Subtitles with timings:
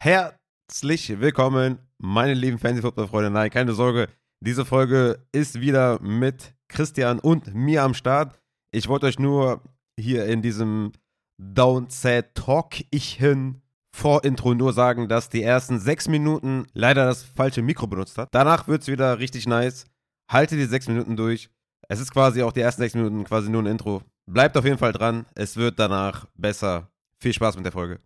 [0.00, 3.30] Herzlich willkommen, meine lieben Fantasy-Football-Freunde.
[3.30, 8.38] Nein, keine Sorge, diese Folge ist wieder mit Christian und mir am Start.
[8.70, 9.60] Ich wollte euch nur
[9.98, 10.92] hier in diesem
[11.88, 13.60] Sad Talk ich hin
[13.92, 18.28] Vorintro nur sagen, dass die ersten sechs Minuten leider das falsche Mikro benutzt hat.
[18.30, 19.86] Danach wird es wieder richtig nice.
[20.30, 21.50] Halte die sechs Minuten durch.
[21.88, 24.02] Es ist quasi auch die ersten sechs Minuten quasi nur ein Intro.
[24.30, 25.26] Bleibt auf jeden Fall dran.
[25.34, 26.88] Es wird danach besser.
[27.20, 27.98] Viel Spaß mit der Folge.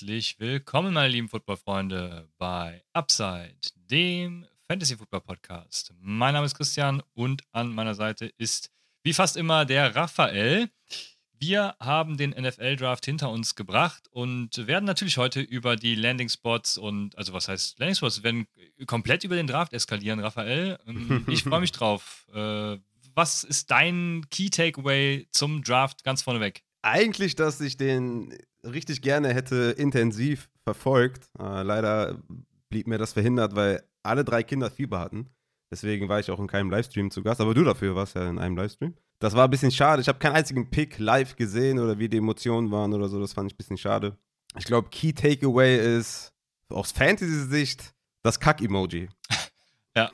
[0.00, 5.92] Herzlich willkommen, meine lieben Footballfreunde, bei Upside, dem Fantasy Football Podcast.
[6.00, 8.70] Mein Name ist Christian und an meiner Seite ist
[9.02, 10.70] wie fast immer der Raphael.
[11.38, 16.30] Wir haben den NFL Draft hinter uns gebracht und werden natürlich heute über die Landing
[16.30, 18.22] Spots und, also was heißt Landing Spots?
[18.22, 18.46] Wir werden
[18.86, 20.78] komplett über den Draft eskalieren, Raphael.
[20.86, 22.26] Ähm, ich freue mich drauf.
[22.32, 22.78] Äh,
[23.14, 26.62] was ist dein Key Takeaway zum Draft ganz vorneweg?
[26.80, 31.28] Eigentlich, dass ich den richtig gerne hätte intensiv verfolgt.
[31.38, 32.22] Äh, leider
[32.68, 35.28] blieb mir das verhindert, weil alle drei Kinder Fieber hatten.
[35.70, 37.40] Deswegen war ich auch in keinem Livestream zu Gast.
[37.40, 38.94] Aber du dafür warst ja in einem Livestream.
[39.20, 40.00] Das war ein bisschen schade.
[40.02, 43.20] Ich habe keinen einzigen Pick live gesehen oder wie die Emotionen waren oder so.
[43.20, 44.16] Das fand ich ein bisschen schade.
[44.58, 46.32] Ich glaube, Key Takeaway ist
[46.70, 49.08] aus Fantasy-Sicht das Kack-Emoji.
[49.96, 50.08] Ja.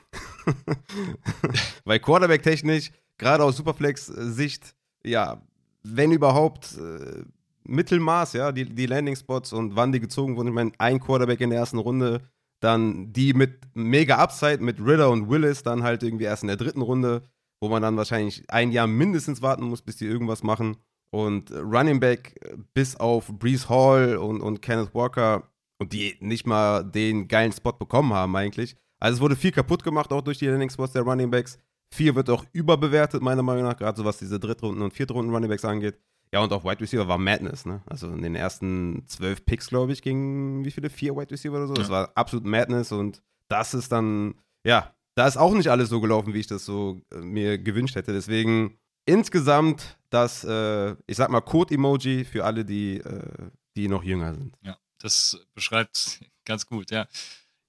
[1.85, 5.39] Weil Quarterback-technisch, gerade aus Superflex-Sicht, ja,
[5.83, 7.23] wenn überhaupt, äh,
[7.67, 10.49] Mittelmaß, ja, die, die Landing-Spots und wann die gezogen wurden.
[10.49, 12.21] Ich meine, ein Quarterback in der ersten Runde,
[12.59, 16.57] dann die mit mega Upside, mit Ritter und Willis, dann halt irgendwie erst in der
[16.57, 17.23] dritten Runde,
[17.61, 20.77] wo man dann wahrscheinlich ein Jahr mindestens warten muss, bis die irgendwas machen.
[21.09, 22.35] Und Running Back
[22.73, 27.71] bis auf Brees Hall und, und Kenneth Walker und die nicht mal den geilen Spot
[27.73, 28.75] bekommen haben eigentlich.
[28.99, 31.59] Also es wurde viel kaputt gemacht, auch durch die Landing Spots der Running Backs.
[31.93, 35.49] Viel wird auch überbewertet, meiner Meinung nach, gerade so was diese Drittrunden- und Viertrunden Running
[35.49, 35.97] Backs angeht.
[36.33, 37.81] Ja, und auch Wide Receiver war Madness, ne?
[37.85, 40.89] Also in den ersten zwölf Picks, glaube ich, gingen wie viele?
[40.89, 41.73] Vier Wide Receiver oder so.
[41.73, 41.79] Ja.
[41.79, 46.01] Das war absolut Madness und das ist dann, ja, da ist auch nicht alles so
[46.01, 48.11] gelaufen, wie ich das so äh, mir gewünscht hätte.
[48.11, 54.33] Deswegen insgesamt das, äh, ich sag mal, Code-Emoji für alle, die, äh, die noch jünger
[54.33, 54.57] sind.
[54.61, 57.07] Ja, das beschreibt ganz gut, ja.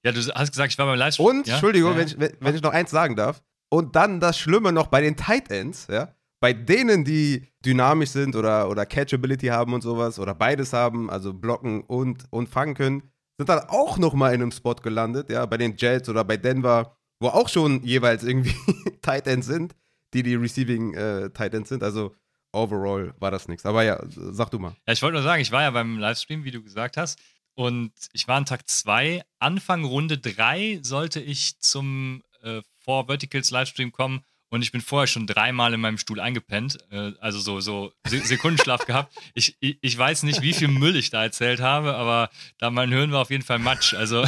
[0.04, 1.26] Ja, du hast gesagt, ich war beim Livestream.
[1.26, 1.54] Und, ja?
[1.54, 1.98] Entschuldigung, ja.
[1.98, 3.42] Wenn, ich, wenn, wenn ich noch eins sagen darf.
[3.70, 8.36] Und dann das Schlimme noch bei den Tight Ends, ja bei denen, die dynamisch sind
[8.36, 13.02] oder, oder Catchability haben und sowas oder beides haben, also blocken und, und fangen können,
[13.38, 16.96] sind dann auch nochmal in einem Spot gelandet, ja, bei den Jets oder bei Denver,
[17.20, 18.54] wo auch schon jeweils irgendwie
[19.02, 19.74] Tight Ends sind,
[20.14, 21.82] die die Receiving äh, Tight Ends sind.
[21.82, 22.14] Also
[22.52, 23.66] overall war das nichts.
[23.66, 24.76] Aber ja, sag du mal.
[24.86, 27.18] Ja, ich wollte nur sagen, ich war ja beim Livestream, wie du gesagt hast.
[27.54, 29.22] Und ich war an Tag 2.
[29.40, 35.06] Anfang Runde 3 sollte ich zum äh, Four Verticals Livestream kommen und ich bin vorher
[35.06, 39.14] schon dreimal in meinem Stuhl eingepennt, äh, also so, so Sekundenschlaf gehabt.
[39.34, 42.90] Ich, ich, ich, weiß nicht, wie viel Müll ich da erzählt habe, aber da mein
[42.90, 43.94] Hören war auf jeden Fall Matsch.
[43.94, 44.24] Also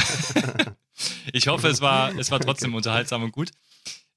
[1.33, 3.51] ich hoffe, es war, es war trotzdem unterhaltsam und gut.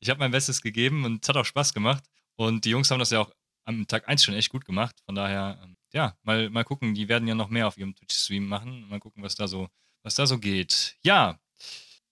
[0.00, 2.04] Ich habe mein Bestes gegeben und es hat auch Spaß gemacht.
[2.36, 3.32] Und die Jungs haben das ja auch
[3.64, 4.96] am Tag 1 schon echt gut gemacht.
[5.06, 8.46] Von daher, ähm, ja, mal, mal gucken, die werden ja noch mehr auf ihrem Twitch-Stream
[8.46, 8.86] machen.
[8.88, 9.68] Mal gucken, was da so,
[10.02, 10.96] was da so geht.
[11.02, 11.38] Ja,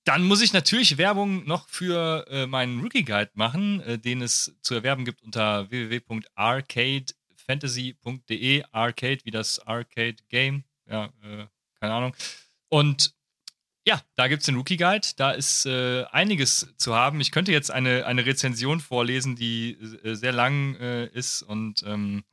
[0.05, 4.57] dann muss ich natürlich Werbung noch für äh, meinen Rookie Guide machen, äh, den es
[4.63, 8.65] zu erwerben gibt unter www.arcadefantasy.de.
[8.73, 10.65] Arcade wie das Arcade Game.
[10.89, 11.47] Ja, äh,
[11.79, 12.17] keine Ahnung.
[12.69, 13.15] Und
[13.87, 15.07] ja, da gibt es den Rookie Guide.
[15.17, 17.21] Da ist äh, einiges zu haben.
[17.21, 19.73] Ich könnte jetzt eine, eine Rezension vorlesen, die
[20.05, 21.43] äh, sehr lang äh, ist.
[21.43, 22.25] Und ähm,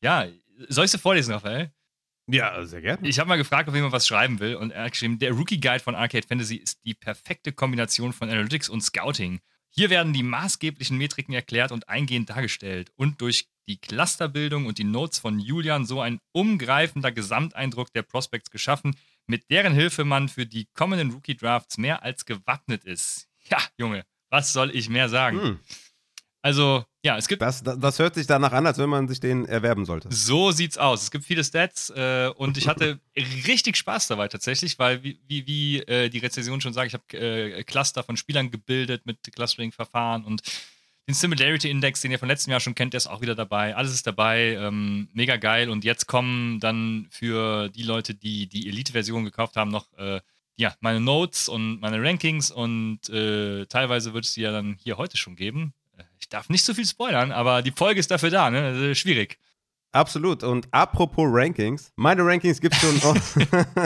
[0.00, 0.26] ja,
[0.68, 1.70] soll ich sie vorlesen, Raphael?
[2.28, 3.06] Ja, sehr gerne.
[3.06, 5.60] Ich habe mal gefragt, ob jemand was schreiben will und er hat geschrieben, der Rookie
[5.60, 9.40] Guide von Arcade Fantasy ist die perfekte Kombination von Analytics und Scouting.
[9.70, 14.84] Hier werden die maßgeblichen Metriken erklärt und eingehend dargestellt und durch die Clusterbildung und die
[14.84, 20.46] Notes von Julian so ein umgreifender Gesamteindruck der Prospects geschaffen, mit deren Hilfe man für
[20.46, 23.28] die kommenden Rookie Drafts mehr als gewappnet ist.
[23.50, 25.40] Ja, Junge, was soll ich mehr sagen?
[25.40, 25.60] Hm.
[26.42, 27.40] Also, ja, es gibt.
[27.40, 30.08] Das, das, das, hört sich danach an, als wenn man sich den erwerben sollte.
[30.10, 31.04] So sieht's aus.
[31.04, 32.98] Es gibt viele Stats äh, und ich hatte
[33.46, 37.04] richtig Spaß dabei tatsächlich, weil, wie, wie, wie äh, die Rezension schon sagt, ich habe
[37.16, 40.42] äh, Cluster von Spielern gebildet mit Clustering-Verfahren und
[41.06, 43.76] den Similarity Index, den ihr von letztem Jahr schon kennt, der ist auch wieder dabei.
[43.76, 44.56] Alles ist dabei.
[44.60, 45.70] Ähm, mega geil.
[45.70, 49.86] Und jetzt kommen dann für die Leute, die die Elite-Version gekauft haben, noch.
[49.96, 50.20] Äh,
[50.58, 54.96] ja, meine Notes und meine Rankings und äh, teilweise wird es die ja dann hier
[54.96, 55.74] heute schon geben
[56.26, 58.96] ich darf nicht so viel spoilern, aber die Folge ist dafür da, ne?
[58.96, 59.38] Schwierig.
[59.92, 60.42] Absolut.
[60.42, 62.96] Und apropos Rankings, meine Rankings gibt's schon,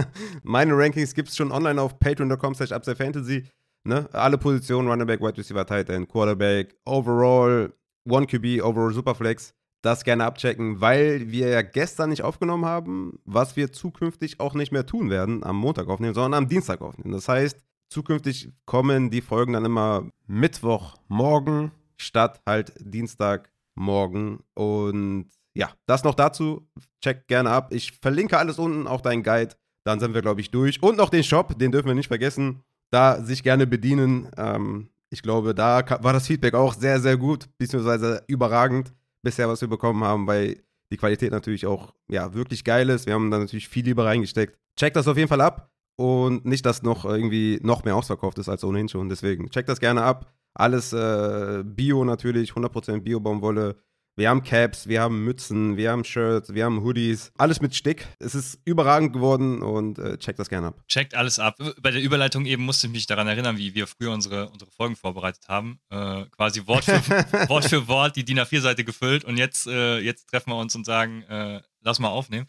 [0.42, 3.44] meine Rankings gibt's schon online auf patreon.com slash Fantasy.
[3.84, 4.08] Ne?
[4.12, 7.74] Alle Positionen, Running Back, Wide Receiver, Tight End, Quarterback, Overall,
[8.08, 9.52] One QB, Overall Superflex.
[9.82, 14.72] Das gerne abchecken, weil wir ja gestern nicht aufgenommen haben, was wir zukünftig auch nicht
[14.72, 17.12] mehr tun werden, am Montag aufnehmen, sondern am Dienstag aufnehmen.
[17.12, 17.58] Das heißt,
[17.90, 24.40] zukünftig kommen die Folgen dann immer Mittwochmorgen statt halt Dienstagmorgen.
[24.54, 26.68] Und ja, das noch dazu.
[27.02, 27.72] Checkt gerne ab.
[27.72, 29.54] Ich verlinke alles unten, auch deinen Guide.
[29.84, 30.82] Dann sind wir, glaube ich, durch.
[30.82, 34.28] Und noch den Shop, den dürfen wir nicht vergessen da sich gerne bedienen.
[34.36, 38.92] Ähm, ich glaube, da war das Feedback auch sehr, sehr gut, beziehungsweise überragend
[39.22, 40.62] bisher, was wir bekommen haben, weil
[40.92, 43.06] die Qualität natürlich auch ja, wirklich geil ist.
[43.06, 44.58] Wir haben da natürlich viel lieber reingesteckt.
[44.76, 48.48] Checkt das auf jeden Fall ab und nicht, dass noch irgendwie noch mehr ausverkauft ist
[48.48, 49.08] als ohnehin schon.
[49.08, 50.32] Deswegen checkt das gerne ab.
[50.54, 53.76] Alles äh, Bio natürlich, 100% Bio-Baumwolle.
[54.16, 57.32] Wir haben Caps, wir haben Mützen, wir haben Shirts, wir haben Hoodies.
[57.38, 58.06] Alles mit Stick.
[58.18, 60.82] Es ist überragend geworden und äh, checkt das gerne ab.
[60.88, 61.56] Checkt alles ab.
[61.80, 64.96] Bei der Überleitung eben musste ich mich daran erinnern, wie wir früher unsere, unsere Folgen
[64.96, 65.80] vorbereitet haben.
[65.90, 66.92] Äh, quasi Wort für,
[67.48, 70.84] Wort für Wort die DIN A4-Seite gefüllt und jetzt, äh, jetzt treffen wir uns und
[70.84, 72.46] sagen, äh, lass mal aufnehmen.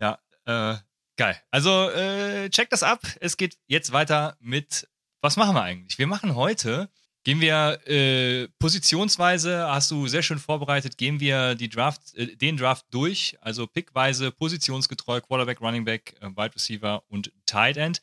[0.00, 0.78] Ja, äh,
[1.16, 1.36] geil.
[1.50, 3.02] Also äh, checkt das ab.
[3.20, 4.88] Es geht jetzt weiter mit,
[5.20, 5.98] was machen wir eigentlich?
[5.98, 6.88] Wir machen heute
[7.24, 12.56] Gehen wir äh, positionsweise, hast du sehr schön vorbereitet, gehen wir die Draft, äh, den
[12.56, 18.00] Draft durch, also pickweise, positionsgetreu, Quarterback, Running Back, äh, Wide Receiver und Tight End.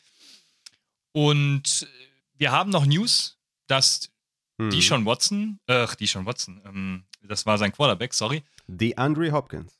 [1.13, 1.87] Und
[2.37, 4.11] wir haben noch News, dass
[4.59, 4.69] hm.
[4.69, 8.43] Deshaun Watson, ach, äh, Deshaun Watson, ähm, das war sein Quarterback, sorry.
[8.67, 9.79] Die Andre Hopkins.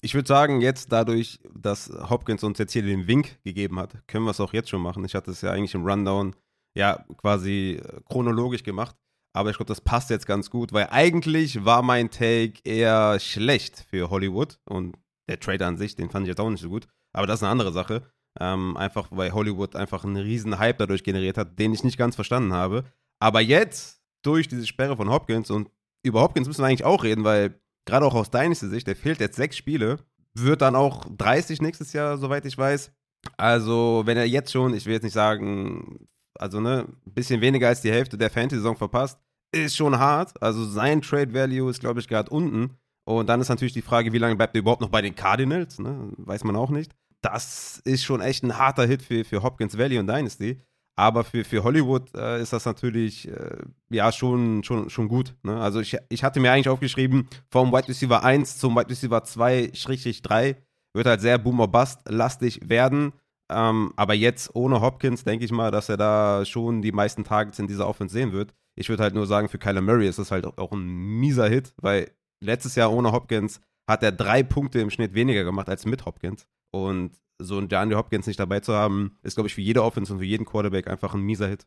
[0.00, 4.24] Ich würde sagen, jetzt dadurch, dass Hopkins uns jetzt hier den Wink gegeben hat, können
[4.24, 5.04] wir es auch jetzt schon machen.
[5.04, 6.36] Ich hatte es ja eigentlich im Rundown
[6.78, 8.96] ja quasi äh, chronologisch gemacht.
[9.34, 13.84] Aber ich glaube, das passt jetzt ganz gut, weil eigentlich war mein Take eher schlecht
[13.90, 14.96] für Hollywood und
[15.28, 16.88] der Trade an sich, den fand ich jetzt auch nicht so gut.
[17.12, 18.02] Aber das ist eine andere Sache.
[18.40, 22.14] Ähm, einfach weil Hollywood einfach einen riesen Hype dadurch generiert hat, den ich nicht ganz
[22.14, 22.84] verstanden habe.
[23.20, 25.70] Aber jetzt, durch diese Sperre von Hopkins und
[26.04, 29.20] über Hopkins müssen wir eigentlich auch reden, weil gerade auch aus deiner Sicht, der fehlt
[29.20, 29.98] jetzt sechs Spiele,
[30.34, 32.92] wird dann auch 30 nächstes Jahr, soweit ich weiß.
[33.36, 36.08] Also, wenn er jetzt schon, ich will jetzt nicht sagen,
[36.38, 39.18] also ne, ein bisschen weniger als die Hälfte der Fantasy-Saison verpasst,
[39.52, 40.40] ist schon hart.
[40.42, 42.76] Also sein Trade Value ist, glaube ich, gerade unten.
[43.04, 45.78] Und dann ist natürlich die Frage, wie lange bleibt er überhaupt noch bei den Cardinals?
[45.78, 46.12] Ne?
[46.18, 46.94] Weiß man auch nicht.
[47.22, 50.60] Das ist schon echt ein harter Hit für, für Hopkins Valley und Dynasty.
[50.94, 53.58] Aber für, für Hollywood äh, ist das natürlich äh,
[53.88, 55.34] ja schon, schon, schon gut.
[55.44, 55.58] Ne?
[55.58, 60.56] Also ich, ich hatte mir eigentlich aufgeschrieben, vom Wide Receiver 1 zum Wide Receiver 2-3
[60.94, 63.12] wird halt sehr Boomer-Bust-lastig werden.
[63.50, 67.58] Ähm, aber jetzt ohne Hopkins denke ich mal, dass er da schon die meisten Targets
[67.58, 68.54] in dieser Offense sehen wird.
[68.74, 71.72] Ich würde halt nur sagen, für Kyler Murray ist das halt auch ein mieser Hit,
[71.78, 72.10] weil
[72.40, 76.46] letztes Jahr ohne Hopkins hat er drei Punkte im Schnitt weniger gemacht als mit Hopkins.
[76.70, 80.12] Und so ein DeAndre Hopkins nicht dabei zu haben, ist, glaube ich, für jede Offense
[80.12, 81.66] und für jeden Quarterback einfach ein mieser Hit.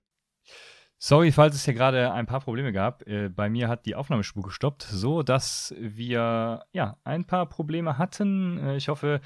[1.03, 3.07] Sorry, falls es hier gerade ein paar Probleme gab.
[3.07, 8.59] Äh, bei mir hat die Aufnahmespur gestoppt, so dass wir ja ein paar Probleme hatten.
[8.59, 9.19] Äh, ich hoffe,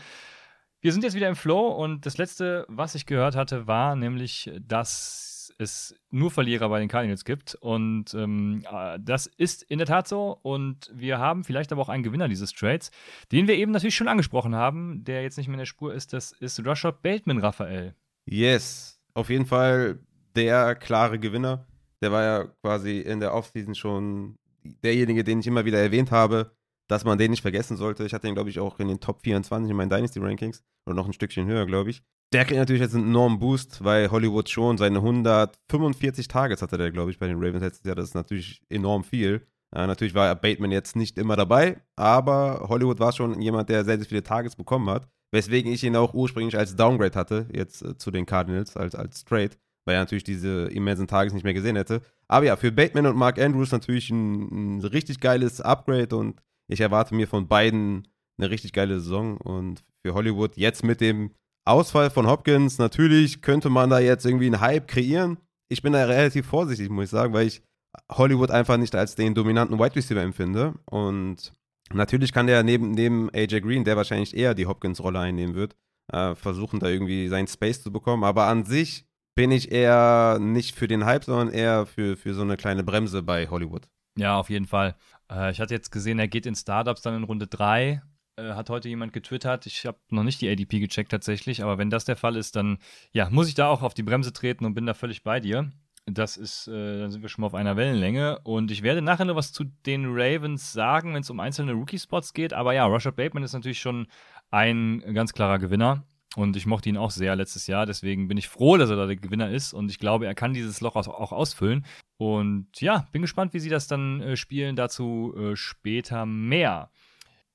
[0.86, 4.52] wir sind jetzt wieder im Flow und das letzte, was ich gehört hatte, war nämlich,
[4.62, 7.56] dass es nur Verlierer bei den Cardinals gibt.
[7.56, 10.38] Und ähm, äh, das ist in der Tat so.
[10.44, 12.92] Und wir haben vielleicht aber auch einen Gewinner dieses Trades,
[13.32, 16.14] den wir eben natürlich schon angesprochen haben, der jetzt nicht mehr in der Spur ist.
[16.14, 17.96] Das ist Rashad Bateman, Raphael.
[18.28, 19.98] Yes, auf jeden Fall
[20.36, 21.66] der klare Gewinner.
[22.04, 24.38] Der war ja quasi in der Offseason schon
[24.84, 26.52] derjenige, den ich immer wieder erwähnt habe
[26.88, 28.06] dass man den nicht vergessen sollte.
[28.06, 30.96] Ich hatte ihn, glaube ich, auch in den Top 24 in meinen Dynasty Rankings oder
[30.96, 32.04] noch ein Stückchen höher, glaube ich.
[32.34, 36.92] Der kriegt natürlich jetzt einen enormen Boost, weil Hollywood schon seine 145 Targets hatte der,
[36.92, 37.96] glaube ich, bei den Ravens letztes Jahr.
[37.96, 39.48] Das ist natürlich enorm viel.
[39.76, 43.98] Äh, natürlich war Bateman jetzt nicht immer dabei, aber Hollywood war schon jemand, der sehr,
[43.98, 45.08] sehr viele Targets bekommen hat.
[45.32, 49.26] Weswegen ich ihn auch ursprünglich als Downgrade hatte, jetzt äh, zu den Cardinals, als, als
[49.26, 49.52] Trade,
[49.86, 52.02] weil er natürlich diese immensen Targets nicht mehr gesehen hätte.
[52.28, 56.82] Aber ja, für Bateman und Mark Andrews natürlich ein, ein richtig geiles Upgrade und ich
[56.82, 58.08] erwarte mir von beiden
[58.38, 61.32] eine richtig geile Saison und für Hollywood jetzt mit dem
[61.66, 65.38] Ausfall von Hopkins, natürlich könnte man da jetzt irgendwie einen Hype kreieren.
[65.68, 67.64] Ich bin da relativ vorsichtig, muss ich sagen, weil ich
[68.12, 70.76] Hollywood einfach nicht als den dominanten Wide Receiver empfinde.
[70.86, 71.54] Und
[71.92, 75.76] natürlich kann der neben, neben AJ Green, der wahrscheinlich eher die Hopkins-Rolle einnehmen wird,
[76.14, 78.24] äh, versuchen da irgendwie seinen Space zu bekommen.
[78.24, 79.06] Aber an sich
[79.36, 83.24] bin ich eher nicht für den Hype, sondern eher für, für so eine kleine Bremse
[83.24, 83.88] bei Hollywood.
[84.18, 84.96] Ja, auf jeden Fall.
[85.32, 88.02] Äh, ich hatte jetzt gesehen, er geht in Startups dann in Runde 3.
[88.38, 89.66] Äh, hat heute jemand getwittert.
[89.66, 92.80] Ich habe noch nicht die ADP gecheckt tatsächlich, aber wenn das der Fall ist, dann
[93.12, 95.72] ja, muss ich da auch auf die Bremse treten und bin da völlig bei dir.
[96.08, 98.40] Das ist, äh, dann sind wir schon mal auf einer Wellenlänge.
[98.44, 102.34] Und ich werde nachher noch was zu den Ravens sagen, wenn es um einzelne Rookie-Spots
[102.34, 102.54] geht.
[102.54, 104.08] Aber ja, Rashad Bateman ist natürlich schon
[104.52, 106.04] ein ganz klarer Gewinner.
[106.36, 107.86] Und ich mochte ihn auch sehr letztes Jahr.
[107.86, 109.74] Deswegen bin ich froh, dass er da der Gewinner ist.
[109.74, 111.86] Und ich glaube, er kann dieses Loch auch ausfüllen.
[112.18, 114.76] Und ja, bin gespannt, wie sie das dann äh, spielen.
[114.76, 116.90] Dazu äh, später mehr.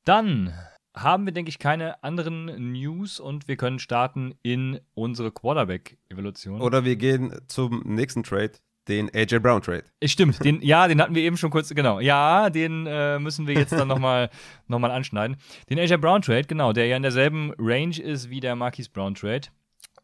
[0.05, 0.53] Dann
[0.95, 6.61] haben wir, denke ich, keine anderen News und wir können starten in unsere Quarterback-Evolution.
[6.61, 8.53] Oder wir gehen zum nächsten Trade,
[8.89, 9.85] den AJ Brown Trade.
[10.05, 12.01] Stimmt, den, ja, den hatten wir eben schon kurz, genau.
[12.01, 14.31] Ja, den äh, müssen wir jetzt dann nochmal
[14.67, 15.37] noch mal anschneiden.
[15.71, 19.15] Den AJ Brown Trade, genau, der ja in derselben Range ist wie der Marquise Brown
[19.15, 19.49] Trade.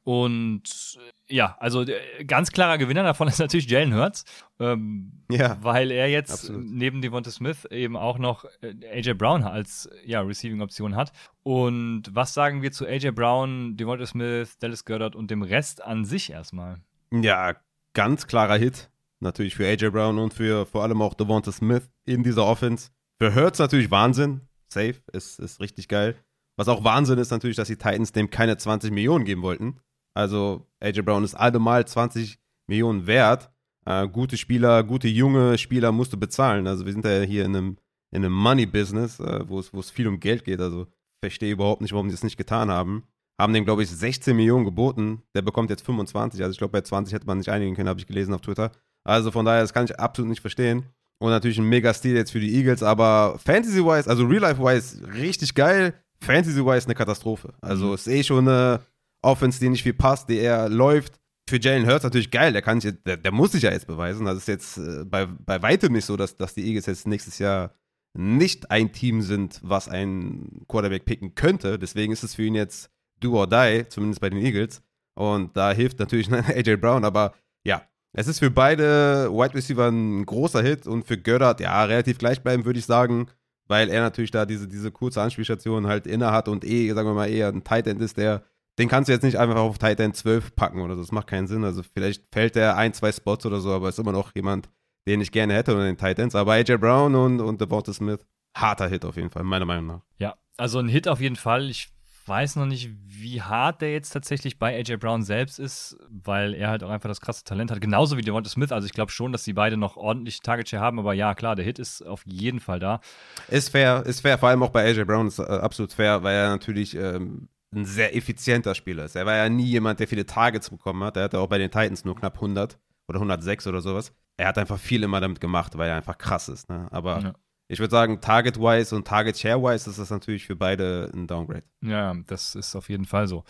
[0.06, 4.24] Und ja, also äh, ganz klarer Gewinner davon ist natürlich Jalen Hurts,
[4.60, 6.64] ähm, ja, weil er jetzt absolut.
[6.64, 11.10] neben Devonta Smith eben auch noch äh, AJ Brown als ja, Receiving-Option hat.
[11.42, 16.04] Und was sagen wir zu AJ Brown, Devonta Smith, Dallas Goddard und dem Rest an
[16.04, 16.76] sich erstmal?
[17.10, 17.56] Ja,
[17.92, 18.88] ganz klarer Hit.
[19.18, 22.90] Natürlich für AJ Brown und für vor allem auch Devonta Smith in dieser Offense.
[23.18, 24.42] Für Hurts natürlich Wahnsinn.
[24.68, 26.14] Safe, ist, ist richtig geil.
[26.56, 29.80] Was auch Wahnsinn ist natürlich, dass die Titans dem keine 20 Millionen geben wollten.
[30.16, 33.50] Also AJ Brown ist allemal 20 Millionen wert.
[33.84, 36.66] Äh, gute Spieler, gute junge Spieler musst du bezahlen.
[36.66, 37.76] Also wir sind ja hier in einem,
[38.10, 40.60] in einem Money-Business, äh, wo es viel um Geld geht.
[40.60, 40.86] Also
[41.22, 43.04] verstehe überhaupt nicht, warum die es nicht getan haben.
[43.38, 45.22] Haben dem, glaube ich, 16 Millionen geboten.
[45.34, 46.40] Der bekommt jetzt 25.
[46.40, 48.72] Also ich glaube, bei 20 hätte man nicht einigen können, habe ich gelesen auf Twitter.
[49.04, 50.86] Also von daher, das kann ich absolut nicht verstehen.
[51.18, 55.92] Und natürlich ein Mega-Stil jetzt für die Eagles, aber Fantasy-wise, also Real-Life-wise, richtig geil.
[56.20, 57.52] Fantasy-wise eine Katastrophe.
[57.60, 57.94] Also mhm.
[57.94, 58.80] ist eh schon eine
[59.22, 61.20] Offense, die nicht viel passt, die eher läuft.
[61.48, 64.26] Für Jalen Hurts natürlich geil, der, kann sich, der, der muss sich ja jetzt beweisen.
[64.26, 67.38] Das ist jetzt äh, bei, bei weitem nicht so, dass, dass die Eagles jetzt nächstes
[67.38, 67.72] Jahr
[68.14, 71.78] nicht ein Team sind, was einen Quarterback picken könnte.
[71.78, 74.82] Deswegen ist es für ihn jetzt do or die, zumindest bei den Eagles.
[75.14, 77.82] Und da hilft natürlich AJ Brown, aber ja,
[78.12, 82.66] es ist für beide Wide Receiver ein großer Hit und für Göttert, ja, relativ gleichbleibend,
[82.66, 83.28] würde ich sagen,
[83.68, 87.14] weil er natürlich da diese, diese kurze Anspielstation halt inne hat und eh, sagen wir
[87.14, 88.44] mal, eher ein Tight End ist, der
[88.78, 91.00] den kannst du jetzt nicht einfach auf Tight End 12 packen oder so.
[91.02, 91.64] Das macht keinen Sinn.
[91.64, 94.68] Also vielleicht fällt der ein, zwei Spots oder so, aber ist immer noch jemand,
[95.06, 96.34] den ich gerne hätte unter den Tight Ends.
[96.34, 98.20] Aber AJ Brown und, und Devonta Smith,
[98.56, 100.00] harter Hit auf jeden Fall, meiner Meinung nach.
[100.18, 101.70] Ja, also ein Hit auf jeden Fall.
[101.70, 101.88] Ich
[102.26, 106.70] weiß noch nicht, wie hart der jetzt tatsächlich bei AJ Brown selbst ist, weil er
[106.70, 107.80] halt auch einfach das krasse Talent hat.
[107.80, 108.72] Genauso wie Devonta Smith.
[108.72, 110.98] Also ich glaube schon, dass die beide noch ordentlich Target Share haben.
[110.98, 113.00] Aber ja, klar, der Hit ist auf jeden Fall da.
[113.48, 114.38] Ist fair, ist fair.
[114.38, 117.84] Vor allem auch bei AJ Brown ist äh, absolut fair, weil er natürlich ähm, ein
[117.84, 119.16] sehr effizienter Spieler ist.
[119.16, 121.16] Er war ja nie jemand, der viele Targets bekommen hat.
[121.16, 124.12] Er hatte auch bei den Titans nur knapp 100 oder 106 oder sowas.
[124.36, 126.68] Er hat einfach viel immer damit gemacht, weil er einfach krass ist.
[126.68, 126.88] Ne?
[126.90, 127.34] Aber ja.
[127.68, 131.64] ich würde sagen, Target-wise und Target-Share-wise ist das natürlich für beide ein Downgrade.
[131.82, 133.44] Ja, das ist auf jeden Fall so.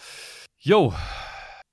[0.58, 0.94] Yo,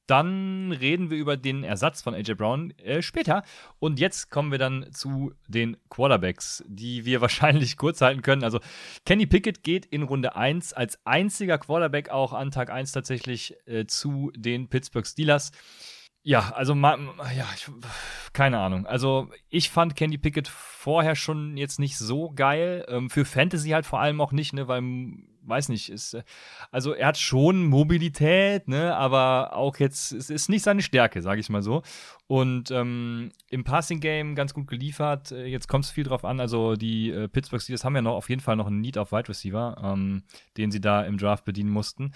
[0.08, 3.44] dann reden wir über den Ersatz von AJ Brown äh, später.
[3.80, 8.44] Und jetzt kommen wir dann zu den Quarterbacks, die wir wahrscheinlich kurz halten können.
[8.44, 8.60] Also
[9.06, 13.86] Kenny Pickett geht in Runde 1 als einziger Quarterback auch an Tag 1 tatsächlich äh,
[13.86, 15.52] zu den Pittsburgh Steelers.
[16.26, 17.70] Ja, also ja, ich,
[18.32, 18.86] keine Ahnung.
[18.86, 22.86] Also ich fand Kenny Pickett vorher schon jetzt nicht so geil.
[22.88, 24.82] Ähm, für Fantasy halt vor allem auch nicht, ne, weil
[25.46, 26.24] weiß nicht, ist, äh,
[26.72, 31.40] also er hat schon Mobilität, ne, aber auch jetzt, es ist nicht seine Stärke, sage
[31.40, 31.82] ich mal so.
[32.28, 35.32] Und ähm, im Passing-Game ganz gut geliefert.
[35.32, 36.40] Äh, jetzt kommt es viel drauf an.
[36.40, 39.12] Also die äh, Pittsburgh Steelers haben ja noch auf jeden Fall noch einen Need auf
[39.12, 40.24] Wide Receiver, ähm,
[40.58, 42.14] den sie da im Draft bedienen mussten.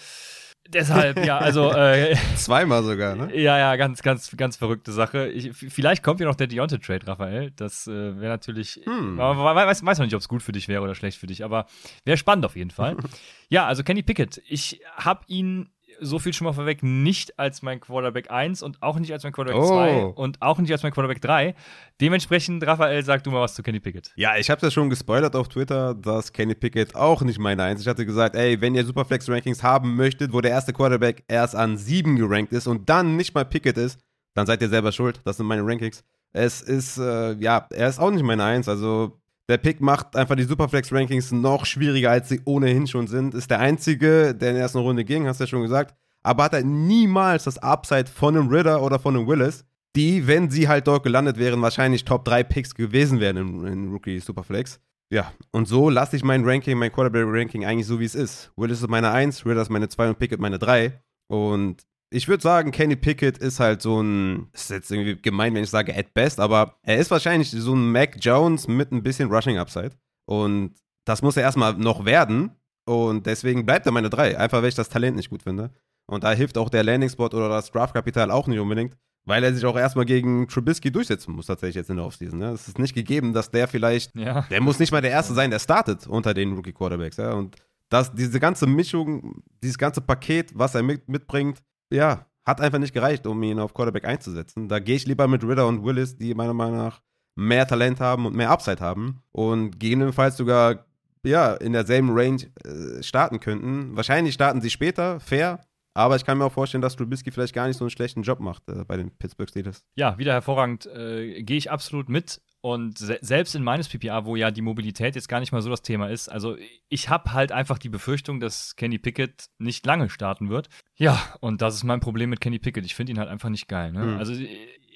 [0.74, 1.72] Deshalb, ja, also.
[1.78, 3.36] Äh, Zweimal sogar, ne?
[3.38, 5.28] Ja, ja, ganz, ganz, ganz verrückte Sache.
[5.28, 7.52] Ich, vielleicht kommt ja noch der Deontay-Trade, Raphael.
[7.56, 8.82] Das äh, wäre natürlich.
[8.84, 9.20] Hm.
[9.20, 11.44] Aber weiß, weiß man nicht, ob es gut für dich wäre oder schlecht für dich,
[11.44, 11.68] aber
[12.04, 12.98] wäre spannend auf jeden Fall.
[13.50, 14.42] ja, also Kenny Pickett.
[14.48, 19.00] Ich habe ihn so viel schon mal vorweg, nicht als mein Quarterback 1 und auch
[19.00, 19.68] nicht als mein Quarterback oh.
[19.68, 21.56] 2 und auch nicht als mein Quarterback 3.
[22.00, 24.12] Dementsprechend, Raphael, sag du mal was zu Kenny Pickett.
[24.16, 27.82] Ja, ich habe ja schon gespoilert auf Twitter, dass Kenny Pickett auch nicht meine 1.
[27.82, 31.78] Ich hatte gesagt, ey, wenn ihr Superflex-Rankings haben möchtet, wo der erste Quarterback erst an
[31.78, 34.00] 7 gerankt ist und dann nicht mal Pickett ist,
[34.34, 35.22] dann seid ihr selber schuld.
[35.26, 36.04] Das sind meine Rankings.
[36.32, 38.70] Es ist, äh, ja, er ist auch nicht meine 1.
[38.70, 43.34] Also der Pick macht einfach die Superflex-Rankings noch schwieriger, als sie ohnehin schon sind.
[43.34, 45.96] Ist der einzige, der in der ersten Runde ging, hast du ja schon gesagt.
[46.24, 50.50] Aber hat halt niemals das Upside von einem Ritter oder von einem Willis, die, wenn
[50.50, 54.80] sie halt dort gelandet wären, wahrscheinlich Top 3 Picks gewesen wären in, in Rookie Superflex.
[55.10, 58.52] Ja, und so lasse ich mein Ranking, mein Quarterback-Ranking eigentlich so, wie es ist.
[58.58, 61.02] Willis ist meine 1, Ritter ist meine 2 und Pickett meine 3.
[61.28, 65.64] Und ich würde sagen, Kenny Pickett ist halt so ein, ist jetzt irgendwie gemein, wenn
[65.64, 69.30] ich sage at best, aber er ist wahrscheinlich so ein Mac Jones mit ein bisschen
[69.32, 69.92] Rushing Upside.
[70.26, 72.52] Und das muss er erstmal noch werden.
[72.86, 74.38] Und deswegen bleibt er meine drei.
[74.38, 75.72] Einfach, weil ich das Talent nicht gut finde.
[76.06, 78.96] Und da hilft auch der Landing Spot oder das Draft-Kapital auch nicht unbedingt,
[79.26, 82.40] weil er sich auch erstmal gegen Trubisky durchsetzen muss, tatsächlich jetzt in der Offseason.
[82.40, 82.52] Ne?
[82.52, 84.44] Es ist nicht gegeben, dass der vielleicht, Ja.
[84.50, 87.18] der muss nicht mal der Erste sein, der startet unter den Rookie-Quarterbacks.
[87.18, 87.34] Ja?
[87.34, 87.58] Und
[87.90, 91.62] das, diese ganze Mischung, dieses ganze Paket, was er mit, mitbringt,
[91.92, 94.70] ja, hat einfach nicht gereicht, um ihn auf Quarterback einzusetzen.
[94.70, 97.02] Da gehe ich lieber mit Ritter und Willis, die meiner Meinung nach
[97.36, 100.86] mehr Talent haben und mehr Upside haben und gegebenenfalls sogar
[101.24, 103.96] ja, in derselben Range äh, starten könnten.
[103.96, 105.60] Wahrscheinlich starten sie später, fair,
[105.98, 108.40] aber ich kann mir auch vorstellen, dass Trubisky vielleicht gar nicht so einen schlechten Job
[108.40, 109.86] macht äh, bei den Pittsburgh Steelers.
[109.96, 110.86] Ja, wieder hervorragend.
[110.86, 112.42] Äh, Gehe ich absolut mit.
[112.62, 115.70] Und se selbst in meines PPA, wo ja die Mobilität jetzt gar nicht mal so
[115.70, 116.58] das Thema ist, also
[116.90, 120.68] ich habe halt einfach die Befürchtung, dass Kenny Pickett nicht lange starten wird.
[120.96, 122.84] Ja, und das ist mein Problem mit Kenny Pickett.
[122.86, 123.92] Ich finde ihn halt einfach nicht geil.
[123.92, 124.02] Ne?
[124.02, 124.18] Hm.
[124.18, 124.48] Also äh,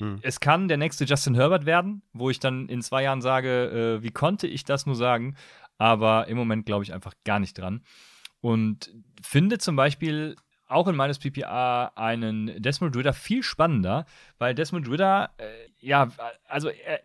[0.02, 0.18] Hm.
[0.24, 4.04] es kann der nächste Justin Herbert werden, wo ich dann in zwei Jahren sage, äh,
[4.04, 5.36] wie konnte ich das nur sagen?
[5.78, 7.84] Aber im Moment glaube ich einfach gar nicht dran.
[8.40, 8.92] Und
[9.22, 10.36] finde zum Beispiel
[10.72, 14.06] auch in meines PPA einen Desmond Ritter viel spannender,
[14.38, 15.46] weil Desmond Ritter, äh,
[15.80, 16.10] ja,
[16.48, 17.00] also äh,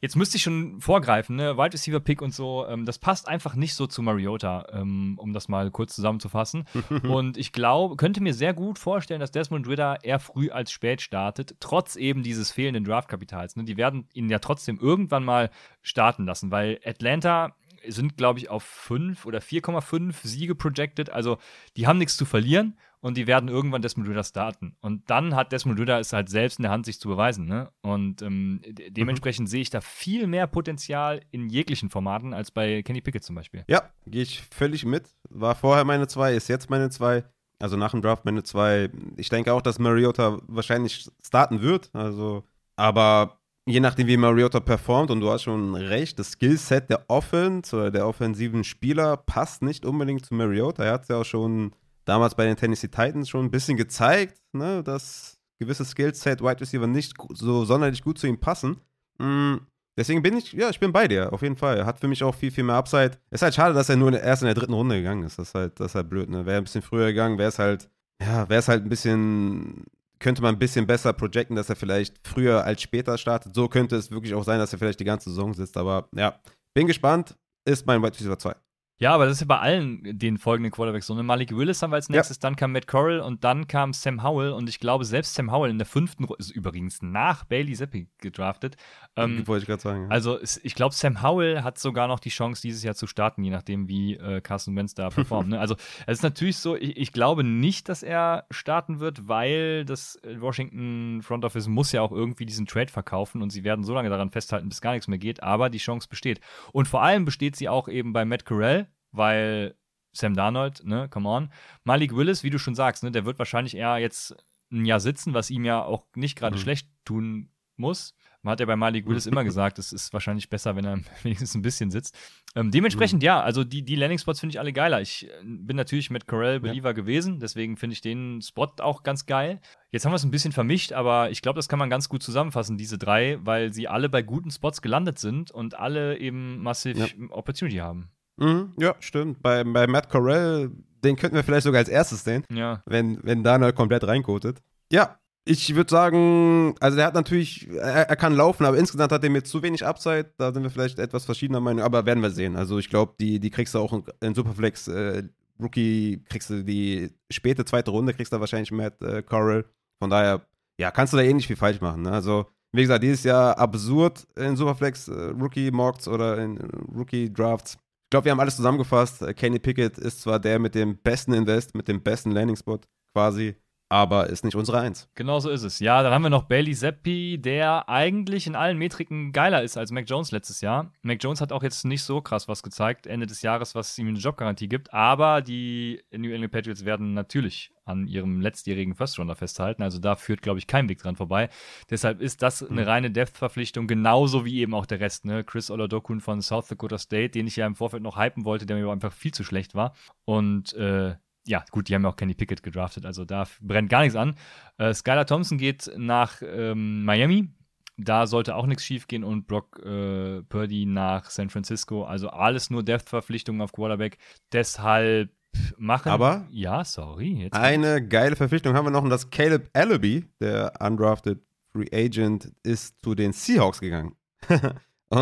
[0.00, 1.56] jetzt müsste ich schon vorgreifen, ne?
[1.56, 5.32] Wide Receiver Pick und so, ähm, das passt einfach nicht so zu Mariota, ähm, um
[5.32, 6.66] das mal kurz zusammenzufassen.
[7.08, 11.00] und ich glaube, könnte mir sehr gut vorstellen, dass Desmond Ritter eher früh als spät
[11.00, 13.56] startet, trotz eben dieses fehlenden Draftkapitals.
[13.56, 13.64] Ne?
[13.64, 15.50] Die werden ihn ja trotzdem irgendwann mal
[15.82, 17.54] starten lassen, weil Atlanta
[17.88, 21.10] sind, glaube ich, auf 5 oder 4,5 Siege projected.
[21.10, 21.38] Also
[21.76, 24.76] die haben nichts zu verlieren und die werden irgendwann Desmond Ritter starten.
[24.80, 27.44] Und dann hat Desmond Ritter es halt selbst in der Hand, sich zu beweisen.
[27.44, 27.70] Ne?
[27.82, 32.82] Und ähm, de dementsprechend sehe ich da viel mehr Potenzial in jeglichen Formaten als bei
[32.82, 33.64] Kenny Pickett zum Beispiel.
[33.68, 35.10] Ja, gehe ich völlig mit.
[35.28, 37.24] War vorher meine 2, ist jetzt meine 2.
[37.58, 38.90] Also nach dem Draft meine 2.
[39.16, 41.90] Ich denke auch, dass Mariota wahrscheinlich starten wird.
[41.92, 42.44] Also,
[42.76, 47.74] aber je nachdem, wie Mariota performt, und du hast schon recht, das Skillset der Offense
[47.74, 50.84] oder der offensiven Spieler passt nicht unbedingt zu Mariota.
[50.84, 54.40] Er hat es ja auch schon damals bei den Tennessee Titans schon ein bisschen gezeigt,
[54.52, 58.76] ne, dass gewisse Skillset Wide Receiver nicht so sonderlich gut zu ihm passen.
[59.18, 59.56] Mm,
[59.96, 61.86] Deswegen bin ich, ja, ich bin bei dir, auf jeden Fall.
[61.86, 63.12] Hat für mich auch viel, viel mehr Upside.
[63.30, 65.38] Ist halt schade, dass er nur erst in der dritten Runde gegangen ist.
[65.38, 66.44] Das ist halt, das ist halt blöd, ne?
[66.46, 67.88] Wäre ein bisschen früher gegangen, wäre es halt,
[68.20, 69.84] ja, wäre es halt ein bisschen,
[70.24, 73.54] könnte man ein bisschen besser projecten, dass er vielleicht früher als später startet.
[73.54, 75.76] So könnte es wirklich auch sein, dass er vielleicht die ganze Saison sitzt.
[75.76, 76.40] Aber ja,
[76.72, 77.36] bin gespannt.
[77.66, 78.54] Ist mein Wide Receiver 2.
[78.98, 81.14] Ja, aber das ist ja bei allen den folgenden Quarterbacks so.
[81.14, 81.24] Ne?
[81.24, 84.52] Malik Willis haben wir als nächstes, dann kam Matt Corral und dann kam Sam Howell.
[84.52, 88.08] Und ich glaube, selbst Sam Howell in der fünften Runde, ist übrigens nach Bailey Zappi
[88.18, 88.76] gedraftet.
[89.16, 90.02] Ähm, Wollte ich gerade sagen.
[90.04, 90.08] ja.
[90.10, 93.50] also ich glaube, Sam Howell hat sogar noch die Chance, dieses Jahr zu starten, je
[93.50, 95.48] nachdem, wie äh, Carson Wentz da performt.
[95.48, 95.58] ne?
[95.58, 95.74] Also
[96.06, 101.20] es ist natürlich so, ich, ich glaube nicht, dass er starten wird, weil das Washington
[101.22, 104.30] Front Office muss ja auch irgendwie diesen Trade verkaufen und sie werden so lange daran
[104.30, 105.42] festhalten, bis gar nichts mehr geht.
[105.42, 106.40] Aber die Chance besteht.
[106.72, 109.74] Und vor allem besteht sie auch eben bei Matt Corral, weil
[110.12, 111.50] Sam Darnold, ne, come on.
[111.84, 114.36] Malik Willis, wie du schon sagst, ne, der wird wahrscheinlich eher jetzt
[114.72, 116.60] ein Jahr sitzen, was ihm ja auch nicht gerade Mhm.
[116.60, 118.14] schlecht tun muss.
[118.42, 121.54] Man hat ja bei Malik Willis immer gesagt, es ist wahrscheinlich besser, wenn er wenigstens
[121.54, 122.16] ein bisschen sitzt.
[122.54, 125.00] Ähm, dementsprechend, ja, also die, die Landing-Spots finde ich alle geiler.
[125.00, 129.26] Ich äh, bin natürlich mit Corell Believer gewesen, deswegen finde ich den Spot auch ganz
[129.26, 129.60] geil.
[129.90, 132.22] Jetzt haben wir es ein bisschen vermischt, aber ich glaube, das kann man ganz gut
[132.22, 136.96] zusammenfassen, diese drei, weil sie alle bei guten Spots gelandet sind und alle eben massiv
[136.98, 137.06] Ja.
[137.30, 138.10] Opportunity haben.
[138.36, 139.42] Mhm, ja, stimmt.
[139.42, 140.70] Bei, bei Matt Corell,
[141.04, 142.44] den könnten wir vielleicht sogar als erstes sehen.
[142.50, 142.82] Ja.
[142.86, 144.60] wenn, wenn Daniel komplett reinkotet.
[144.90, 149.22] Ja, ich würde sagen, also der hat natürlich, er, er kann laufen, aber insgesamt hat
[149.22, 150.32] er mir zu wenig Upside.
[150.38, 152.56] Da sind wir vielleicht etwas verschiedener Meinung, aber werden wir sehen.
[152.56, 155.24] Also ich glaube, die, die kriegst du auch in, in Superflex äh,
[155.60, 159.66] Rookie, kriegst du die späte zweite Runde, kriegst du wahrscheinlich Matt äh, Corral.
[159.98, 160.46] Von daher,
[160.78, 162.02] ja, kannst du da eh nicht viel falsch machen.
[162.02, 162.10] Ne?
[162.12, 166.66] Also, wie gesagt, dieses Jahr absurd in Superflex äh, Rookie Mocks oder in äh,
[166.96, 167.78] Rookie Drafts.
[168.14, 169.22] Ich glaube, wir haben alles zusammengefasst.
[169.22, 172.78] Äh, Kenny Pickett ist zwar der mit dem besten Invest, mit dem besten Landing Spot
[173.12, 173.56] quasi,
[173.88, 175.08] aber ist nicht unsere Eins.
[175.14, 175.78] Genau so ist es.
[175.78, 179.92] Ja, dann haben wir noch Bailey Zappi, der eigentlich in allen Metriken geiler ist als
[179.92, 180.92] Mac Jones letztes Jahr.
[181.02, 184.08] Mac Jones hat auch jetzt nicht so krass was gezeigt, Ende des Jahres, was ihm
[184.08, 189.82] eine Jobgarantie gibt, aber die New England Patriots werden natürlich an ihrem letztjährigen First-Runner festhalten.
[189.82, 191.50] Also da führt, glaube ich, kein Weg dran vorbei.
[191.90, 192.88] Deshalb ist das eine Mhm.
[192.88, 195.26] reine Depth-Verpflichtung, genauso wie eben auch der Rest.
[195.26, 195.44] Ne?
[195.44, 198.76] Chris Oladokun von South Dakota State, den ich ja im Vorfeld noch hypen wollte, der
[198.76, 199.94] mir aber einfach viel zu schlecht war.
[200.24, 204.00] Und äh, ja, gut, die haben ja auch Kenny Pickett gedraftet, also da brennt gar
[204.02, 204.34] nichts an.
[204.78, 207.48] Äh, Skylar Thompson geht nach ähm, Miami.
[207.96, 212.04] Da sollte auch nichts schief gehen und Brock äh, Purdy nach San Francisco.
[212.04, 214.18] Also alles nur Depth-Verpflichtungen auf Quarterback.
[214.52, 215.30] Deshalb
[215.76, 216.10] machen.
[216.10, 217.48] Aber- Ja, sorry.
[217.52, 221.40] Eine geile Verpflichtung haben wir noch und das Caleb Allaby, der undrafted
[221.72, 224.16] Free Agent, ist zu den Seahawks gegangen.
[224.48, 224.72] und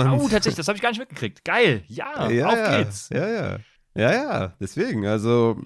[0.09, 1.45] Oh, tatsächlich, das habe ich gar nicht mitgekriegt.
[1.45, 1.85] Geil.
[1.89, 3.11] Ja, ja, auf ja, geht's.
[3.11, 3.59] Ja, ja.
[3.95, 5.05] Ja, ja, deswegen.
[5.07, 5.61] Also,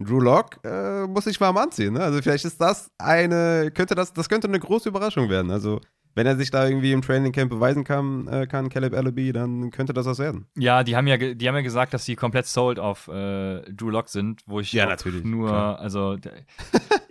[0.00, 1.94] Drew Lock äh, muss sich warm anziehen.
[1.94, 2.00] Ne?
[2.00, 5.50] Also vielleicht ist das eine, könnte das, das könnte eine große Überraschung werden.
[5.50, 5.80] Also
[6.14, 9.70] wenn er sich da irgendwie im Training Camp beweisen kann, äh, kann Caleb Ellaby, dann
[9.70, 10.46] könnte das was werden.
[10.56, 13.90] Ja, die haben ja, die haben ja gesagt, dass sie komplett sold auf äh, Drew
[13.90, 15.78] Lock sind, wo ich ja, natürlich, nur, klar.
[15.78, 16.16] also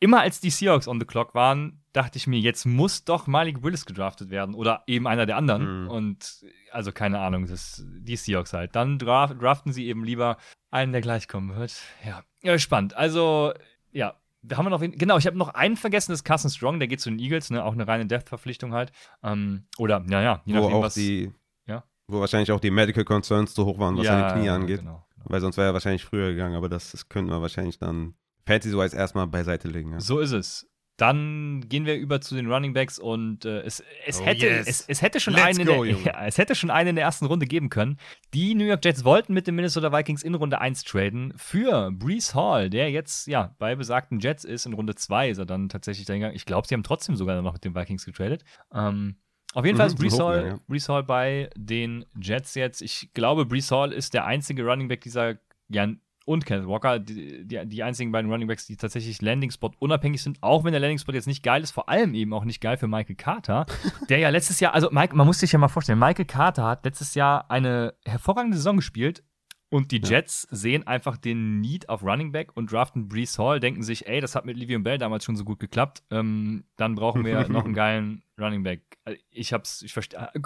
[0.00, 3.62] immer als die Seahawks on the clock waren, dachte ich mir, jetzt muss doch Malik
[3.62, 5.84] Willis gedraftet werden oder eben einer der anderen.
[5.84, 5.90] Mhm.
[5.90, 8.76] Und also keine Ahnung, das die Seahawks halt.
[8.76, 10.36] Dann draft, draften sie eben lieber
[10.70, 11.74] einen, der gleich kommen wird.
[12.04, 12.94] Ja, ja spannend.
[12.94, 13.52] Also
[13.92, 14.14] ja,
[14.52, 14.80] haben wir noch?
[14.80, 17.50] Genau, ich habe noch einen vergessen, das ist Carson Strong, der geht zu den Eagles,
[17.50, 17.64] ne?
[17.64, 18.92] Auch eine reine Death-Verpflichtung halt.
[19.22, 20.94] Ähm, oder, naja, je nachdem, wo was.
[20.94, 21.32] Die,
[21.66, 21.84] ja?
[22.06, 24.80] Wo wahrscheinlich auch die Medical Concerns zu hoch waren, was ja, seine Knie angeht.
[24.80, 25.26] Genau, genau.
[25.28, 28.14] Weil sonst wäre er wahrscheinlich früher gegangen, aber das, das könnten wir wahrscheinlich dann
[28.48, 29.92] Fantasy-wise erstmal beiseite legen.
[29.92, 30.00] Ja.
[30.00, 30.66] So ist es.
[30.96, 34.66] Dann gehen wir über zu den Running Backs und äh, es, es, oh hätte, yes.
[34.66, 37.26] es, es, hätte schon einen go, der, ja, es hätte schon einen in der ersten
[37.26, 37.98] Runde geben können.
[38.34, 42.34] Die New York Jets wollten mit den Minnesota Vikings in Runde 1 traden für Brees
[42.34, 44.66] Hall, der jetzt ja bei besagten Jets ist.
[44.66, 46.36] In Runde 2 ist er dann tatsächlich dahin gegangen.
[46.36, 48.42] Ich glaube, sie haben trotzdem sogar noch mit den Vikings getradet.
[48.74, 49.18] Ähm,
[49.54, 50.58] auf jeden mhm, Fall ist Brees Hall, ja.
[50.66, 52.82] Brees Hall bei den Jets jetzt.
[52.82, 55.36] Ich glaube, Brees Hall ist der einzige Running Back dieser
[55.68, 55.86] ja,
[56.28, 60.62] und Kenneth Walker, die, die, die einzigen beiden Runningbacks, die tatsächlich Landing-Spot unabhängig sind, auch
[60.62, 63.16] wenn der Landing-Spot jetzt nicht geil ist, vor allem eben auch nicht geil für Michael
[63.16, 63.64] Carter,
[64.10, 66.84] der ja letztes Jahr, also Mike, man muss sich ja mal vorstellen, Michael Carter hat
[66.84, 69.24] letztes Jahr eine hervorragende Saison gespielt,
[69.70, 70.56] und die Jets ja.
[70.56, 74.34] sehen einfach den Need auf Running Back und draften Brees Hall, denken sich, ey, das
[74.34, 77.74] hat mit Livion Bell damals schon so gut geklappt, ähm, dann brauchen wir noch einen
[77.74, 78.80] geilen Running Back.
[79.04, 80.30] Äh, ich hab's, ich verstehe.
[80.32, 80.40] Äh,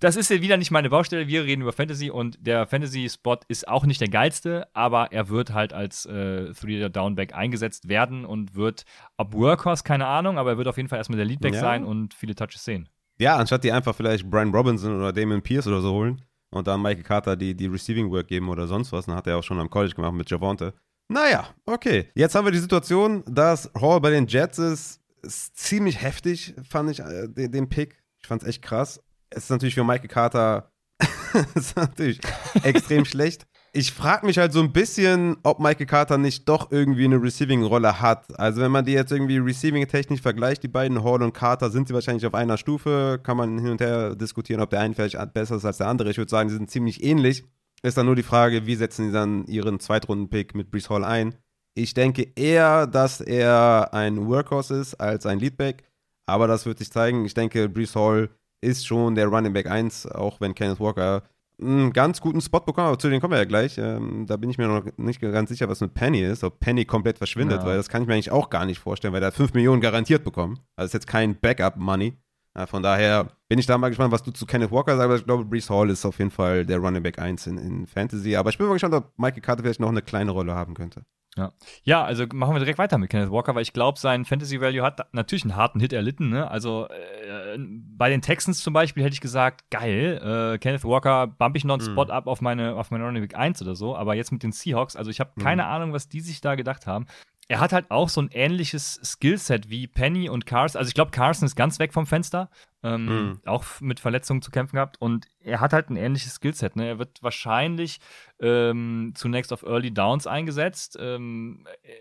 [0.00, 1.28] das ist ja wieder nicht meine Baustelle.
[1.28, 5.52] Wir reden über Fantasy und der Fantasy-Spot ist auch nicht der geilste, aber er wird
[5.52, 8.84] halt als äh, Three-Downback eingesetzt werden und wird,
[9.18, 11.60] ob Workhorse, keine Ahnung, aber er wird auf jeden Fall erstmal der Leadback ja.
[11.60, 12.88] sein und viele Touches sehen.
[13.18, 16.80] Ja, anstatt die einfach vielleicht Brian Robinson oder Damon Pierce oder so holen und dann
[16.80, 19.58] Michael Carter die, die Receiving Work geben oder sonst was, dann hat er auch schon
[19.58, 20.72] am College gemacht mit Javonte.
[21.08, 22.08] Naja, okay.
[22.14, 26.90] Jetzt haben wir die Situation, dass Hall bei den Jets ist ist ziemlich heftig, fand
[26.90, 28.02] ich, äh, den, den Pick.
[28.18, 29.02] Ich fand es echt krass.
[29.30, 30.72] Es ist natürlich für Michael Carter
[31.54, 32.20] ist natürlich
[32.62, 33.46] extrem schlecht.
[33.74, 38.02] Ich frage mich halt so ein bisschen, ob Michael Carter nicht doch irgendwie eine Receiving-Rolle
[38.02, 38.38] hat.
[38.38, 41.94] Also wenn man die jetzt irgendwie Receiving-technisch vergleicht, die beiden Hall und Carter, sind sie
[41.94, 43.18] wahrscheinlich auf einer Stufe.
[43.22, 46.10] Kann man hin und her diskutieren, ob der eine vielleicht besser ist als der andere.
[46.10, 47.44] Ich würde sagen, sie sind ziemlich ähnlich.
[47.82, 51.34] Ist dann nur die Frage, wie setzen sie dann ihren Zweitrunden-Pick mit Brees Hall ein?
[51.74, 55.84] Ich denke eher, dass er ein Workhorse ist als ein Leadback.
[56.26, 57.24] Aber das wird sich zeigen.
[57.24, 58.28] Ich denke, Brees Hall
[58.60, 61.22] ist schon der Running Back 1, auch wenn Kenneth Walker
[61.60, 63.78] einen ganz guten Spot bekommen, aber zu denen kommen wir ja gleich.
[63.78, 66.84] Ähm, da bin ich mir noch nicht ganz sicher, was mit Penny ist, ob Penny
[66.84, 67.66] komplett verschwindet, ja.
[67.66, 69.80] weil das kann ich mir eigentlich auch gar nicht vorstellen, weil er hat 5 Millionen
[69.80, 70.58] garantiert bekommen.
[70.76, 72.14] Also ist jetzt kein Backup-Money.
[72.56, 75.16] Ja, von daher bin ich da mal gespannt, was du zu Kenneth Walker sagst, aber
[75.16, 78.36] ich glaube, Brees Hall ist auf jeden Fall der Running Back 1 in, in Fantasy.
[78.36, 81.04] Aber ich bin mal gespannt, ob Michael Carter vielleicht noch eine kleine Rolle haben könnte.
[81.36, 81.52] Ja.
[81.82, 84.82] ja, also machen wir direkt weiter mit Kenneth Walker, weil ich glaube, sein Fantasy Value
[84.82, 86.28] hat natürlich einen harten Hit erlitten.
[86.28, 86.50] Ne?
[86.50, 90.20] Also äh, bei den Texans zum Beispiel hätte ich gesagt, geil,
[90.54, 91.92] äh, Kenneth Walker bump ich noch einen mhm.
[91.92, 94.52] Spot ab auf meine, auf meine Running Back 1 oder so, aber jetzt mit den
[94.52, 95.42] Seahawks, also ich habe mhm.
[95.42, 97.06] keine Ahnung, was die sich da gedacht haben
[97.52, 100.78] er hat halt auch so ein ähnliches Skillset wie Penny und Carson.
[100.78, 102.48] Also ich glaube, Carson ist ganz weg vom Fenster,
[102.82, 103.40] ähm, mhm.
[103.44, 104.98] auch mit Verletzungen zu kämpfen gehabt.
[105.02, 106.76] Und er hat halt ein ähnliches Skillset.
[106.76, 106.86] Ne?
[106.86, 108.00] Er wird wahrscheinlich
[108.40, 110.96] ähm, zunächst auf Early Downs eingesetzt.
[110.98, 111.92] Ähm, äh,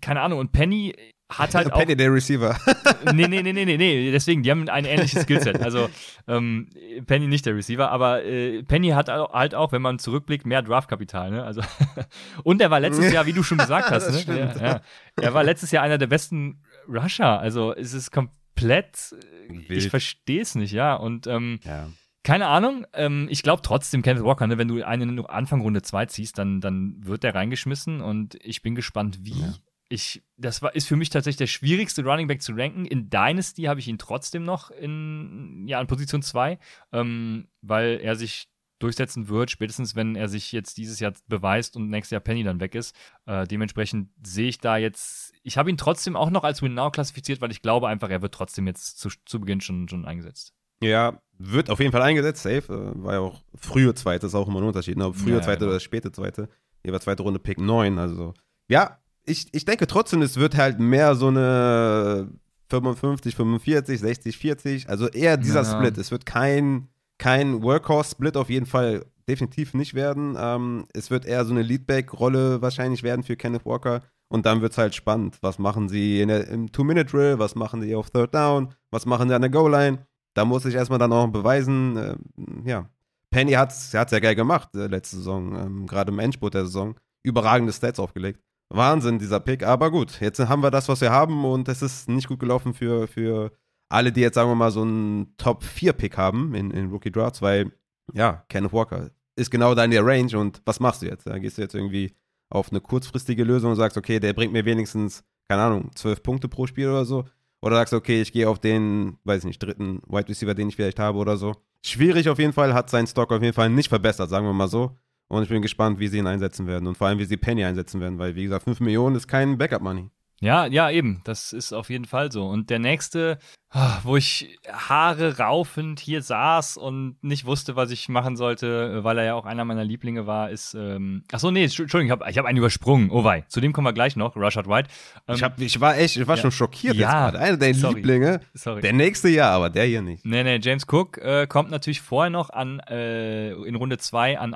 [0.00, 0.38] keine Ahnung.
[0.38, 0.94] Und Penny
[1.28, 1.78] hat halt auch.
[1.78, 2.58] Penny der Receiver.
[3.14, 4.10] nee, nee, nee, nee, nee, nee.
[4.10, 5.60] Deswegen, die haben ein ähnliches Skillset.
[5.60, 5.88] Also
[6.26, 6.68] ähm,
[7.06, 11.30] Penny nicht der Receiver, aber äh, Penny hat halt auch, wenn man zurückblickt, mehr Draftkapital.
[11.30, 11.44] Ne?
[11.44, 11.62] Also
[12.44, 14.38] und er war letztes Jahr, wie du schon gesagt hast, ne?
[14.38, 14.80] ja, ja.
[15.20, 17.38] er war letztes Jahr einer der besten Rusher.
[17.38, 19.14] Also es ist komplett.
[19.48, 19.70] Wild.
[19.70, 20.94] Ich verstehe es nicht, ja.
[20.94, 21.88] Und ähm, ja.
[22.24, 22.86] Keine Ahnung.
[22.92, 26.60] Ähm, ich glaube trotzdem, Kenneth Walker, ne, wenn du einen Anfang Runde 2 ziehst, dann,
[26.60, 29.44] dann wird der reingeschmissen und ich bin gespannt, wie.
[29.90, 32.84] Ich, das war, ist für mich tatsächlich der schwierigste Running Back zu ranken.
[32.84, 36.58] In Dynasty habe ich ihn trotzdem noch in, ja, in Position 2,
[36.92, 38.48] ähm, weil er sich
[38.78, 42.60] durchsetzen wird, spätestens wenn er sich jetzt dieses Jahr beweist und nächstes Jahr Penny dann
[42.60, 42.94] weg ist.
[43.26, 46.90] Äh, dementsprechend sehe ich da jetzt, ich habe ihn trotzdem auch noch als Win Now
[46.90, 50.54] klassifiziert, weil ich glaube einfach, er wird trotzdem jetzt zu, zu Beginn schon, schon eingesetzt.
[50.80, 52.72] Ja, wird auf jeden Fall eingesetzt, safe.
[52.72, 54.96] Äh, war ja auch frühe zweite, ist auch immer ein Unterschied.
[54.96, 55.12] Ne?
[55.12, 55.70] Frühe ja, zweite ja, genau.
[55.70, 56.48] oder späte zweite.
[56.84, 58.34] Hier war zweite Runde Pick 9, also
[58.68, 58.98] ja,
[59.28, 62.28] ich, ich denke trotzdem, es wird halt mehr so eine
[62.70, 64.88] 55, 45, 60, 40.
[64.88, 65.64] Also eher dieser ja.
[65.64, 65.98] Split.
[65.98, 66.88] Es wird kein,
[67.18, 70.36] kein Workhorse-Split auf jeden Fall definitiv nicht werden.
[70.38, 74.02] Ähm, es wird eher so eine Leadback-Rolle wahrscheinlich werden für Kenneth Walker.
[74.28, 75.38] Und dann wird es halt spannend.
[75.40, 77.38] Was machen sie der, im Two-Minute-Drill?
[77.38, 78.74] Was machen sie auf Third Down?
[78.90, 80.06] Was machen sie an der Goal-Line?
[80.34, 81.96] Da muss ich erstmal dann auch beweisen.
[81.96, 82.16] Äh,
[82.64, 82.88] ja,
[83.30, 86.94] Penny hat es ja geil gemacht äh, letzte Saison, ähm, gerade im Endspurt der Saison.
[87.22, 88.40] Überragende Stats aufgelegt.
[88.70, 89.62] Wahnsinn, dieser Pick.
[89.62, 92.74] Aber gut, jetzt haben wir das, was wir haben und es ist nicht gut gelaufen
[92.74, 93.52] für, für
[93.88, 97.72] alle, die jetzt, sagen wir mal, so einen Top-4-Pick haben in, in Rookie Drafts, weil,
[98.12, 101.26] ja, Kenneth Walker ist genau da in der Range und was machst du jetzt?
[101.26, 102.14] Da gehst du jetzt irgendwie
[102.50, 106.48] auf eine kurzfristige Lösung und sagst, okay, der bringt mir wenigstens, keine Ahnung, zwölf Punkte
[106.48, 107.24] pro Spiel oder so.
[107.60, 110.76] Oder sagst, okay, ich gehe auf den, weiß ich nicht, dritten Wide Receiver, den ich
[110.76, 111.54] vielleicht habe oder so.
[111.84, 114.68] Schwierig auf jeden Fall, hat sein Stock auf jeden Fall nicht verbessert, sagen wir mal
[114.68, 114.96] so.
[115.28, 117.64] Und ich bin gespannt, wie sie ihn einsetzen werden und vor allem, wie sie Penny
[117.64, 120.10] einsetzen werden, weil, wie gesagt, 5 Millionen ist kein Backup-Money.
[120.40, 121.20] Ja, ja, eben.
[121.24, 122.46] Das ist auf jeden Fall so.
[122.46, 123.38] Und der nächste,
[123.70, 129.18] ah, wo ich Haare raufend hier saß und nicht wusste, was ich machen sollte, weil
[129.18, 130.74] er ja auch einer meiner Lieblinge war, ist.
[130.74, 133.10] Ähm, Achso, nee, Entschuldigung, ich habe ich hab einen übersprungen.
[133.10, 133.44] Oh wei.
[133.48, 134.88] Zu dem kommen wir gleich noch, Rashad White.
[135.26, 136.42] Ähm, ich, hab, ich war echt, ich war ja.
[136.42, 137.30] schon schockiert ja.
[137.30, 137.94] Einer der Sorry.
[137.96, 138.40] Lieblinge.
[138.54, 138.80] Sorry.
[138.80, 140.24] Der nächste ja, aber der hier nicht.
[140.24, 144.54] Nee, nee, James Cook äh, kommt natürlich vorher noch an, äh, in Runde 2 an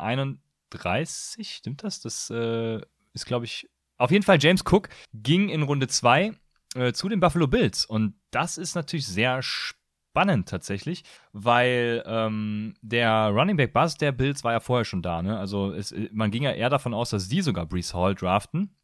[0.75, 1.57] 31.
[1.57, 2.01] Stimmt das?
[2.01, 2.81] Das äh,
[3.13, 6.33] ist, glaube ich, auf jeden Fall, James Cook ging in Runde 2
[6.75, 7.85] äh, zu den Buffalo Bills.
[7.85, 14.45] Und das ist natürlich sehr spannend tatsächlich, weil ähm, der Running Back Buzz der Bills
[14.45, 15.23] war ja vorher schon da.
[15.23, 15.39] Ne?
[15.39, 18.75] Also es, man ging ja eher davon aus, dass die sogar Brees Hall draften.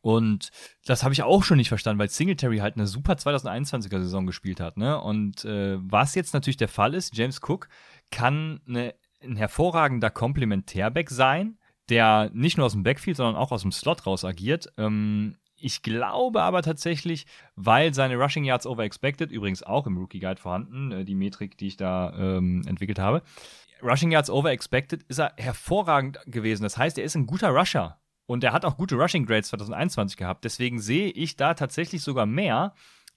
[0.00, 0.50] Und
[0.84, 4.58] das habe ich auch schon nicht verstanden, weil Singletary halt eine super 2021er Saison gespielt
[4.58, 4.76] hat.
[4.76, 5.00] Ne?
[5.00, 7.68] Und äh, was jetzt natürlich der Fall ist, James Cook
[8.10, 11.58] kann eine, ein hervorragender Komplementärback sein,
[11.88, 14.72] der nicht nur aus dem Backfield, sondern auch aus dem Slot raus agiert.
[14.76, 20.18] Ähm, ich glaube aber tatsächlich, weil seine Rushing Yards over expected, übrigens auch im Rookie
[20.18, 23.22] Guide vorhanden, äh, die Metrik, die ich da ähm, entwickelt habe,
[23.82, 26.62] Rushing Yards over expected ist er hervorragend gewesen.
[26.62, 27.98] Das heißt, er ist ein guter Rusher.
[28.26, 30.44] Und er hat auch gute Rushing Grades 2021 gehabt.
[30.44, 32.74] Deswegen sehe ich da tatsächlich sogar mehr.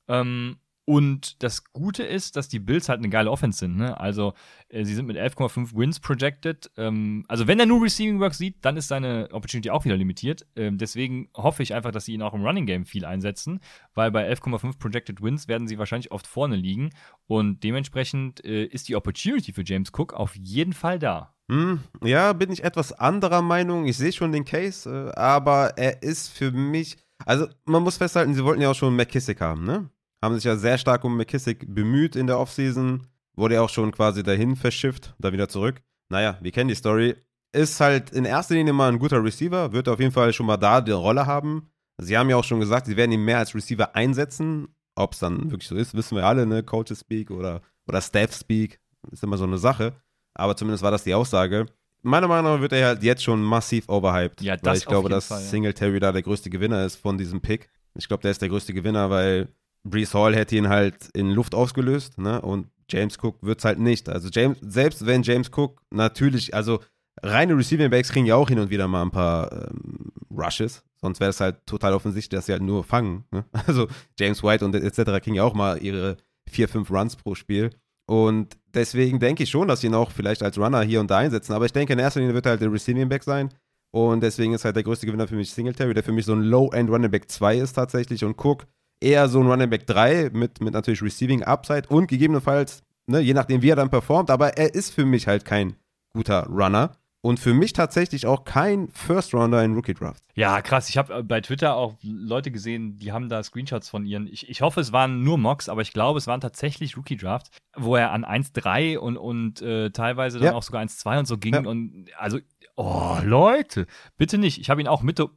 [0.08, 3.76] Ähm, und das Gute ist, dass die Bills halt eine geile Offense sind.
[3.76, 4.00] Ne?
[4.00, 4.36] Also,
[4.70, 6.70] äh, sie sind mit 11,5 Wins projected.
[6.78, 10.46] Ähm, also, wenn er nur Receiving Work sieht, dann ist seine Opportunity auch wieder limitiert.
[10.56, 13.62] Ähm, deswegen hoffe ich einfach, dass sie ihn auch im Running Game viel einsetzen,
[13.96, 16.92] weil bei 11,5 projected Wins werden sie wahrscheinlich oft vorne liegen.
[17.26, 21.34] Und dementsprechend äh, ist die Opportunity für James Cook auf jeden Fall da.
[21.50, 23.86] Hm, ja, bin ich etwas anderer Meinung.
[23.88, 26.98] Ich sehe schon den Case, äh, aber er ist für mich.
[27.26, 29.90] Also, man muss festhalten, sie wollten ja auch schon McKissick haben, ne?
[30.26, 33.08] Haben sich ja sehr stark um McKissick bemüht in der Offseason.
[33.36, 35.82] Wurde ja auch schon quasi dahin verschifft, da wieder zurück.
[36.10, 37.16] Naja, wir kennen die Story.
[37.54, 40.58] Ist halt in erster Linie mal ein guter Receiver, wird auf jeden Fall schon mal
[40.58, 41.70] da die Rolle haben.
[41.98, 44.68] Sie haben ja auch schon gesagt, sie werden ihn mehr als Receiver einsetzen.
[44.96, 46.64] Ob es dann wirklich so ist, wissen wir alle, ne?
[46.64, 48.80] Coaches Speak oder, oder Staff Speak,
[49.12, 49.94] ist immer so eine Sache.
[50.34, 51.66] Aber zumindest war das die Aussage.
[52.02, 54.42] Meiner Meinung nach wird er halt jetzt schon massiv overhyped.
[54.42, 55.48] Ja, das weil ich glaube, dass Fall, ja.
[55.48, 57.70] Singletary da der größte Gewinner ist von diesem Pick.
[57.96, 59.48] Ich glaube, der ist der größte Gewinner, weil
[59.86, 62.42] Brees Hall hätte ihn halt in Luft ausgelöst, ne?
[62.42, 64.10] Und James Cook wird es halt nicht.
[64.10, 66.80] Also James, selbst wenn James Cook natürlich, also
[67.22, 70.84] reine Receiving Backs kriegen ja auch hin und wieder mal ein paar ähm, Rushes.
[71.00, 73.26] Sonst wäre es halt total offensichtlich, dass sie halt nur fangen.
[73.32, 73.46] Ne?
[73.68, 73.88] Also
[74.20, 75.04] James White und etc.
[75.24, 76.18] kriegen ja auch mal ihre
[76.48, 77.72] vier, fünf Runs pro Spiel.
[78.08, 81.18] Und deswegen denke ich schon, dass sie ihn auch vielleicht als Runner hier und da
[81.18, 81.54] einsetzen.
[81.54, 83.50] Aber ich denke, in erster Linie wird er halt der Receiving Back sein.
[83.92, 86.42] Und deswegen ist halt der größte Gewinner für mich Singletary, der für mich so ein
[86.42, 88.24] Low-End Running Back 2 ist tatsächlich.
[88.26, 88.68] Und Cook
[89.00, 93.34] eher so ein Running Back 3 mit, mit natürlich Receiving Upside und gegebenenfalls, ne, je
[93.34, 95.76] nachdem, wie er dann performt, aber er ist für mich halt kein
[96.14, 96.92] guter Runner.
[97.26, 100.24] Und für mich tatsächlich auch kein First Rounder in Rookie Draft.
[100.36, 100.90] Ja, krass.
[100.90, 104.28] Ich habe äh, bei Twitter auch Leute gesehen, die haben da Screenshots von ihren.
[104.28, 107.50] Ich, ich hoffe, es waren nur Mocks, aber ich glaube, es waren tatsächlich Rookie Drafts,
[107.76, 110.54] wo er an 1,3 und, und äh, teilweise dann ja.
[110.54, 111.56] auch sogar 1,2 und so ging.
[111.56, 111.62] Ja.
[111.62, 112.38] Und also,
[112.76, 114.62] oh, Leute, bitte nicht.
[114.62, 115.32] Ich habe ihn auch Mitte,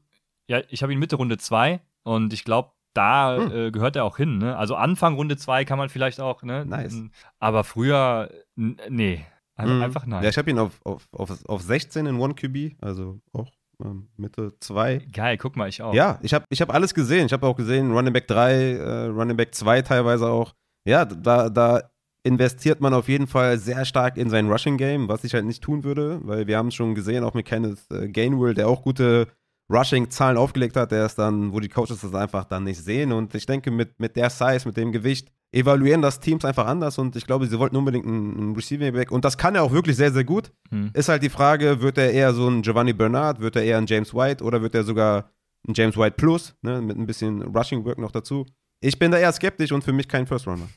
[0.47, 3.53] ja, ich habe ihn Mitte Runde 2 und ich glaube, da hm.
[3.53, 4.39] äh, gehört er auch hin.
[4.39, 4.57] Ne?
[4.57, 6.65] Also Anfang Runde 2 kann man vielleicht auch, ne?
[6.67, 7.03] Nice.
[7.39, 9.25] Aber früher, nee.
[9.55, 9.83] Also hm.
[9.83, 10.23] Einfach nein.
[10.23, 13.51] Ja, ich habe ihn auf, auf, auf, auf 16 in 1 QB, also auch
[13.85, 15.07] ähm, Mitte 2.
[15.13, 15.95] Geil, guck mal, ich auch.
[15.95, 17.27] Ja, ich habe ich hab alles gesehen.
[17.27, 20.55] Ich habe auch gesehen, Running Back 3, äh, Running Back 2 teilweise auch.
[20.85, 21.83] Ja, da, da
[22.23, 25.63] investiert man auf jeden Fall sehr stark in sein Rushing Game, was ich halt nicht
[25.63, 28.83] tun würde, weil wir haben es schon gesehen, auch mit Kenneth äh, Gainwell, der auch
[28.83, 29.29] gute
[29.71, 33.13] Rushing-Zahlen aufgelegt hat, der ist dann, wo die Coaches das einfach dann nicht sehen.
[33.13, 36.99] Und ich denke, mit, mit der Size, mit dem Gewicht, evaluieren das Teams einfach anders.
[36.99, 39.11] Und ich glaube, sie wollten unbedingt einen, einen Receiving Back.
[39.11, 40.53] Und das kann er auch wirklich sehr, sehr gut.
[40.71, 40.91] Hm.
[40.95, 43.87] Ist halt die Frage, wird er eher so ein Giovanni Bernard, wird er eher ein
[43.87, 45.31] James White oder wird er sogar
[45.67, 48.47] ein James White Plus, ne, mit ein bisschen Rushing Work noch dazu?
[48.81, 50.69] Ich bin da eher skeptisch und für mich kein First Runner.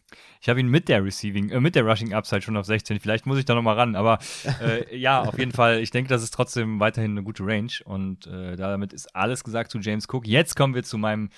[0.41, 2.99] Ich habe ihn mit der Receiving, äh, mit der Rushing Upside schon auf 16.
[2.99, 4.17] Vielleicht muss ich da nochmal ran, aber
[4.59, 5.79] äh, ja, auf jeden Fall.
[5.79, 9.69] Ich denke, das ist trotzdem weiterhin eine gute Range und äh, damit ist alles gesagt
[9.69, 10.25] zu James Cook.
[10.25, 11.29] Jetzt kommen wir zu meinem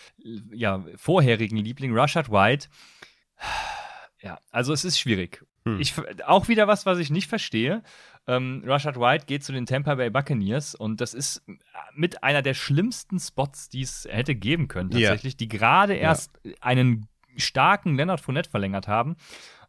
[0.54, 2.69] ja, vorherigen Liebling, Rashad White.
[4.21, 5.45] Ja, also es ist schwierig.
[5.65, 5.82] Hm.
[5.82, 5.93] Ich,
[6.26, 7.84] auch wieder was, was ich nicht verstehe.
[8.28, 11.44] Ähm, Rashad White geht zu den Tampa Bay Buccaneers und das ist
[11.94, 15.38] mit einer der schlimmsten Spots, die es hätte geben können, tatsächlich, ja.
[15.38, 16.54] die gerade erst ja.
[16.62, 19.18] einen starken Leonard Fournette verlängert haben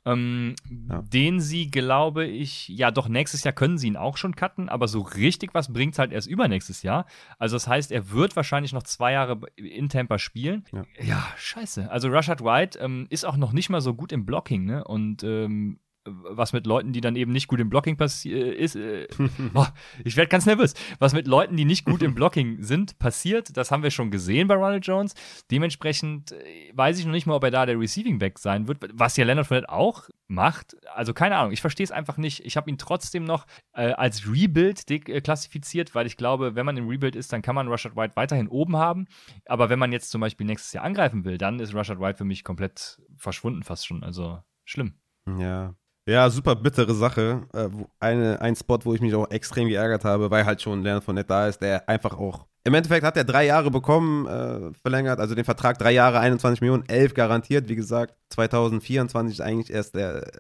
[0.07, 0.55] ähm,
[0.88, 1.03] ja.
[1.03, 4.88] den sie, glaube ich, ja doch nächstes Jahr können sie ihn auch schon cutten, aber
[4.88, 7.07] so richtig was bringt es halt erst übernächstes Jahr.
[7.38, 10.64] Also das heißt, er wird wahrscheinlich noch zwei Jahre in Tampa spielen.
[10.73, 11.90] Ja, ja scheiße.
[11.90, 14.85] Also Rashad White ähm, ist auch noch nicht mal so gut im Blocking, ne?
[14.85, 18.77] Und ähm, was mit Leuten, die dann eben nicht gut im Blocking passiert äh, ist.
[18.77, 19.09] Äh,
[19.55, 19.67] oh,
[20.05, 20.75] ich werde ganz nervös.
[20.99, 24.49] Was mit Leuten, die nicht gut im Blocking sind, passiert, das haben wir schon gesehen
[24.49, 25.14] bei Ronald Jones.
[25.51, 28.85] Dementsprechend äh, weiß ich noch nicht mal, ob er da der Receiving Back sein wird,
[28.93, 30.77] was ja Leonard Fournette auch macht.
[30.95, 32.45] Also keine Ahnung, ich verstehe es einfach nicht.
[32.45, 36.77] Ich habe ihn trotzdem noch äh, als Rebuild äh, klassifiziert, weil ich glaube, wenn man
[36.77, 39.07] im Rebuild ist, dann kann man Rashad White weiterhin oben haben.
[39.47, 42.25] Aber wenn man jetzt zum Beispiel nächstes Jahr angreifen will, dann ist Rashad White für
[42.25, 44.05] mich komplett verschwunden fast schon.
[44.05, 44.95] Also schlimm.
[45.38, 45.75] Ja,
[46.09, 47.43] ja, super bittere Sache.
[47.53, 47.69] Äh,
[48.01, 51.14] eine, ein Spot, wo ich mich auch extrem geärgert habe, weil halt schon Leonard von
[51.14, 52.47] Nett da ist, der einfach auch.
[52.64, 56.62] Im Endeffekt hat er drei Jahre bekommen, äh, verlängert, also den Vertrag drei Jahre, 21
[56.62, 57.69] Millionen, 11 garantiert.
[57.69, 60.31] Wie gesagt, 2024 ist eigentlich erst der,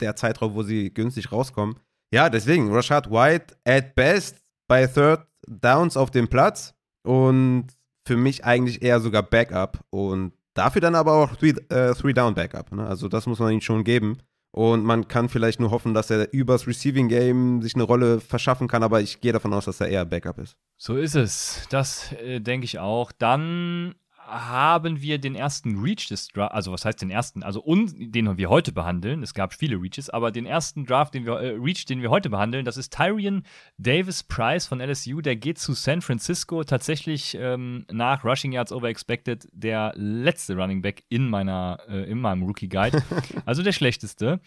[0.00, 1.76] der Zeitraum, wo sie günstig rauskommen.
[2.12, 7.68] Ja, deswegen, Rashad White at best bei Third Downs auf dem Platz und
[8.06, 12.72] für mich eigentlich eher sogar Backup und dafür dann aber auch Three-Down-Backup.
[12.72, 12.86] Äh, ne?
[12.86, 14.18] Also das muss man ihm schon geben.
[14.54, 18.68] Und man kann vielleicht nur hoffen, dass er übers Receiving Game sich eine Rolle verschaffen
[18.68, 20.56] kann, aber ich gehe davon aus, dass er eher Backup ist.
[20.76, 21.66] So ist es.
[21.70, 23.12] Das äh, denke ich auch.
[23.12, 23.94] Dann
[24.26, 28.36] haben wir den ersten Reach des Draft, also was heißt den ersten, also un, den
[28.38, 29.22] wir heute behandeln.
[29.22, 32.30] Es gab viele Reaches, aber den ersten Draft, den wir, äh, Reach, den wir heute
[32.30, 33.42] behandeln, das ist Tyrion
[33.78, 35.20] Davis Price von LSU.
[35.20, 40.82] Der geht zu San Francisco tatsächlich ähm, nach Rushing Yards Over Expected der letzte Running
[40.82, 43.02] Back in meiner, äh, in meinem Rookie Guide.
[43.44, 44.40] also der schlechteste.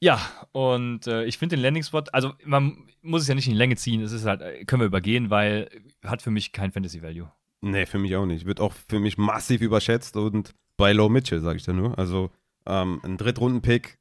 [0.00, 0.20] Ja,
[0.52, 3.58] und äh, ich finde den Landing Spot, also man muss es ja nicht in die
[3.58, 5.70] Länge ziehen, es ist halt, äh, können wir übergehen, weil
[6.04, 7.30] hat für mich kein Fantasy Value.
[7.66, 8.46] Nee, für mich auch nicht.
[8.46, 11.98] Wird auch für mich massiv überschätzt und bei Low Mitchell, sage ich da nur.
[11.98, 12.30] Also
[12.64, 13.98] ähm, ein Drittrunden-Pick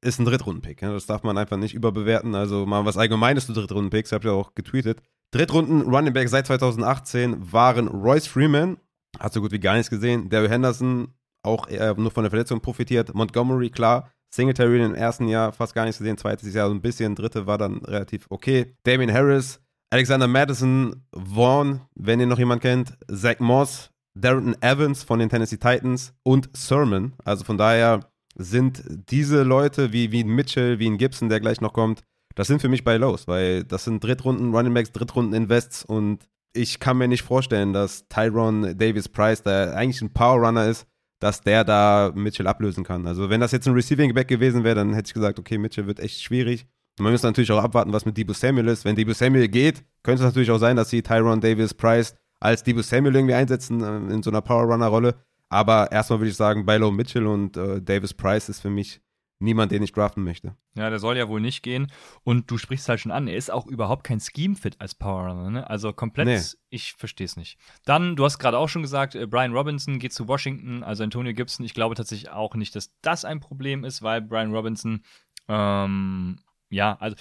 [0.00, 0.80] ist ein Drittrunden-Pick.
[0.80, 0.92] Ja?
[0.92, 2.34] Das darf man einfach nicht überbewerten.
[2.34, 5.02] Also mal was Allgemeines zu Drittrunden-Picks, habe ich ja auch getweetet.
[5.30, 8.78] Drittrunden Running Back seit 2018 waren Royce Freeman,
[9.18, 10.30] hat so gut wie gar nichts gesehen.
[10.30, 11.08] Daryl Henderson,
[11.42, 13.14] auch nur von der Verletzung profitiert.
[13.14, 14.10] Montgomery, klar.
[14.30, 16.16] Singletary im ersten Jahr fast gar nichts gesehen.
[16.16, 17.14] Zweites Jahr so ein bisschen.
[17.14, 18.74] Dritte war dann relativ okay.
[18.84, 25.18] Damien Harris, Alexander Madison, Vaughn, wenn ihr noch jemand kennt, Zach Moss, Darrington Evans von
[25.18, 27.12] den Tennessee Titans und Sermon.
[27.24, 28.00] Also von daher
[28.34, 32.02] sind diese Leute wie, wie ein Mitchell, wie ein Gibson, der gleich noch kommt,
[32.36, 36.28] das sind für mich bei Lows, weil das sind Drittrunden Running Backs, Drittrunden Invests und
[36.52, 40.86] ich kann mir nicht vorstellen, dass Tyron Davis Price, der eigentlich ein Power Runner ist,
[41.18, 43.06] dass der da Mitchell ablösen kann.
[43.06, 45.86] Also wenn das jetzt ein Receiving Back gewesen wäre, dann hätte ich gesagt, okay, Mitchell
[45.86, 46.66] wird echt schwierig.
[46.98, 48.84] Man muss natürlich auch abwarten, was mit Debo Samuel ist.
[48.84, 52.62] Wenn Debo Samuel geht, könnte es natürlich auch sein, dass sie Tyron Davis Price als
[52.62, 55.14] Debo Samuel irgendwie einsetzen äh, in so einer Power Runner Rolle.
[55.48, 59.00] Aber erstmal würde ich sagen, Bilo Mitchell und äh, Davis Price ist für mich
[59.38, 60.56] niemand, den ich draften möchte.
[60.76, 61.92] Ja, der soll ja wohl nicht gehen.
[62.24, 65.50] Und du sprichst halt schon an, er ist auch überhaupt kein Scheme-Fit als Power Runner.
[65.50, 65.68] Ne?
[65.68, 66.40] Also komplett, nee.
[66.70, 67.58] ich verstehe es nicht.
[67.84, 71.34] Dann, du hast gerade auch schon gesagt, äh, Brian Robinson geht zu Washington, also Antonio
[71.34, 71.66] Gibson.
[71.66, 75.02] Ich glaube tatsächlich auch nicht, dass das ein Problem ist, weil Brian Robinson
[75.48, 76.38] ähm,
[76.70, 77.16] ja, also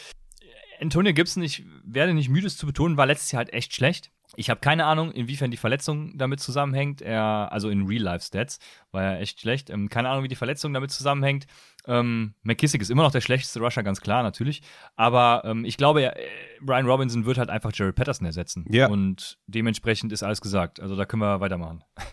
[0.81, 4.11] Antonio Gibson, ich werde nicht müde es zu betonen, war letztes Jahr halt echt schlecht.
[4.35, 7.01] Ich habe keine Ahnung, inwiefern die Verletzung damit zusammenhängt.
[7.01, 8.59] Er, also in Real-Life-Stats
[8.91, 9.69] war er echt schlecht.
[9.69, 11.45] Ähm, keine Ahnung, wie die Verletzung damit zusammenhängt.
[11.87, 14.61] Ähm, McKissick ist immer noch der schlechteste Rusher, ganz klar, natürlich.
[14.95, 16.23] Aber ähm, ich glaube, er, äh,
[16.61, 18.65] Brian Robinson wird halt einfach Jerry Patterson ersetzen.
[18.69, 18.87] Ja.
[18.87, 20.79] Und dementsprechend ist alles gesagt.
[20.79, 21.83] Also da können wir weitermachen.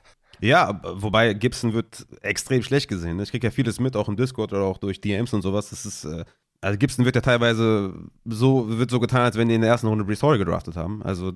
[0.41, 3.17] Ja, wobei Gibson wird extrem schlecht gesehen.
[3.17, 3.23] Ne?
[3.23, 5.71] Ich kriege ja vieles mit, auch im Discord oder auch durch DMs und sowas.
[5.71, 6.25] Das ist äh,
[6.63, 7.93] also Gibson wird ja teilweise
[8.25, 11.03] so, wird so getan, als wenn die in der ersten Runde Brees Hall gedraftet haben.
[11.03, 11.33] Also,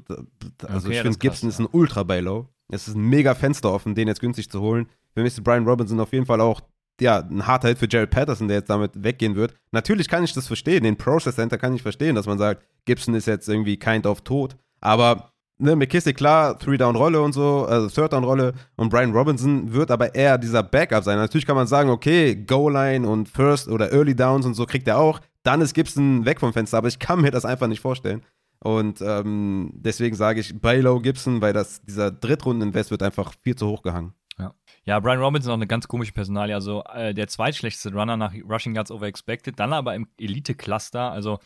[0.67, 2.49] also okay, ich finde, Gibson krass, ist ein ultra Bailow.
[2.69, 4.89] Es ist ein mega Fenster offen, den jetzt günstig zu holen.
[5.15, 6.61] Für mich ist Brian Robinson auf jeden Fall auch
[7.01, 9.55] ja, ein harter Hit für Jared Patterson, der jetzt damit weggehen wird.
[9.73, 13.15] Natürlich kann ich das verstehen, den Process Center kann ich verstehen, dass man sagt, Gibson
[13.15, 14.57] ist jetzt irgendwie kind of tot.
[14.81, 20.39] Aber ne, McKissick, klar, Three-Down-Rolle und so, also Third-Down-Rolle und Brian Robinson wird aber eher
[20.39, 21.19] dieser Backup sein.
[21.19, 24.99] Natürlich kann man sagen, okay, Goal-Line und First oder Early Downs und so kriegt er
[24.99, 25.21] auch.
[25.43, 28.23] Dann ist Gibson weg vom Fenster, aber ich kann mir das einfach nicht vorstellen.
[28.61, 33.55] Und ähm, deswegen sage ich bei Low Gibson, weil das, dieser Drittrunden-Invest wird einfach viel
[33.55, 34.15] zu hoch gehangen.
[34.39, 34.55] Ja.
[34.85, 36.55] Ja, Brian Robinson auch eine ganz komische Personalie.
[36.55, 41.11] Also äh, der zweitschlechteste Runner nach Rushing Yards over expected, dann aber im Elite-Cluster.
[41.11, 41.39] Also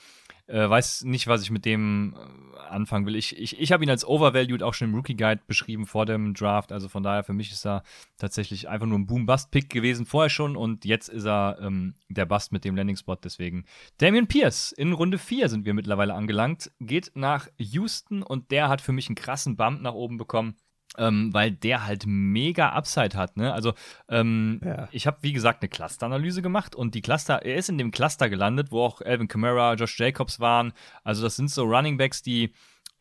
[0.50, 3.14] Äh, weiß nicht, was ich mit dem äh, anfangen will.
[3.14, 6.34] Ich, ich, ich habe ihn als overvalued auch schon im Rookie Guide beschrieben vor dem
[6.34, 6.72] Draft.
[6.72, 7.84] Also von daher, für mich ist er
[8.18, 12.50] tatsächlich einfach nur ein Boom-Bust-Pick gewesen vorher schon und jetzt ist er ähm, der Bust
[12.50, 13.16] mit dem Landing-Spot.
[13.22, 13.64] Deswegen
[13.98, 16.72] Damian Pierce in Runde 4 sind wir mittlerweile angelangt.
[16.80, 20.56] Geht nach Houston und der hat für mich einen krassen Bump nach oben bekommen
[20.98, 23.36] ähm, weil der halt mega Upside hat.
[23.36, 23.52] Ne?
[23.52, 23.74] Also
[24.08, 24.88] ähm, ja.
[24.92, 28.28] ich habe, wie gesagt, eine Cluster-Analyse gemacht und die Cluster, er ist in dem Cluster
[28.28, 30.72] gelandet, wo auch Alvin Kamara, Josh Jacobs waren.
[31.04, 32.52] Also das sind so Running Backs, die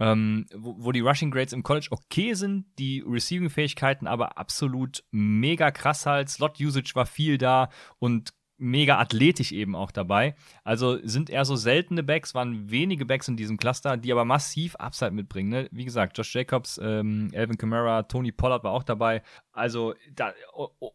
[0.02, 5.72] ähm, wo, wo, die Rushing Grades im College okay sind, die Receiving-Fähigkeiten aber absolut mega
[5.72, 6.30] krass halt.
[6.30, 7.70] Slot-Usage war viel da
[8.00, 10.36] und mega athletisch eben auch dabei.
[10.64, 14.76] Also sind eher so seltene Backs, waren wenige Backs in diesem Cluster, die aber massiv
[14.76, 15.50] Upside mitbringen.
[15.50, 15.70] Ne?
[15.72, 19.24] Wie gesagt, Josh Jacobs, ähm, Alvin Kamara, Tony Pollard war auch dabei.
[19.52, 20.34] Also, da,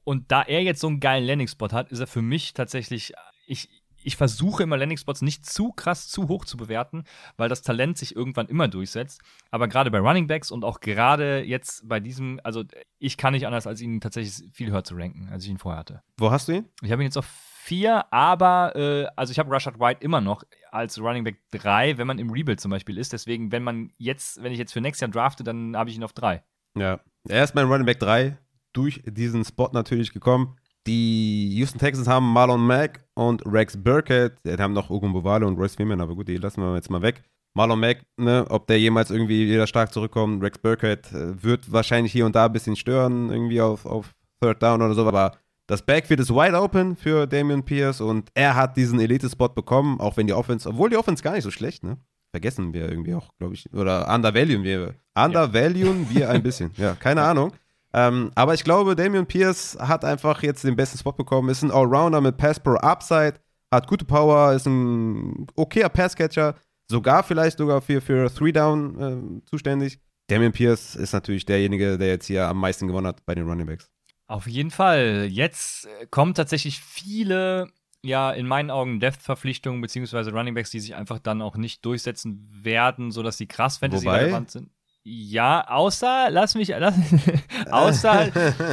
[0.05, 3.13] und da er jetzt so einen geilen Landing-Spot hat, ist er für mich tatsächlich,
[3.47, 3.69] ich,
[4.05, 7.05] ich versuche immer Landing-Spots nicht zu krass zu hoch zu bewerten,
[7.37, 9.23] weil das Talent sich irgendwann immer durchsetzt.
[9.51, 12.65] Aber gerade bei Running Backs und auch gerade jetzt bei diesem, also
[12.99, 15.81] ich kann nicht anders, als ihn tatsächlich viel höher zu ranken, als ich ihn vorher
[15.81, 16.03] hatte.
[16.19, 16.69] Wo hast du ihn?
[16.83, 20.45] Ich habe ihn jetzt auf vier, aber äh, also ich habe Rashad White immer noch
[20.71, 23.13] als Running Back 3, wenn man im Rebuild zum Beispiel ist.
[23.13, 26.05] Deswegen, wenn man jetzt, wenn ich jetzt für nächstes Jahr drafte, dann habe ich ihn
[26.05, 26.43] auf 3.
[26.77, 28.37] Ja, er ist mein Running Back 3
[28.73, 30.57] durch diesen Spot natürlich gekommen.
[30.87, 34.35] Die Houston Texans haben Marlon Mack und Rex Burkett.
[34.45, 37.01] Die haben noch Ogun Bovale und Royce Freeman, aber gut, die lassen wir jetzt mal
[37.01, 37.23] weg.
[37.55, 42.13] Marlon Mack, ne, ob der jemals irgendwie wieder stark zurückkommt, Rex Burkett äh, wird wahrscheinlich
[42.13, 45.83] hier und da ein bisschen stören, irgendwie auf, auf Third Down oder so, aber das
[45.83, 50.27] Backfield ist wide open für Damian Pierce und er hat diesen Elite-Spot bekommen, auch wenn
[50.27, 51.97] die Offense, obwohl die Offense gar nicht so schlecht, ne?
[52.33, 53.73] Vergessen wir irgendwie auch, glaube ich.
[53.73, 54.95] Oder undervaluen wir.
[55.17, 56.11] Undervaluen ja.
[56.11, 56.73] wir ein bisschen.
[56.77, 57.53] Ja, keine Ahnung.
[57.93, 61.49] Ähm, aber ich glaube, Damian Pierce hat einfach jetzt den besten Spot bekommen.
[61.49, 63.35] Ist ein Allrounder mit Pass Pro Upside,
[63.73, 66.57] hat gute Power, ist ein okayer Passcatcher,
[66.91, 70.01] sogar vielleicht sogar für, für Three Down äh, zuständig.
[70.27, 73.67] Damian Pierce ist natürlich derjenige, der jetzt hier am meisten gewonnen hat bei den Running
[73.67, 73.94] Backs.
[74.27, 75.29] Auf jeden Fall.
[75.31, 77.69] Jetzt äh, kommen tatsächlich viele,
[78.03, 83.11] ja, in meinen Augen Depth-Verpflichtungen beziehungsweise Runningbacks, die sich einfach dann auch nicht durchsetzen werden,
[83.11, 84.71] sodass sie krass Fantasy-relevant sind.
[85.07, 86.95] Ja, außer, lass mich, lass,
[87.71, 88.33] außer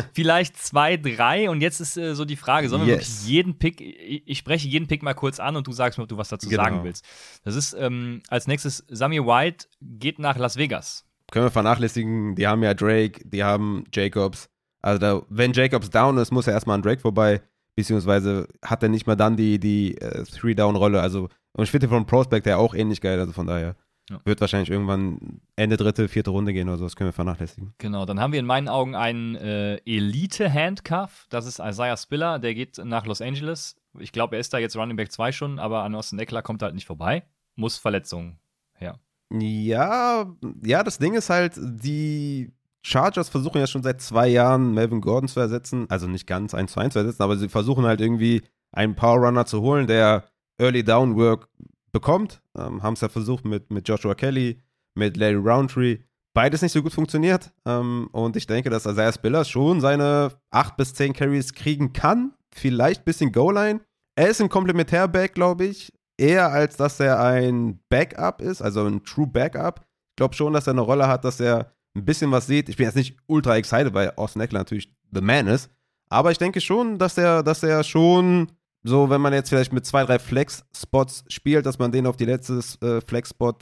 [0.14, 1.50] vielleicht zwei, drei.
[1.50, 3.00] Und jetzt ist äh, so die Frage, sollen wir yes.
[3.00, 6.04] wirklich jeden Pick, ich, ich, spreche jeden Pick mal kurz an und du sagst mir,
[6.04, 6.64] ob du was dazu genau.
[6.64, 7.04] sagen willst.
[7.44, 11.06] Das ist ähm, als nächstes, Samir White geht nach Las Vegas.
[11.32, 14.50] Können wir vernachlässigen, die haben ja Drake, die haben Jacobs.
[14.82, 17.42] Also da, wenn Jacobs down ist, muss er erstmal an Drake vorbei,
[17.76, 21.02] beziehungsweise hat er nicht mehr dann die, die äh, Three-Down-Rolle.
[21.02, 23.76] Also, und ich finde von Prospect ja auch ähnlich geil, also von daher.
[24.10, 24.20] Ja.
[24.26, 27.74] Wird wahrscheinlich irgendwann Ende dritte, vierte Runde gehen oder so, das können wir vernachlässigen.
[27.78, 31.28] Genau, dann haben wir in meinen Augen einen äh, Elite-Handcuff.
[31.30, 33.76] Das ist Isaiah Spiller, der geht nach Los Angeles.
[34.00, 36.62] Ich glaube, er ist da jetzt Running Back 2 schon, aber an Austin Eckler kommt
[36.62, 37.24] er halt nicht vorbei.
[37.56, 38.40] Muss Verletzungen
[38.74, 39.00] her.
[39.32, 42.52] Ja, ja, das Ding ist halt, die
[42.84, 45.86] Chargers versuchen ja schon seit zwei Jahren Melvin Gordon zu ersetzen.
[45.90, 49.20] Also nicht ganz eins zu eins zu ersetzen, aber sie versuchen halt irgendwie einen Power
[49.28, 50.26] Runner zu holen, der
[50.60, 51.50] Early Down Work
[51.92, 52.42] bekommt.
[52.58, 54.62] Ähm, Haben es ja versucht mit, mit Joshua Kelly,
[54.96, 56.00] mit Larry Roundtree.
[56.34, 57.52] Beides nicht so gut funktioniert.
[57.66, 62.34] Ähm, und ich denke, dass Isaiah Spiller schon seine acht bis zehn Carries kriegen kann.
[62.54, 63.82] Vielleicht ein bisschen Goal-Line.
[64.16, 65.94] Er ist ein Komplementärback, glaube ich.
[66.18, 69.82] Eher als dass er ein Backup ist, also ein True Backup.
[70.12, 72.70] Ich glaube schon, dass er eine Rolle hat, dass er ein bisschen was sieht.
[72.70, 75.70] Ich bin jetzt nicht ultra excited, weil Austin Eckler natürlich the man ist.
[76.10, 78.52] Aber ich denke schon, dass er, dass er schon
[78.84, 82.26] so, wenn man jetzt vielleicht mit zwei, drei Flex-Spots spielt, dass man den auf die
[82.26, 83.54] letzte äh, Flex-Spot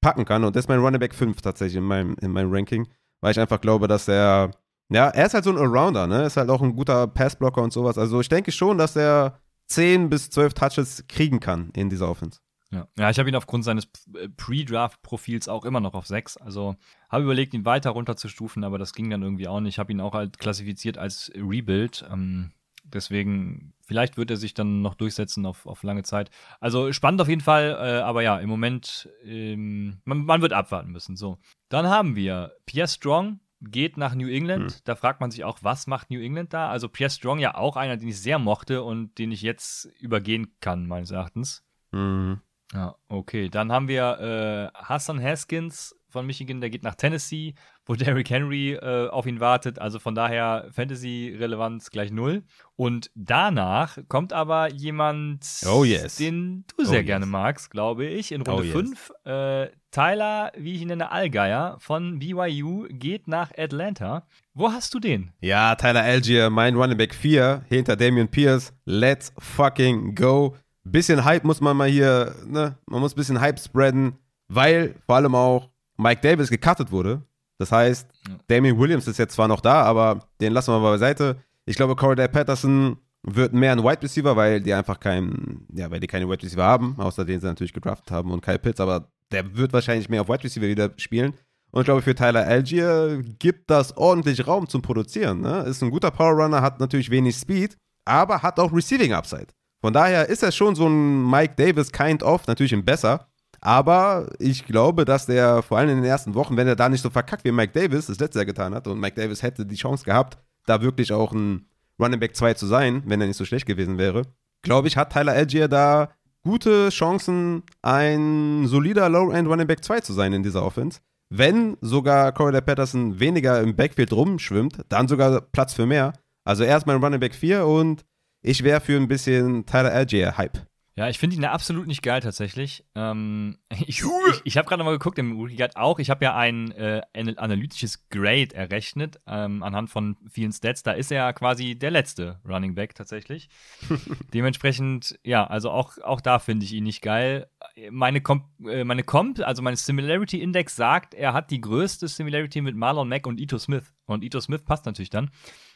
[0.00, 0.44] packen kann.
[0.44, 2.86] Und das ist mein Running Back 5 tatsächlich in meinem, in meinem Ranking,
[3.20, 4.50] weil ich einfach glaube, dass er,
[4.90, 6.24] ja, er ist halt so ein Allrounder, ne?
[6.24, 7.96] Ist halt auch ein guter Passblocker und sowas.
[7.96, 12.40] Also ich denke schon, dass er 10 bis 12 Touches kriegen kann in dieser Offense.
[12.74, 16.36] Ja, ja ich habe ihn aufgrund seines äh, Pre-Draft-Profils auch immer noch auf 6.
[16.36, 16.76] Also
[17.08, 19.74] habe überlegt, ihn weiter runterzustufen, aber das ging dann irgendwie auch nicht.
[19.74, 22.04] Ich habe ihn auch halt klassifiziert als Rebuild.
[22.10, 22.52] Ähm,
[22.82, 26.30] deswegen, vielleicht wird er sich dann noch durchsetzen auf, auf lange Zeit.
[26.60, 30.90] Also spannend auf jeden Fall, äh, aber ja, im Moment, ähm, man, man, wird abwarten
[30.90, 31.16] müssen.
[31.16, 31.38] So.
[31.68, 33.40] Dann haben wir Pierre Strong.
[33.66, 34.72] Geht nach New England.
[34.72, 34.80] Hm.
[34.84, 36.68] Da fragt man sich auch, was macht New England da?
[36.68, 40.54] Also Pierre Strong ja auch einer, den ich sehr mochte und den ich jetzt übergehen
[40.60, 41.64] kann, meines Erachtens.
[41.94, 42.40] Mhm.
[42.74, 43.48] Ja, okay.
[43.48, 47.54] Dann haben wir äh, Hassan Haskins von Michigan, der geht nach Tennessee,
[47.86, 49.78] wo Derrick Henry äh, auf ihn wartet.
[49.78, 52.42] Also von daher Fantasy-Relevanz gleich null.
[52.76, 56.16] Und danach kommt aber jemand, oh yes.
[56.16, 57.32] den du sehr oh gerne yes.
[57.32, 59.10] magst, glaube ich, in Runde 5.
[59.24, 59.68] Oh yes.
[59.68, 64.26] äh, Tyler, wie ich ihn nenne, Allgeier von BYU geht nach Atlanta.
[64.52, 65.32] Wo hast du den?
[65.40, 68.72] Ja, Tyler Algier, mein Running Back 4 hinter Damian Pierce.
[68.84, 70.56] Let's fucking go.
[70.92, 74.14] Bisschen Hype muss man mal hier, ne, man muss ein bisschen Hype spreaden,
[74.48, 77.22] weil vor allem auch Mike Davis gecuttet wurde.
[77.58, 78.34] Das heißt, Ja.
[78.48, 81.36] Damien Williams ist jetzt zwar noch da, aber den lassen wir mal beiseite.
[81.66, 86.00] Ich glaube, Corey Patterson wird mehr ein Wide Receiver, weil die einfach keinen, ja, weil
[86.00, 89.08] die keine Wide Receiver haben, außer den sie natürlich gedraftet haben und Kyle Pitts, aber
[89.32, 91.32] der wird wahrscheinlich mehr auf Wide Receiver wieder spielen.
[91.70, 95.40] Und ich glaube, für Tyler Algier gibt das ordentlich Raum zum Produzieren.
[95.40, 95.60] Ne?
[95.62, 99.48] Ist ein guter Power Runner, hat natürlich wenig Speed, aber hat auch Receiving Upside.
[99.84, 103.28] Von daher ist er schon so ein Mike Davis kind of, natürlich ein besser.
[103.60, 107.02] Aber ich glaube, dass der vor allem in den ersten Wochen, wenn er da nicht
[107.02, 109.76] so verkackt wie Mike Davis das letzte Jahr getan hat und Mike Davis hätte die
[109.76, 111.66] Chance gehabt, da wirklich auch ein
[112.00, 114.22] Running Back 2 zu sein, wenn er nicht so schlecht gewesen wäre,
[114.62, 116.08] glaube ich, hat Tyler Algier da
[116.42, 121.00] gute Chancen, ein solider Low-End Running Back 2 zu sein in dieser Offense.
[121.28, 126.14] Wenn sogar Corey Patterson weniger im Backfield rumschwimmt, dann sogar Platz für mehr.
[126.42, 128.06] Also er ist mein Running Back 4 und
[128.44, 130.66] ich wäre für ein bisschen Tyler Algier-Hype.
[130.96, 132.84] Ja, ich finde ihn absolut nicht geil tatsächlich.
[132.94, 135.98] Ähm, ich ich, ich habe gerade mal geguckt im Rookie Guide auch.
[135.98, 140.82] Ich habe ja ein, äh, ein analytisches Grade errechnet ähm, anhand von vielen Stats.
[140.82, 143.48] Da ist er quasi der letzte Running Back tatsächlich.
[144.34, 147.48] Dementsprechend, ja, also auch, auch da finde ich ihn nicht geil.
[147.90, 152.60] Meine Comp, äh, meine Comp, also meine Similarity Index sagt, er hat die größte Similarity
[152.60, 153.94] mit Marlon Mack und Ito Smith.
[154.06, 155.30] Und Ito Smith passt natürlich dann.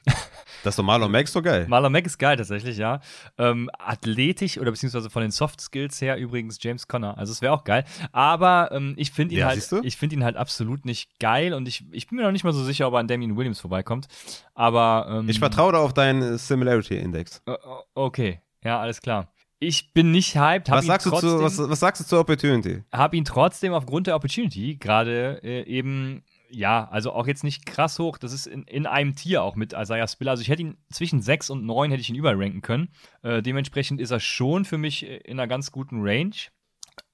[0.64, 1.66] Das ist doch Marlon Mack so geil.
[1.68, 3.00] Marlon Mack ist geil tatsächlich, ja.
[3.38, 7.16] Ähm, athletisch oder beziehungsweise von den Soft Skills her übrigens James Conner.
[7.16, 7.84] Also es wäre auch geil.
[8.11, 9.80] Aber ähm, ich finde ihn Ja, halt, du?
[9.84, 12.52] ich finde ihn halt absolut nicht geil und ich, ich bin mir noch nicht mal
[12.52, 14.09] so sicher, ob er an Damien Williams vorbeikommt.
[14.52, 17.40] Aber ähm, Ich vertraue da auf deinen Similarity-Index.
[17.46, 17.54] äh,
[17.94, 19.32] okay, ja, alles klar.
[19.61, 22.82] Ich bin nicht hyped, Was sagst, du trotzdem, zu, was, was sagst du zur Opportunity?
[22.92, 27.99] hab ihn trotzdem aufgrund der Opportunity gerade äh, eben, ja, also auch jetzt nicht krass
[27.99, 28.18] hoch.
[28.18, 30.30] Das ist in, in einem Tier auch mit Isaiah Spiller.
[30.32, 32.88] Also ich hätte ihn zwischen 6 und 9 hätte ich ihn überranken können.
[33.22, 36.34] Äh, dementsprechend ist er schon für mich äh, in einer ganz guten Range.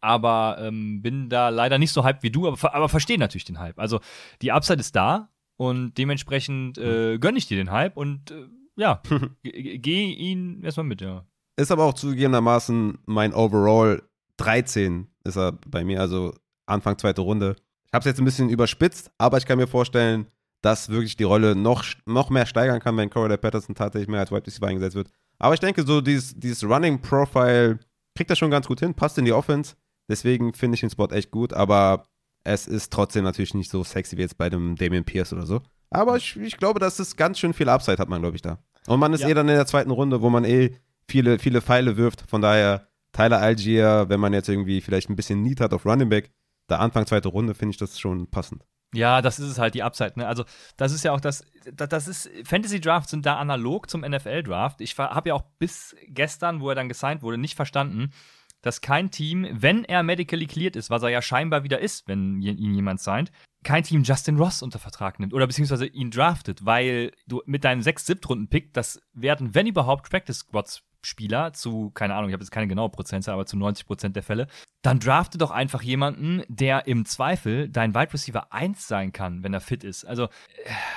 [0.01, 3.59] Aber ähm, bin da leider nicht so hyped wie du, aber, aber verstehe natürlich den
[3.59, 3.78] Hype.
[3.78, 4.01] Also
[4.43, 9.03] die Upside ist da und dementsprechend äh, gönne ich dir den Hype und äh, ja,
[9.43, 11.26] ge- geh ihn erstmal mit, ja.
[11.57, 14.03] Ist aber auch zugegebenermaßen mein Overall
[14.39, 16.35] 13 ist er bei mir, also
[16.66, 17.57] Anfang zweite Runde.
[17.95, 20.26] Ich habe es jetzt ein bisschen überspitzt, aber ich kann mir vorstellen,
[20.62, 24.32] dass wirklich die Rolle noch, noch mehr steigern kann, wenn Corey Patterson tatsächlich mehr als
[24.32, 25.11] Wide Receiver eingesetzt wird.
[25.38, 27.78] Aber ich denke, so dieses, dieses Running Profile
[28.16, 29.76] kriegt er schon ganz gut hin, passt in die Offense.
[30.09, 32.09] Deswegen finde ich den Spot echt gut, aber
[32.42, 35.61] es ist trotzdem natürlich nicht so sexy wie jetzt bei dem Damian Pierce oder so.
[35.90, 38.59] Aber ich, ich glaube, dass es ganz schön viel Upside hat man, glaube ich, da.
[38.88, 39.28] Und man ist Ja.
[39.28, 40.74] eh dann in der zweiten Runde, wo man eh
[41.09, 42.28] viele, viele Pfeile wirft.
[42.28, 46.09] Von daher, Tyler Algier, wenn man jetzt irgendwie vielleicht ein bisschen Need hat auf Running
[46.09, 46.32] Back,
[46.67, 48.65] da Anfang zweite Runde finde ich das schon passend.
[48.95, 50.12] Ja, das ist es halt, die Upside.
[50.17, 50.27] Ne?
[50.27, 50.45] Also,
[50.77, 54.81] das ist ja auch das, das, ist, Fantasy Drafts sind da analog zum NFL Draft.
[54.81, 58.12] Ich habe ja auch bis gestern, wo er dann gesigned wurde, nicht verstanden,
[58.62, 62.41] dass kein Team, wenn er medically cleared ist, was er ja scheinbar wieder ist, wenn
[62.41, 63.31] ihn jemand signed,
[63.62, 67.83] kein Team Justin Ross unter Vertrag nimmt oder beziehungsweise ihn draftet, weil du mit deinem
[67.83, 72.33] 6 7 runden pick das werden, wenn überhaupt, Practice Squads Spieler zu, keine Ahnung, ich
[72.33, 74.47] habe jetzt keine genaue Prozentzahl, aber zu 90 Prozent der Fälle,
[74.85, 79.55] dann drafte doch einfach jemanden, der im Zweifel dein Wide Receiver 1 sein kann, wenn
[79.55, 80.05] er fit ist.
[80.05, 80.28] Also äh,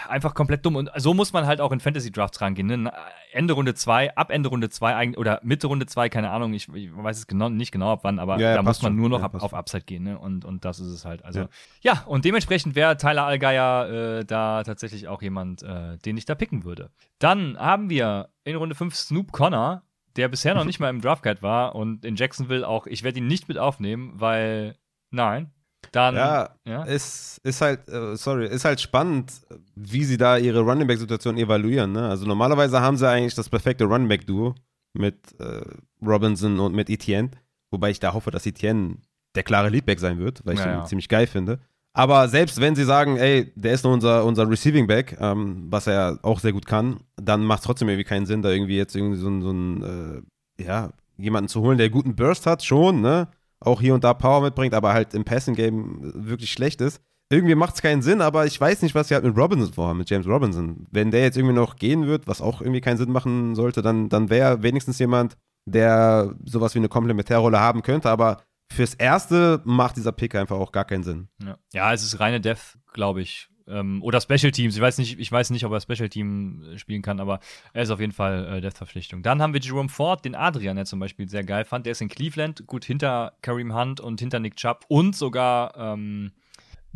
[0.09, 0.75] einfach komplett dumm.
[0.75, 2.67] Und so muss man halt auch in Fantasy Drafts rangehen.
[2.67, 2.91] Ne?
[3.31, 6.89] Ende Runde 2, ab Ende Runde 2 oder Mitte Runde 2, keine Ahnung, ich, ich
[6.93, 8.97] weiß es genau, nicht genau ab wann, aber Ja, ja, da muss man schon.
[8.97, 9.53] nur noch Ja, ab, auf.
[9.53, 10.03] Upside gehen.
[10.03, 10.19] Ne?
[10.19, 11.23] Und, und das ist es halt.
[11.23, 11.47] Also Ja.
[11.81, 16.35] ja, und dementsprechend wäre Tyler Allgeier äh, da tatsächlich auch jemand, äh, den ich da
[16.35, 16.89] picken würde.
[17.19, 19.83] Dann haben wir in Runde 5 Snoop Connor,
[20.18, 23.20] der bisher noch nicht mal im Draft Guide war und in Jacksonville auch, ich werde
[23.20, 24.76] ihn nicht mit aufnehmen, weil,
[25.11, 25.51] nein.
[25.91, 26.84] Dann, Ja, ja.
[26.86, 29.32] Es ist halt, äh, sorry, ist halt spannend,
[29.76, 31.91] wie sie da ihre Running Back-Situation evaluieren.
[31.91, 32.09] Ne?
[32.09, 34.55] Also normalerweise haben sie eigentlich das perfekte Running Back-Duo
[34.93, 35.61] mit äh,
[36.05, 37.32] Robinson und mit Etienne.
[37.72, 38.97] Wobei ich da hoffe, dass Etienne
[39.36, 41.59] der klare Leadback sein wird, weil ich Ja, ihn ziemlich geil finde.
[41.97, 45.87] Aber selbst wenn sie sagen, ey, der ist nur unser, unser Receiving Back, ähm, was
[45.87, 48.95] er auch sehr gut kann, dann macht es trotzdem irgendwie keinen Sinn, da irgendwie jetzt
[48.95, 50.23] irgendwie so, so ein,
[50.59, 53.29] äh, ja, jemanden zu holen, der guten Burst hat, schon, ne?
[53.59, 57.01] Auch hier und da Power mitbringt, aber halt im Passing Game wirklich schlecht ist.
[57.31, 59.97] Irgendwie macht es keinen Sinn, aber ich weiß nicht, was sie halt mit Robinson vorhaben,
[59.97, 60.85] mit James Robinson.
[60.91, 64.07] Wenn der jetzt irgendwie noch gehen wird, was auch irgendwie keinen Sinn machen sollte, dann,
[64.07, 65.35] dann wäre wenigstens jemand,
[65.65, 68.37] der sowas wie eine Komplementärrolle haben könnte, aber
[68.72, 71.30] fürs Erste macht dieser Pick einfach auch gar keinen Sinn.
[71.43, 71.57] Ja.
[71.74, 73.49] ja, es ist reine Death, glaube ich.
[73.68, 74.76] Ähm, oder Special Teams.
[74.76, 77.39] Ich weiß, nicht, ich weiß nicht, ob er Special Team äh, spielen kann, aber
[77.74, 79.24] er ist auf jeden Fall äh, Death-Verpflichtung.
[79.24, 81.86] Dann haben wir Jerome Ford, den Adrian ja zum Beispiel sehr geil fand.
[81.86, 86.32] Der ist in Cleveland, gut hinter Kareem Hunt und hinter Nick Chubb und sogar ähm,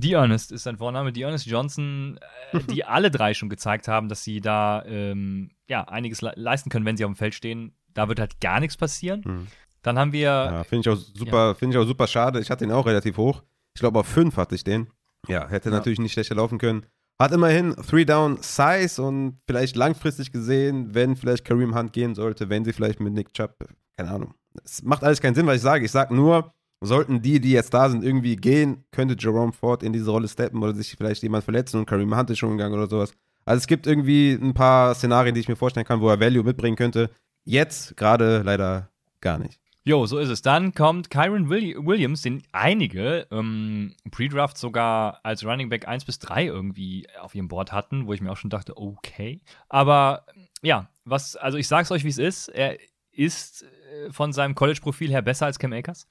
[0.02, 2.20] Ernest ist sein Vorname, Ernest Johnson,
[2.52, 6.70] äh, die alle drei schon gezeigt haben, dass sie da ähm, ja, einiges le leisten
[6.70, 7.76] können, wenn sie auf dem Feld stehen.
[7.94, 9.22] Da wird halt gar nichts passieren.
[9.26, 9.48] Mhm.
[9.84, 10.22] Dann haben wir.
[10.22, 11.54] Ja, finde ich, auch super, ja.
[11.54, 12.40] Find ich auch super schade.
[12.40, 13.44] Ich hatte ihn auch relativ hoch.
[13.74, 14.88] Ich glaube, auf 5 hatte ich den.
[15.28, 15.76] Ja, hätte ja.
[15.76, 16.86] natürlich nicht schlechter laufen können.
[17.20, 22.50] Hat immerhin 3 Down Size und vielleicht langfristig gesehen, wenn vielleicht Kareem Hunt gehen sollte,
[22.50, 23.56] wenn sie vielleicht mit Nick Chubb,
[23.96, 24.34] keine Ahnung.
[24.64, 25.86] Es macht alles keinen Sinn, was ich sage.
[25.86, 26.52] Ich sage nur,
[26.82, 30.62] sollten die, die jetzt da sind, irgendwie gehen, könnte Jerome Ford in diese Rolle steppen
[30.64, 33.14] oder sich vielleicht jemand verletzen und Kareem Hunt ist schon gegangen oder sowas.
[33.46, 36.44] Also es gibt irgendwie ein paar Szenarien, die ich mir vorstellen kann, wo er Value
[36.44, 37.12] mitbringen könnte.
[37.44, 39.61] Jetzt gerade leider gar nicht.
[39.84, 40.44] Jo, so ist es.
[40.44, 46.46] Dann kommt Kyron Williams, den einige ähm, Pre-Draft sogar als Running Back 1 bis 3
[46.46, 49.42] irgendwie auf ihrem Board hatten, wo ich mir auch schon dachte, okay.
[49.70, 50.28] Aber
[50.62, 52.50] ja, was, also ich sag's euch, wie es ist.
[52.50, 52.78] Er
[53.12, 56.08] ist äh, von seinem College-Profil her besser als Cam Akers.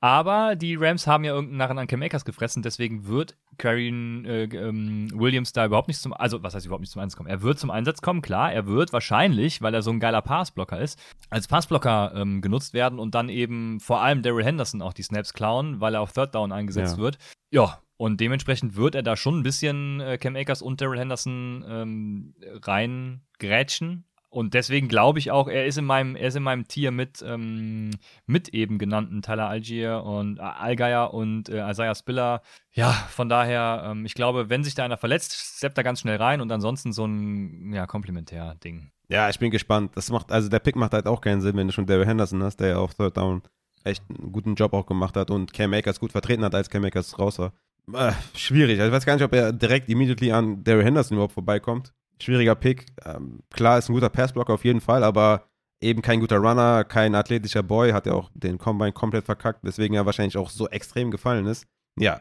[0.00, 4.44] Aber die Rams haben ja irgendeinen Narren an Cam Akers gefressen, deswegen wird Karen äh,
[4.44, 7.28] ähm, Williams da überhaupt nicht zum, also was heißt überhaupt nicht zum Einsatz kommen?
[7.28, 10.80] Er wird zum Einsatz kommen, klar, er wird wahrscheinlich, weil er so ein geiler Passblocker
[10.80, 10.98] ist,
[11.28, 15.34] als Passblocker ähm, genutzt werden und dann eben vor allem Daryl Henderson auch die Snaps
[15.34, 17.02] klauen, weil er auf Third Down eingesetzt ja.
[17.02, 17.18] wird.
[17.50, 21.62] Ja, und dementsprechend wird er da schon ein bisschen äh, Cam Akers und Daryl Henderson
[21.68, 24.04] ähm, reingrätschen.
[24.30, 27.22] Und deswegen glaube ich auch, er ist in meinem, er ist in meinem Tier mit,
[27.26, 27.90] ähm,
[28.26, 32.40] mit eben genannten Tyler Algier und äh, Allgeier und äh, Isaiah Spiller.
[32.72, 36.16] Ja, von daher, ähm, ich glaube, wenn sich da einer verletzt, steppt er ganz schnell
[36.16, 38.92] rein und ansonsten so ein ja, Komplementär-Ding.
[39.08, 39.96] Ja, ich bin gespannt.
[39.96, 42.44] Das macht, also der Pick macht halt auch keinen Sinn, wenn du schon Daryl Henderson
[42.44, 43.42] hast, der ja auf Third Down
[43.82, 46.84] echt einen guten Job auch gemacht hat und Cam Akers gut vertreten hat, als Cam
[46.84, 47.52] Akers raus war.
[47.92, 48.78] Äh, schwierig.
[48.78, 52.54] Also ich weiß gar nicht, ob er direkt immediately an Daryl Henderson überhaupt vorbeikommt schwieriger
[52.54, 52.86] Pick.
[53.04, 55.44] Ähm, klar, ist ein guter Passblocker auf jeden Fall, aber
[55.80, 59.96] eben kein guter Runner, kein athletischer Boy, hat ja auch den Combine komplett verkackt, weswegen
[59.96, 61.66] er wahrscheinlich auch so extrem gefallen ist.
[61.98, 62.20] Ja,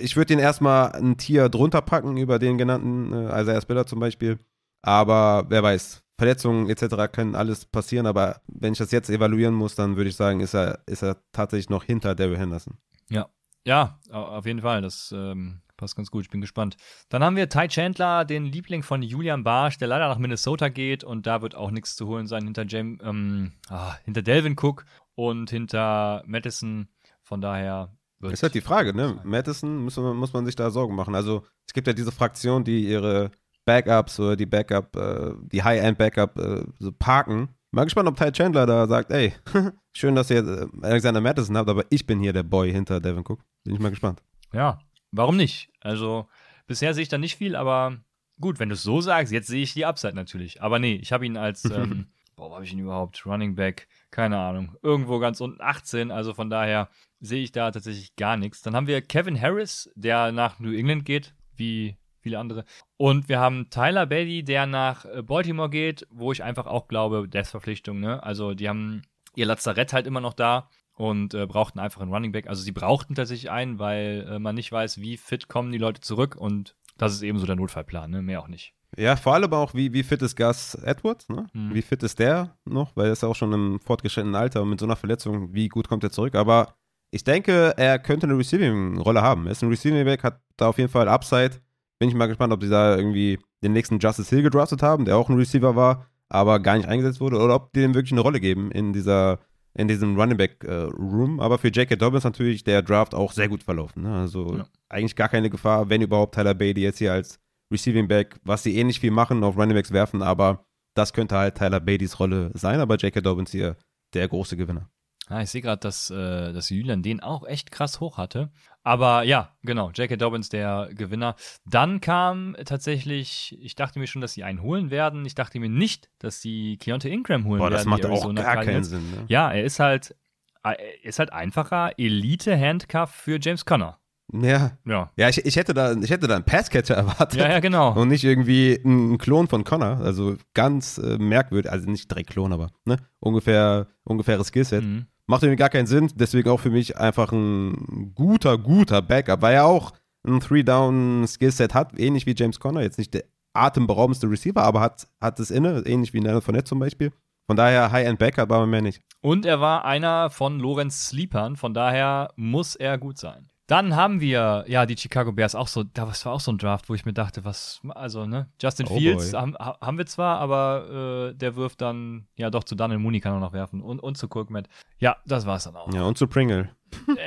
[0.00, 4.00] ich würde den erstmal ein Tier drunter packen über den genannten äh, Isaiah Spiller zum
[4.00, 4.38] Beispiel.
[4.82, 7.12] Aber wer weiß, Verletzungen etc.
[7.12, 10.54] können alles passieren, aber wenn ich das jetzt evaluieren muss, dann würde ich sagen, ist
[10.54, 12.74] er, ist er tatsächlich noch hinter Daryl Henderson.
[13.08, 13.28] Ja,
[13.66, 14.82] ja, auf jeden Fall.
[14.82, 16.76] Das ähm, Passt ganz gut, ich bin gespannt.
[17.08, 21.04] Dann haben wir Ty Chandler, den Liebling von Julian Barsch, der leider nach Minnesota geht
[21.04, 24.84] und da wird auch nichts zu holen sein hinter, James, ähm, ah, hinter Delvin Cook
[25.14, 26.88] und hinter Madison.
[27.22, 28.32] Von daher wird.
[28.32, 29.20] Das ist halt die Frage, ne?
[29.24, 31.14] Madison muss man, muss man sich da Sorgen machen.
[31.14, 33.30] Also es gibt ja diese Fraktion, die ihre
[33.64, 37.48] Backups oder die Backup, äh, die High-End-Backup äh, so parken.
[37.70, 39.32] Mal gespannt, ob Ty Chandler da sagt, ey,
[39.96, 43.24] schön, dass ihr äh, Alexander Madison habt, aber ich bin hier der Boy hinter Devin
[43.26, 43.40] Cook.
[43.64, 44.22] Bin ich mal gespannt.
[44.52, 44.78] Ja,
[45.12, 45.70] warum nicht?
[45.80, 46.28] Also
[46.66, 47.98] bisher sehe ich da nicht viel, aber
[48.40, 50.62] gut, wenn du es so sagst, jetzt sehe ich die Upside natürlich.
[50.62, 53.24] Aber nee, ich habe ihn als, ähm, boah, habe ich ihn überhaupt?
[53.26, 56.88] Running Back, keine Ahnung, irgendwo ganz unten 18, also von daher
[57.20, 58.62] sehe ich da tatsächlich gar nichts.
[58.62, 62.64] Dann haben wir Kevin Harris, der nach New England geht, wie viele andere.
[62.96, 67.28] Und wir haben Tyler Beatty, der nach äh, Baltimore geht, wo ich einfach auch glaube,
[67.28, 68.22] Death-Verpflichtung, ne?
[68.22, 69.02] Also die haben
[69.34, 70.68] ihr Lazarett halt immer noch da
[71.00, 72.46] und äh, brauchten einfach einen Running Back.
[72.46, 76.02] Also sie brauchten tatsächlich einen, weil äh, man nicht weiß, wie fit kommen die Leute
[76.02, 78.20] zurück und das ist eben so der Notfallplan, ne?
[78.20, 78.74] mehr auch nicht.
[78.98, 81.28] Ja, vor allem auch, wie, wie fit ist Gus Edwards?
[81.30, 81.46] Ne?
[81.54, 81.72] Mhm.
[81.72, 82.94] Wie fit ist der noch?
[82.96, 85.68] Weil er ist ja auch schon im fortgeschrittenen Alter und mit so einer Verletzung, wie
[85.68, 86.34] gut kommt er zurück?
[86.34, 86.74] Aber
[87.10, 89.46] ich denke, er könnte eine Receiving-Rolle haben.
[89.46, 91.62] Er ist ein Receiving-Back, hat da auf jeden Fall Upside.
[91.98, 95.16] Bin ich mal gespannt, ob sie da irgendwie den nächsten Justice Hill gedraftet haben, der
[95.16, 98.20] auch ein Receiver war, aber gar nicht eingesetzt wurde, oder ob die dem wirklich eine
[98.20, 99.38] Rolle geben in dieser
[99.74, 101.40] in diesem Running Back äh, Room.
[101.40, 101.96] Aber für J.K.
[101.96, 104.02] Dobbins natürlich der Draft auch sehr gut verlaufen.
[104.02, 104.14] Ne?
[104.14, 104.66] Also ja.
[104.88, 107.38] eigentlich gar keine Gefahr, wenn überhaupt Tyler Beatty jetzt hier als
[107.72, 111.56] Receiving Back, was sie ähnlich viel machen, auf Running Backs werfen, aber das könnte halt
[111.56, 112.80] Tyler Beattys Rolle sein.
[112.80, 113.20] Aber J.K.
[113.20, 113.76] Dobbins hier
[114.14, 114.90] der große Gewinner.
[115.30, 118.50] Ja, ich sehe gerade, dass, äh, dass Julian den auch echt krass hoch hatte.
[118.82, 120.16] Aber ja, genau, J.K.
[120.16, 121.36] Dobbins der Gewinner.
[121.64, 125.24] Dann kam tatsächlich, ich dachte mir schon, dass sie einen holen werden.
[125.24, 127.74] Ich dachte mir nicht, dass sie Keontae Ingram holen Boah, werden.
[127.74, 129.08] das macht auch gar keinen Sinn.
[129.10, 129.24] Ne?
[129.28, 130.16] Ja, er ist halt,
[130.64, 134.00] er ist halt einfacher Elite-Handcuff für James Conner.
[134.32, 134.72] Ja.
[134.84, 137.38] Ja, ja ich, ich, hätte da, ich hätte da einen Passcatcher erwartet.
[137.38, 137.92] Ja, ja, genau.
[137.92, 140.00] Und nicht irgendwie einen Klon von Connor.
[140.00, 142.96] Also ganz äh, merkwürdig, also nicht direkt Klon, aber ne?
[143.20, 144.82] ungefähr, ungefähres Skillset.
[144.82, 145.06] Mhm.
[145.26, 146.10] Macht irgendwie gar keinen Sinn.
[146.14, 149.92] Deswegen auch für mich einfach ein guter, guter Backup, weil er auch
[150.26, 152.82] ein Three-Down-Skillset hat, ähnlich wie James Conner.
[152.82, 156.78] Jetzt nicht der atemberaubendste Receiver, aber hat, hat es inne, ähnlich wie Leonard Fournette zum
[156.78, 157.12] Beispiel.
[157.46, 159.02] Von daher High-End-Backup, aber mehr nicht.
[159.22, 163.48] Und er war einer von Lorenz Sleepern, von daher muss er gut sein.
[163.70, 166.88] Dann haben wir, ja, die Chicago Bears auch so, das war auch so ein Draft,
[166.88, 171.30] wo ich mir dachte, was, also, ne, Justin oh Fields haben, haben, wir zwar, aber
[171.30, 174.18] äh, der wirft dann, ja, doch zu Daniel Mooney kann er noch werfen und, und
[174.18, 174.68] zu Kurkmet.
[174.98, 175.94] Ja, das war's dann auch.
[175.94, 176.70] Ja, und zu Pringle.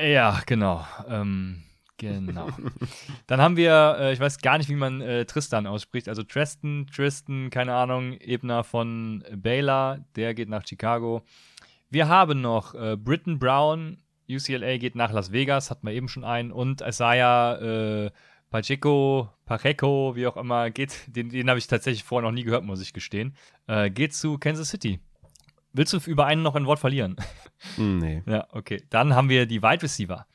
[0.03, 0.85] ja, genau.
[1.07, 1.63] Ähm,
[1.95, 2.49] genau.
[3.27, 6.87] dann haben wir, äh, ich weiß gar nicht, wie man äh, Tristan ausspricht, also Tristan,
[6.93, 11.23] Tristan, keine Ahnung, Ebner von Baylor, der geht nach Chicago.
[11.89, 14.02] Wir haben noch äh, Britton Brown,
[14.35, 16.51] UCLA geht nach Las Vegas, hat man eben schon einen.
[16.51, 18.11] Und Isaiah äh,
[18.49, 22.63] Pacheco, Pacheco, wie auch immer, geht, den, den habe ich tatsächlich vorher noch nie gehört,
[22.63, 23.35] muss ich gestehen,
[23.67, 24.99] äh, geht zu Kansas City.
[25.73, 27.15] Willst du über einen noch ein Wort verlieren?
[27.77, 28.21] Nee.
[28.27, 28.83] Ja, okay.
[28.91, 30.27] Dann haben wir die Wide Receiver.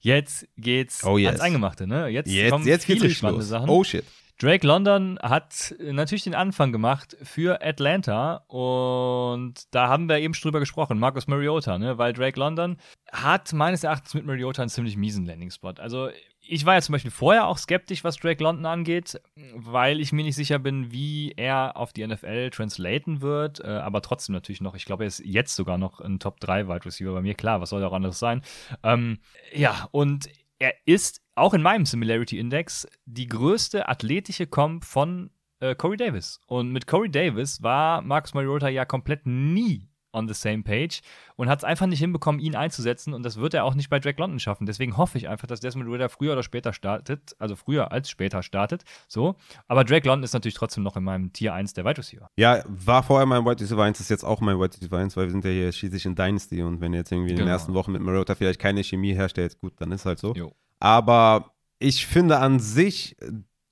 [0.00, 1.28] Jetzt geht's Oh, yes.
[1.28, 2.08] ans Eingemachte, ne?
[2.08, 3.48] Jetzt, Jetzt, kommen jetzt viele spannende los.
[3.48, 3.68] Sachen.
[3.68, 4.04] Oh shit.
[4.38, 10.50] Drake London hat natürlich den Anfang gemacht für Atlanta und da haben wir eben schon
[10.50, 11.96] drüber gesprochen, Marcus Mariota, ne?
[11.96, 12.76] weil Drake London
[13.10, 15.74] hat meines Erachtens mit Mariota einen ziemlich miesen Landing-Spot.
[15.78, 16.10] Also
[16.48, 19.20] ich war ja zum Beispiel vorher auch skeptisch, was Drake London angeht,
[19.54, 24.02] weil ich mir nicht sicher bin, wie er auf die NFL translaten wird, äh, aber
[24.02, 27.12] trotzdem natürlich noch, ich glaube, er ist jetzt sogar noch ein Top 3 Wide Receiver
[27.12, 28.42] bei mir, klar, was soll da auch anderes sein.
[28.82, 29.18] Ähm,
[29.54, 30.28] ja, und
[30.58, 35.30] er ist auch in meinem Similarity Index die größte athletische Comp von
[35.60, 36.40] äh, Corey Davis.
[36.46, 41.02] Und mit Corey Davis war Marcus Mariota ja komplett nie on the same page
[41.36, 43.12] und hat es einfach nicht hinbekommen, ihn einzusetzen.
[43.12, 44.64] Und das wird er auch nicht bei Drake London schaffen.
[44.64, 47.36] Deswegen hoffe ich einfach, dass Desmond Ritter früher oder später startet.
[47.38, 48.84] Also früher als später startet.
[49.08, 49.36] So.
[49.68, 52.30] Aber Drake London ist natürlich trotzdem noch in meinem Tier 1 der Wide Receiver.
[52.36, 55.24] Ja, war vorher mein White Receiver 1, ist jetzt auch mein White Receiver 1, weil
[55.26, 57.52] wir sind ja hier schließlich in Dynasty und wenn ihr jetzt irgendwie in den Genau.
[57.52, 60.32] ersten Wochen mit Mariota vielleicht keine Chemie herstellt, gut, dann ist halt so.
[60.32, 60.50] Jo.
[60.80, 63.16] Aber ich finde an sich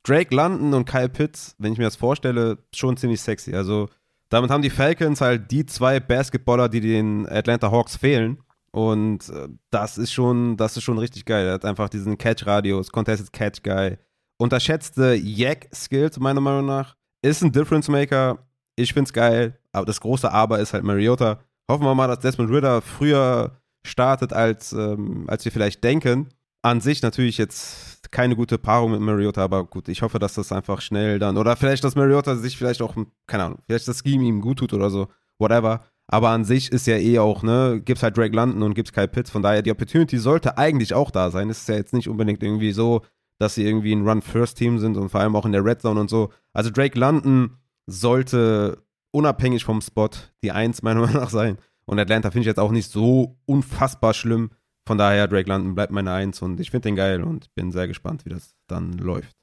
[0.03, 3.55] Drake London und Kyle Pitts, wenn ich mir das vorstelle, schon ziemlich sexy.
[3.55, 3.89] Also
[4.29, 8.39] damit haben die Falcons halt die zwei Basketballer, die den Atlanta Hawks fehlen.
[8.71, 11.47] Und äh, das ist schon, das ist schon richtig geil.
[11.47, 13.99] Er hat einfach diesen Catch-Radius, Contested Catch-Guy.
[14.37, 16.97] Unterschätzte Yak-Skills, meiner Meinung nach.
[17.23, 18.39] Ist ein Difference-Maker.
[18.75, 19.59] Ich find's geil.
[19.73, 21.39] Aber das große Aber ist halt Mariota.
[21.71, 23.53] Hoffen wir mal, dass Desmond Ritter früher
[23.87, 26.29] startet, als, ähm, als wir vielleicht denken.
[26.65, 30.51] An sich natürlich jetzt keine gute Paarung mit Mariota, aber gut, ich hoffe, dass das
[30.51, 32.95] einfach schnell dann, oder vielleicht, dass Mariota sich vielleicht auch,
[33.27, 35.09] keine Ahnung, vielleicht das Scheme ihm gut tut oder so,
[35.39, 35.85] whatever.
[36.07, 39.09] Aber an sich ist ja eh auch, ne, gibt's halt Drake London und gibt's Kyle
[39.09, 41.51] Pitts, von daher die Opportunity sollte eigentlich auch da sein.
[41.51, 43.03] Es ist ja jetzt nicht unbedingt irgendwie so,
[43.39, 46.09] dass sie irgendwie ein Run-First-Team sind und vor allem auch in der Red Zone und
[46.09, 46.31] so.
[46.55, 50.09] Also Drake London sollte unabhängig vom Spot
[50.43, 51.59] die Eins meiner Meinung nach sein.
[51.85, 54.49] Und Atlanta finde ich jetzt auch nicht so unfassbar schlimm.
[54.87, 57.89] Von daher, Drake London bleibt meine Eins und ich finde den geil und bin sehr
[57.89, 59.35] gespannt, wie das dann läuft.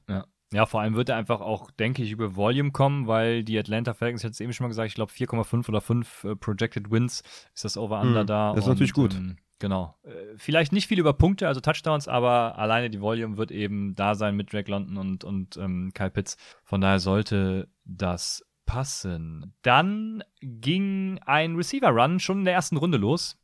[0.53, 3.93] Ja, vor allem wird er einfach auch, denke ich, über Volume kommen, weil die Atlanta
[3.93, 6.91] Falcons, ich hatte es eben schon mal gesagt, ich glaube 4,5 oder 5 äh, Projected
[6.91, 7.21] Wins
[7.55, 8.53] ist das Over-Under Mhm, da.
[8.53, 9.15] das ist natürlich gut.
[9.15, 9.95] Ähm, genau.
[10.03, 14.13] Äh, vielleicht nicht viel über Punkte, also Touchdowns, aber alleine die Volume wird eben da
[14.13, 16.35] sein mit Drake London und, und ähm, Kyle Pitts.
[16.65, 19.53] Von daher sollte das passen.
[19.61, 23.37] Dann ging ein Receiver-Run schon in der ersten Runde los.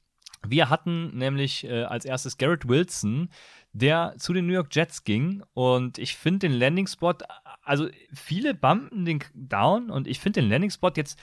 [0.46, 3.30] Wir hatten nämlich äh, als erstes Garrett Wilson,
[3.74, 5.44] der zu den New York Jets ging.
[5.54, 7.14] Und ich finde den Landing-Spot,
[7.64, 11.20] also viele bumpen den down und ich finde den Landing-Spot jetzt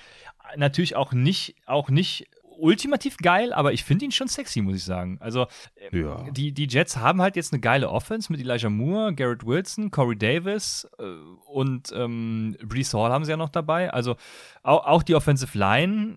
[0.56, 4.84] natürlich auch nicht, auch nicht ultimativ geil, aber ich finde ihn schon sexy, muss ich
[4.84, 5.18] sagen.
[5.20, 5.46] Also
[5.90, 6.24] äh, Ja.
[6.30, 10.16] die, die Jets haben halt jetzt eine geile Offense mit Elijah Moore, Garrett Wilson, Corey
[10.16, 11.02] Davis äh,
[11.46, 13.92] und ähm, Brees Hall haben sie ja noch dabei.
[13.92, 14.16] Also
[14.62, 16.16] auch, auch die Offensive Line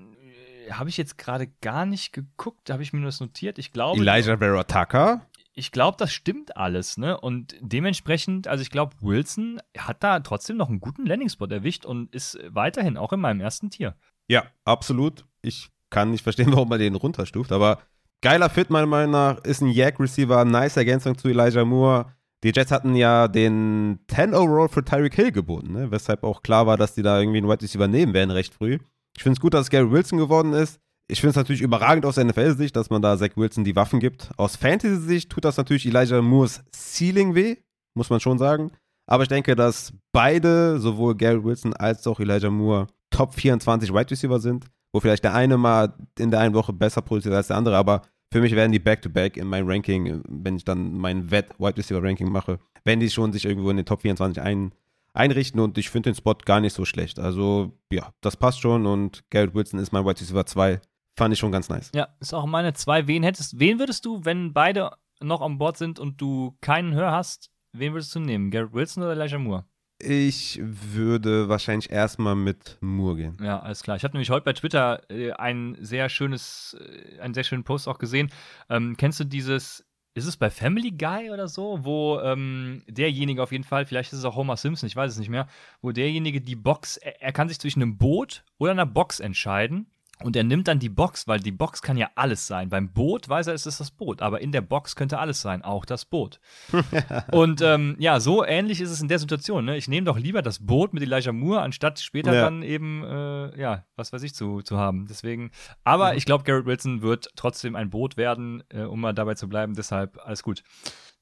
[0.72, 3.58] habe ich jetzt gerade gar nicht geguckt, habe ich mir nur das notiert.
[3.58, 5.22] Ich glaube, Elijah Vera Tucker.
[5.54, 7.20] ich glaube, das stimmt alles, ne?
[7.20, 12.14] Und dementsprechend, also ich glaube, Wilson hat da trotzdem noch einen guten Landing-Spot erwischt und
[12.14, 13.96] ist weiterhin auch in meinem ersten Tier.
[14.28, 15.26] Ja, absolut.
[15.42, 17.80] Ich kann nicht verstehen, warum man den runterstuft, aber
[18.22, 22.14] geiler Fit meiner Meinung nach, ist ein Yak-Receiver, nice Ergänzung zu Elijah Moore.
[22.44, 25.92] Die Jets hatten ja den 10 Overall für Tyreek Hill geboten, ne?
[25.92, 28.78] weshalb auch klar war, dass die da irgendwie einen Wide Receiver nehmen werden recht früh.
[29.18, 30.80] Ich finde es gut, dass Gary Wilson geworden ist.
[31.08, 34.30] Ich finde es natürlich überragend aus NFL-Sicht, dass man da Zach Wilson die Waffen gibt.
[34.38, 37.56] Aus Fantasy-Sicht tut das natürlich Elijah Moores Ceiling weh,
[37.96, 38.72] muss man schon sagen.
[39.08, 44.12] Aber ich denke, dass beide, sowohl Gary Wilson als auch Elijah Moore, Top 24 Wide
[44.12, 47.58] Receiver sind, wo vielleicht der eine mal in der einen Woche besser produziert als der
[47.58, 51.78] andere, aber für mich werden die Back-to-Back in meinem Ranking, wenn ich dann mein Wett-Wide
[51.78, 54.74] Receiver-Ranking mache, wenn die schon sich irgendwo in den Top 24 ein,
[55.18, 57.20] einrichten und ich finde den Spot gar nicht so schlecht.
[57.20, 60.80] Also ja, das passt schon und Garrett Wilson ist mein Wide Receiver 2.
[61.18, 61.92] Fand ich schon ganz nice.
[61.96, 63.08] Ja, ist auch meine zwei.
[63.08, 67.12] Wen hättest, wen würdest du, wenn beide noch an Bord sind und du keinen Hör
[67.12, 68.52] hast, wen würdest du nehmen?
[68.52, 69.66] Garrett Wilson oder Elijah Moore?
[70.00, 73.38] Ich würde wahrscheinlich erstmal mit Moore gehen.
[73.42, 73.98] Ja, alles klar.
[73.98, 77.88] Ich habe nämlich heute bei Twitter äh, ein sehr schönes, äh, einen sehr schönen Post
[77.88, 78.30] auch gesehen.
[78.70, 79.87] Ähm, kennst du dieses,
[80.18, 84.20] ist es bei Family Guy oder so, wo ähm, derjenige auf jeden Fall, vielleicht ist
[84.20, 85.48] es auch Homer Simpson, ich weiß es nicht mehr,
[85.82, 89.88] wo derjenige die Box, er, er kann sich zwischen einem Boot oder einer Box entscheiden
[90.24, 92.70] Und er nimmt dann die Box, weil die Box kann ja alles sein.
[92.70, 95.62] Beim Boot weiß er, es ist das Boot, aber in der Box könnte alles sein,
[95.62, 96.40] auch das Boot.
[97.32, 99.66] und ähm, ja, so ähnlich ist es in der Situation.
[99.66, 99.78] Ne?
[99.78, 102.42] Ich nehme doch lieber das Boot mit Elijah Moore, anstatt später ja.
[102.42, 105.06] dann eben, äh, ja, was weiß ich, zu, zu haben.
[105.08, 105.52] Deswegen,
[105.84, 106.18] aber mhm.
[106.18, 109.76] ich glaube, Garrett Wilson wird trotzdem ein Boot werden, äh, um mal dabei zu bleiben.
[109.76, 110.64] Deshalb alles gut.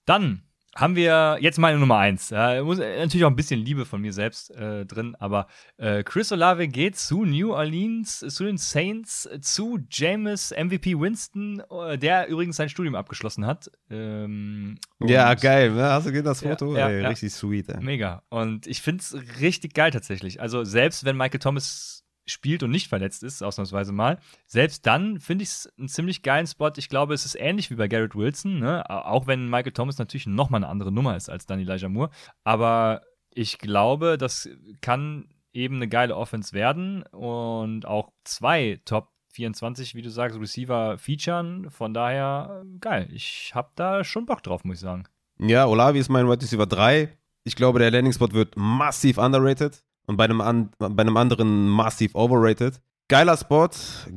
[0.06, 0.44] Dann
[0.76, 2.30] haben wir jetzt meine Nummer eins.
[2.30, 5.48] Ja, muss, äh, natürlich auch ein bisschen Liebe von mir selbst äh, drin, aber
[5.78, 11.98] äh, Chris Olave geht zu New Orleans, zu den Saints, zu James MVP Winston, äh,
[11.98, 13.72] der übrigens sein Studium abgeschlossen hat.
[13.90, 15.72] Ähm, ja, geil.
[15.72, 15.84] Ne?
[15.84, 16.76] Hast du gesehen das Foto?
[16.76, 17.70] Ja, ja, ey, richtig sweet.
[17.70, 17.82] Ey.
[17.82, 18.24] Mega.
[18.30, 20.42] Und ich finde es richtig geil tatsächlich.
[20.42, 24.20] Also selbst wenn Michael Thomas spielt und nicht verletzt ist, ausnahmsweise mal.
[24.48, 26.72] Selbst dann finde ich es einen ziemlich geilen Spot.
[26.76, 28.90] Ich glaube, es ist ähnlich wie bei Garrett Wilson, ne?
[28.90, 32.10] auch wenn Michael Thomas natürlich nochmal eine andere Nummer ist als dann Elijah Moore.
[32.44, 33.02] Aber
[33.34, 34.50] ich glaube, das
[34.82, 40.98] kann eben eine geile Offense werden und auch zwei Top 24, wie du sagst, Receiver
[40.98, 41.70] featuren.
[41.70, 43.08] Von daher geil.
[43.12, 45.04] Ich habe da schon Bock drauf, muss ich sagen.
[45.38, 47.18] Ja, Olavi ist mein Wide Receiver 3.
[47.44, 51.68] Ich glaube, der Landing Spot wird massiv underrated und bei einem, an, bei einem anderen
[51.68, 52.82] massiv overrated.
[53.08, 53.70] Geiler Spot,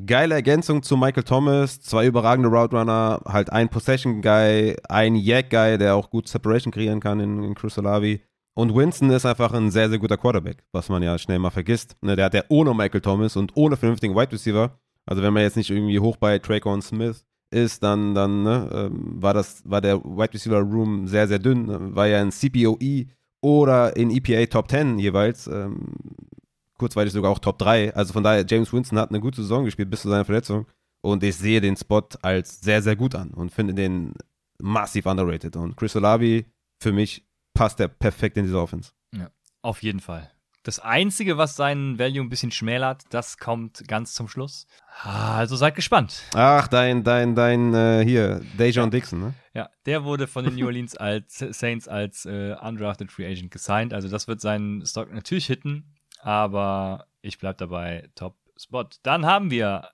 [0.06, 5.50] geile Ergänzung zu Michael Thomas, zwei überragende Route Runner, halt ein Possession Guy, ein Yak
[5.50, 8.22] Guy, der auch gut Separation kreieren kann in, in Chris Olavi.
[8.54, 11.96] Und Winston ist einfach ein sehr, sehr guter Quarterback, was man ja schnell mal vergisst.
[12.00, 14.72] Ne, der hat ja ohne Michael Thomas und ohne vernünftigen Wide Receiver,
[15.04, 19.22] also wenn man jetzt nicht irgendwie hoch bei Traycon Smith ist, dann, dann ne, ähm,
[19.22, 21.66] war, das, war der Wide Receiver Room sehr, sehr dünn.
[21.66, 23.06] Ne, war ja ein CPOE
[23.40, 25.46] oder in EPA Top 10 jeweils.
[25.46, 25.94] Ähm,
[26.78, 27.94] kurzweilig sogar auch Top 3.
[27.94, 30.66] Also von daher, James Winston hat eine gute Saison gespielt bis zu seiner Verletzung.
[31.00, 34.14] Und ich sehe den Spot als sehr, sehr gut an und finde den
[34.58, 35.56] massiv underrated.
[35.56, 36.46] Und Chris Olavi,
[36.82, 37.24] für mich,
[37.54, 38.92] passt er perfekt in diese Offense.
[39.14, 39.30] Ja,
[39.62, 40.30] auf jeden Fall.
[40.68, 44.66] Das Einzige, was seinen Value ein bisschen schmälert, das kommt ganz zum Schluss.
[45.02, 46.24] Also seid gespannt.
[46.34, 48.90] Ach, dein, dein, dein, äh, hier, Dejon.
[48.90, 49.34] Dixon, ne?
[49.54, 53.94] Ja, der wurde von den New Orleans als Saints als äh, undrafted Free Agent gesigned.
[53.94, 58.90] Also das wird seinen Stock natürlich hitten, aber ich bleib dabei, Top Spot.
[59.02, 59.88] Dann haben wir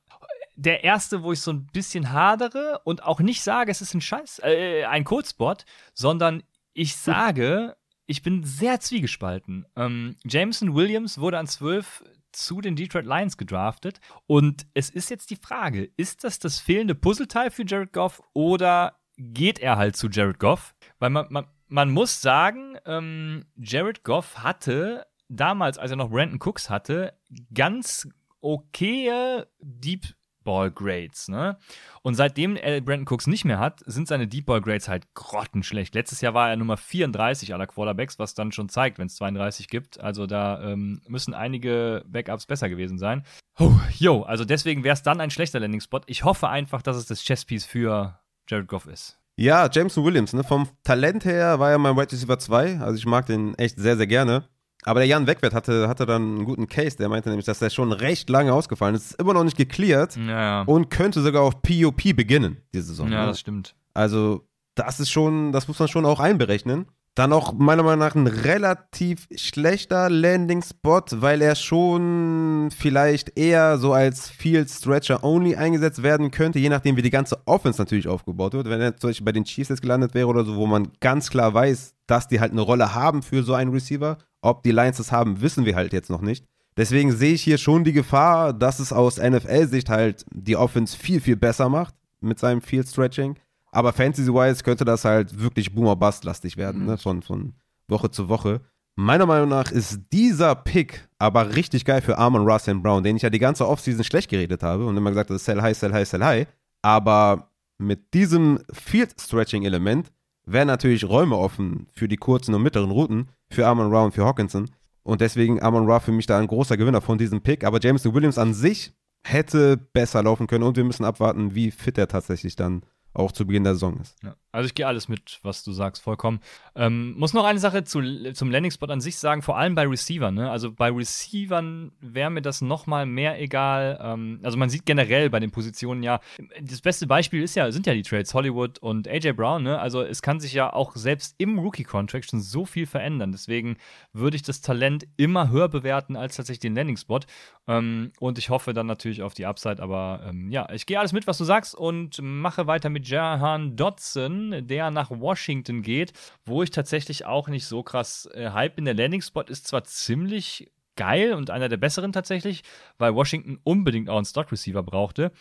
[0.56, 4.00] der erste, wo ich so ein bisschen hadere und auch nicht sage, es ist ein
[4.00, 7.76] Scheiß, äh, ein Codespot, sondern ich sage,
[8.06, 9.66] ich bin sehr zwiegespalten.
[9.76, 14.00] Ähm, Jameson Williams wurde an 12 zu den Detroit Lions gedraftet.
[14.26, 18.98] Und es ist jetzt die Frage, ist das das fehlende Puzzleteil für Jared Goff oder
[19.16, 20.74] geht er halt zu Jared Goff?
[20.98, 26.40] Weil man, man, man muss sagen, ähm, Jared Goff hatte damals, als er noch Brandon
[26.40, 27.14] Cooks hatte,
[27.52, 28.08] ganz
[28.40, 30.14] okaye Deep
[30.44, 31.58] Ball Grades, ne?
[32.02, 35.94] Und seitdem er Brandon Cooks nicht mehr hat, sind seine Deep Ball Grades halt grottenschlecht.
[35.94, 39.68] Letztes Jahr war er Nummer 34 aller Quarterbacks, was dann schon zeigt, wenn es 32
[39.68, 39.98] gibt.
[39.98, 43.24] Also da ähm, müssen einige Backups besser gewesen sein.
[43.58, 46.00] Oh, yo, also deswegen wäre es dann ein schlechter Landing Spot.
[46.06, 48.18] Ich hoffe einfach, dass es das Chesspiece für
[48.48, 49.18] Jared Goff ist.
[49.36, 50.44] Ja, Jameson Williams, ne?
[50.44, 52.78] Vom Talent her war er mein Wide Receiver 2.
[52.78, 54.48] Also ich mag den echt sehr, sehr gerne.
[54.84, 56.96] Aber der Jan Wegwert hatte, hatte dann einen guten Case.
[56.96, 59.12] Der meinte nämlich, dass der schon recht lange ausgefallen ist.
[59.12, 60.62] Ist immer noch nicht geklärt ja, ja.
[60.62, 63.10] und könnte sogar auf POP beginnen, diese Saison.
[63.10, 63.26] Ja, ne?
[63.28, 63.74] das stimmt.
[63.94, 66.86] Also, das ist schon, das muss man schon auch einberechnen.
[67.14, 73.92] Dann auch meiner Meinung nach ein relativ schlechter Landing-Spot, weil er schon vielleicht eher so
[73.92, 78.54] als Field Stretcher Only eingesetzt werden könnte, je nachdem, wie die ganze Offense natürlich aufgebaut
[78.54, 78.68] wird.
[78.68, 81.30] Wenn er zum Beispiel bei den Chiefs jetzt gelandet wäre oder so, wo man ganz
[81.30, 84.98] klar weiß, dass die halt eine Rolle haben für so einen Receiver ob die Lions
[84.98, 86.44] das haben, wissen wir halt jetzt noch nicht.
[86.76, 91.20] Deswegen sehe ich hier schon die Gefahr, dass es aus NFL-Sicht halt die Offense viel,
[91.20, 93.36] viel besser macht mit seinem Field Stretching.
[93.70, 96.86] Aber Fantasy-wise könnte das halt wirklich Boomer-Bust-lastig werden, mhm.
[96.86, 96.98] ne?
[96.98, 97.54] von, von
[97.88, 98.60] Woche zu Woche.
[98.96, 103.22] Meiner Meinung nach ist dieser Pick aber richtig geil für Armon Russell Brown, den ich
[103.22, 106.08] ja die ganze Offseason schlecht geredet habe und immer gesagt habe, sell high, sell high,
[106.08, 106.46] sell high.
[106.82, 110.12] Aber mit diesem Field Stretching Element
[110.46, 114.24] wären natürlich Räume offen für die kurzen und mittleren Routen für Amon Ra und für
[114.24, 114.70] Hawkinson.
[115.02, 117.64] Und deswegen Amon Ra für mich da ein großer Gewinner von diesem Pick.
[117.64, 118.92] Aber Jameson Williams an sich
[119.26, 122.82] hätte besser laufen können und wir müssen abwarten, wie fit er tatsächlich dann
[123.14, 124.16] auch zu Beginn der Saison ist.
[124.22, 124.36] Ja.
[124.54, 126.38] Also ich gehe alles mit, was du sagst, vollkommen.
[126.76, 128.00] Ähm, muss noch eine Sache zu,
[128.34, 130.34] zum Landing-Spot an sich sagen, vor allem bei Receivern.
[130.34, 130.48] Ne?
[130.48, 133.98] Also bei Receivern wäre mir das noch mal mehr egal.
[134.00, 136.20] Ähm, also man sieht generell bei den Positionen ja,
[136.60, 139.64] das beste Beispiel ist ja, sind ja die Trades Hollywood und AJ Brown.
[139.64, 139.78] Ne?
[139.78, 143.32] Also es kann sich ja auch selbst im Rookie-Contract schon so viel verändern.
[143.32, 143.76] Deswegen
[144.12, 147.20] würde ich das Talent immer höher bewerten als tatsächlich den Landing-Spot.
[147.66, 149.82] Ähm, und ich hoffe dann natürlich auf die Upside.
[149.82, 153.76] Aber ähm, ja, ich gehe alles mit, was du sagst und mache weiter mit Jahan
[153.76, 156.12] Dodson der nach Washington geht,
[156.44, 158.84] wo ich tatsächlich auch nicht so krass äh, hype bin.
[158.84, 162.62] Der Landing Spot ist zwar ziemlich geil und einer der besseren tatsächlich,
[162.98, 165.32] weil Washington unbedingt auch einen Stock-Receiver brauchte.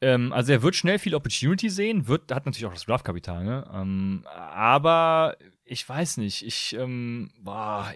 [0.00, 3.68] Ähm, also er wird schnell viel Opportunity sehen, wird, hat natürlich auch das Draftkapital, ne?
[3.72, 7.92] Ähm, aber ich weiß nicht, ich, ähm, boah,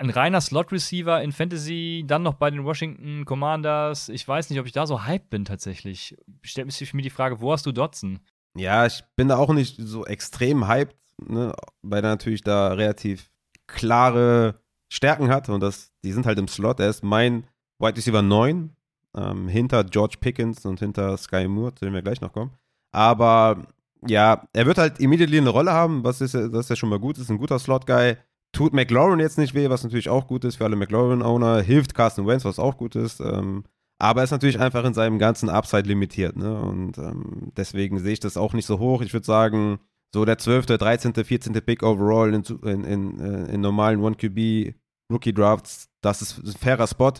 [0.00, 4.64] ein reiner Slot-Receiver in Fantasy, dann noch bei den Washington Commanders, ich weiß nicht, ob
[4.64, 6.16] ich da so hyped bin tatsächlich.
[6.42, 8.20] Stellt sich für mich die Frage, wo hast du Dotson?
[8.56, 11.54] Ja, ich bin da auch nicht so extrem hyped, ne?
[11.82, 13.30] weil er natürlich da relativ
[13.66, 16.80] klare Stärken hat und das, die sind halt im Slot.
[16.80, 17.46] Er ist mein
[17.78, 18.74] Wide Receiver 9,
[19.16, 22.52] ähm, hinter George Pickens und hinter Sky Moore, zu dem wir gleich noch kommen.
[22.90, 23.66] Aber
[24.06, 26.98] ja, er wird halt immediately eine Rolle haben, was ist, das ist ja schon mal
[26.98, 28.16] gut, ist ein guter Slot-Guy.
[28.52, 31.62] Tut McLaurin jetzt nicht weh, was natürlich auch gut ist für alle McLaurin-Owner.
[31.62, 33.20] Hilft Carson Wentz, was auch gut ist.
[33.20, 33.64] Ähm,
[33.98, 36.36] aber er ist natürlich einfach in seinem ganzen Upside limitiert.
[36.36, 36.58] Ne?
[36.60, 39.02] Und ähm, deswegen sehe ich das auch nicht so hoch.
[39.02, 39.78] Ich würde sagen,
[40.12, 41.52] so der 12., 13., 14.
[41.52, 44.74] Pick overall in, in, in, äh, in normalen 1QB
[45.10, 47.12] Rookie Drafts, das ist ein fairer Spot,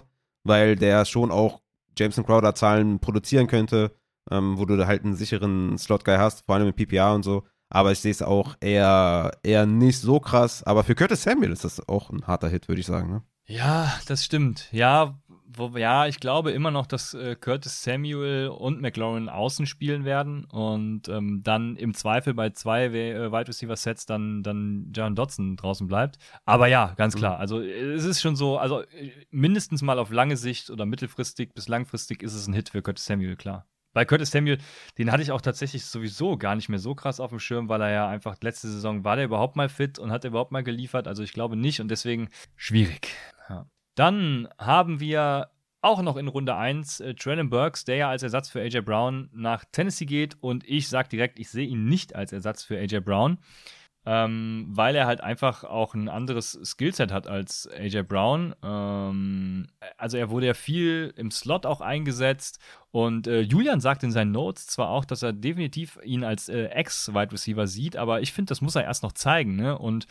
[0.45, 1.61] weil der schon auch
[1.99, 3.93] Jameson Crowder Zahlen produzieren könnte,
[4.31, 7.45] ähm, wo du halt einen sicheren Slot-Guy hast, vor allem mit PPA und so.
[7.71, 10.63] Aber ich sehe es auch eher, eher nicht so krass.
[10.65, 13.11] Aber für Curtis Samuel ist das auch ein harter Hit, würde ich sagen.
[13.11, 13.23] Ne?
[13.47, 14.69] Ja, das stimmt.
[14.73, 15.19] Ja,
[15.53, 20.45] wo, ja, ich glaube immer noch, dass äh, Curtis Samuel und McLaurin außen spielen werden
[20.45, 25.57] und ähm, dann im Zweifel bei zwei äh, Wide Receiver Sets dann, dann John Dodson
[25.57, 26.19] draußen bleibt.
[26.45, 27.37] Aber ja, ganz klar.
[27.37, 27.41] Mhm.
[27.41, 31.69] Also es ist schon so, also äh, mindestens mal auf lange Sicht oder mittelfristig bis
[31.69, 33.67] langfristig ist es ein Hit für Curtis Samuel, klar.
[33.93, 34.59] Bei Curtis Samuel,
[34.99, 37.81] den hatte ich auch tatsächlich sowieso gar nicht mehr so krass auf dem Schirm, weil
[37.81, 40.63] er ja einfach letzte Saison war der überhaupt mal fit und hat er überhaupt mal
[40.63, 41.09] geliefert.
[41.09, 43.09] Also ich glaube nicht und deswegen schwierig.
[43.49, 43.67] Ja.
[43.97, 45.51] Dann haben wir
[45.83, 49.31] auch noch in Runde 1 äh, Traylon Burks, der ja als Ersatz für AJ Brown
[49.33, 53.01] nach Tennessee geht und ich sage direkt, ich sehe ihn nicht als Ersatz für AJ
[53.01, 53.39] Brown
[54.07, 58.55] ähm, weil er halt einfach auch ein anderes Skillset hat als AJ Brown.
[58.63, 59.67] Ähm,
[59.99, 62.59] also er wurde ja viel im Slot auch eingesetzt
[62.91, 66.65] und äh, Julian sagt in seinen Notes zwar auch, dass er definitiv ihn als äh,
[66.67, 69.57] Ex-Wide Receiver sieht, aber ich finde, das muss er erst noch zeigen.
[69.57, 69.77] Ne?
[69.77, 70.07] Und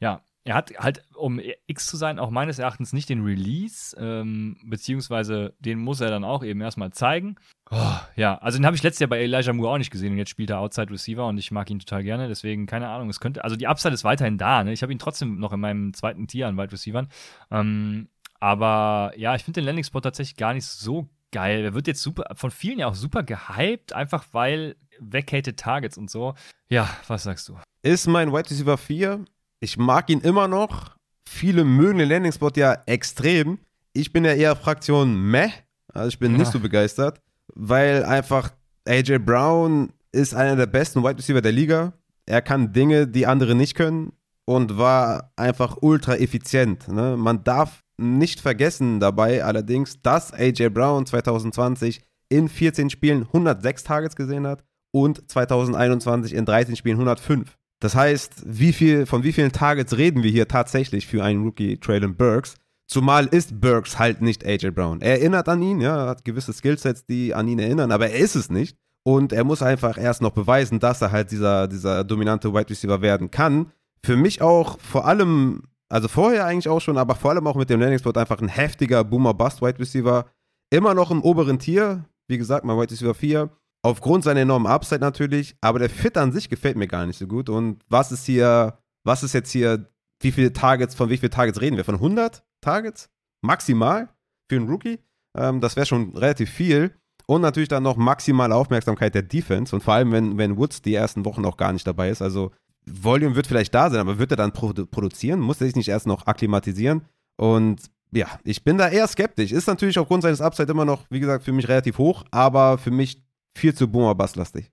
[0.00, 4.56] ja, er hat halt, um X zu sein, auch meines Erachtens nicht den Release, ähm,
[4.64, 7.36] beziehungsweise den muss er dann auch eben erstmal zeigen.
[7.70, 10.18] Oh, ja, also den habe ich letztes Jahr bei Elijah Moore auch nicht gesehen und
[10.18, 13.20] jetzt spielt er Outside Receiver und ich mag ihn total gerne, deswegen keine Ahnung, es
[13.20, 14.72] könnte, also die Upside ist weiterhin da, ne?
[14.72, 17.08] Ich habe ihn trotzdem noch in meinem zweiten Tier an Wide Receivern.
[17.50, 18.08] Ähm,
[18.40, 21.64] aber ja, ich finde den Landing Spot tatsächlich gar nicht so geil.
[21.64, 26.10] Er wird jetzt super, von vielen ja auch super gehypt, einfach weil vacated Targets und
[26.10, 26.34] so.
[26.70, 27.58] Ja, was sagst du?
[27.82, 29.24] Ist mein Wide Receiver 4
[29.60, 30.96] ich mag ihn immer noch.
[31.28, 33.58] Viele mögen den Landing Spot ja extrem.
[33.92, 35.50] Ich bin ja eher Fraktion Meh.
[35.92, 36.38] Also ich bin ja.
[36.38, 37.20] nicht so begeistert,
[37.58, 38.52] weil einfach
[38.86, 41.92] AJ Brown ist einer der besten Wide Receiver der Liga.
[42.24, 44.12] Er kann Dinge, die andere nicht können
[44.46, 46.88] und war einfach ultra effizient.
[46.88, 47.16] Ne?
[47.18, 52.00] Man darf nicht vergessen dabei allerdings, dass AJ Brown 2020
[52.30, 57.56] in 14 Spielen 106 Targets gesehen hat und 2021 in 13 Spielen 105.
[57.80, 61.78] Das heißt, wie viel, von wie vielen Targets reden wir hier tatsächlich für einen Rookie
[61.78, 62.56] Traylon Burks?
[62.88, 65.00] Zumal ist Burks halt nicht AJ Brown.
[65.00, 68.34] Er erinnert an ihn, ja, hat gewisse Skillsets, die an ihn erinnern, aber er ist
[68.34, 68.76] es nicht.
[69.04, 73.00] Und er muss einfach erst noch beweisen, dass er halt dieser, dieser dominante Wide Receiver
[73.00, 73.72] werden kann.
[74.04, 77.70] Für mich auch vor allem, also vorher eigentlich auch schon, aber vor allem auch mit
[77.70, 80.26] dem Landing Spot einfach ein heftiger Boomer-Bust Wide Receiver.
[80.70, 82.04] Immer noch im oberen Tier.
[82.26, 83.50] Wie gesagt, mein Wide Receiver 4
[83.82, 87.26] aufgrund seiner enormen Upside natürlich, aber der Fit an sich gefällt mir gar nicht so
[87.26, 87.48] gut.
[87.48, 89.88] Und was ist hier, was ist jetzt hier,
[90.20, 91.84] wie viele Targets, von wie vielen Targets reden wir?
[91.84, 93.10] Von 100 Targets?
[93.40, 94.08] Maximal
[94.48, 94.98] für einen Rookie?
[95.36, 96.94] Ähm, das wäre schon relativ viel.
[97.26, 99.74] Und natürlich dann noch maximale Aufmerksamkeit der Defense.
[99.74, 102.22] Und vor allem, wenn, wenn Woods die ersten Wochen auch gar nicht dabei ist.
[102.22, 102.52] Also,
[102.86, 105.40] Volume wird vielleicht da sein, aber wird er dann produ produzieren?
[105.40, 107.02] Muss er sich nicht erst noch akklimatisieren?
[107.36, 109.52] Und ja, ich bin da eher skeptisch.
[109.52, 112.90] Ist natürlich aufgrund seines Upside immer noch, wie gesagt, für mich relativ hoch, aber für
[112.90, 113.22] mich
[113.54, 114.70] viel zu Boomer-Bass-lastig.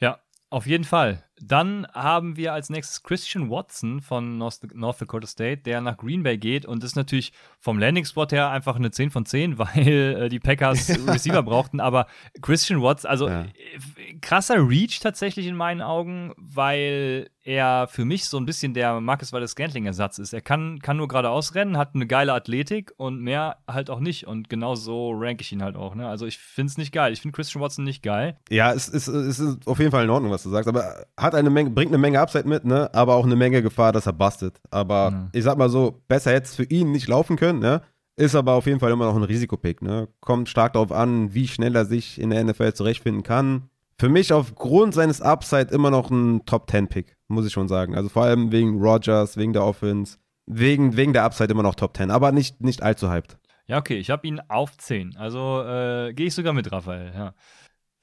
[0.00, 0.20] Ja,
[0.50, 1.24] auf jeden Fall.
[1.40, 4.60] Dann haben wir als nächstes Christian Watson von North,
[5.00, 6.64] Dakota State, der nach Green Bay geht.
[6.64, 10.40] Und das ist natürlich vom Landing-Spot her einfach eine 10 von 10, weil äh, die
[10.40, 11.80] Packers Receiver brauchten.
[11.80, 12.06] Aber
[12.40, 13.42] Christian Watson, also ja.
[13.42, 19.00] Äh, krasser Reach tatsächlich in meinen Augen, weil er für mich so ein bisschen der
[19.00, 20.32] Marcus Wallace Scantling-Ersatz ist.
[20.32, 24.26] Er kann, kann nur geradeaus rennen, hat eine geile Athletik und mehr halt auch nicht.
[24.26, 25.94] Und genau so rank ich ihn halt auch.
[25.94, 26.08] Ne?
[26.08, 27.12] Also ich finde es nicht geil.
[27.12, 28.36] Ich finde Christian Watson nicht geil.
[28.50, 30.68] Ja, es ist, es ist auf jeden Fall in Ordnung, was du sagst.
[30.68, 32.88] Aber hat eine Menge, bringt eine Menge Upside mit, ne?
[32.94, 34.60] Aber auch eine Menge Gefahr, dass er bustet.
[34.70, 35.28] Aber mhm.
[35.32, 37.82] ich sag mal so, besser hätte es für ihn nicht laufen können, ne?
[38.16, 40.08] Ist aber auf jeden Fall immer noch ein Risikopick, ne?
[40.20, 43.68] Kommt stark darauf an, wie schnell er sich in der NFL zurechtfinden kann
[43.98, 47.94] für mich aufgrund seines Upside immer noch ein Top 10 Pick, muss ich schon sagen.
[47.94, 50.18] Also vor allem wegen Rogers, wegen der Offense.
[50.46, 53.38] wegen, wegen der Upside immer noch Top 10, aber nicht, nicht allzu hyped.
[53.66, 55.16] Ja, okay, ich habe ihn auf 10.
[55.16, 57.12] Also äh, gehe ich sogar mit, Raphael.
[57.14, 57.34] Ja.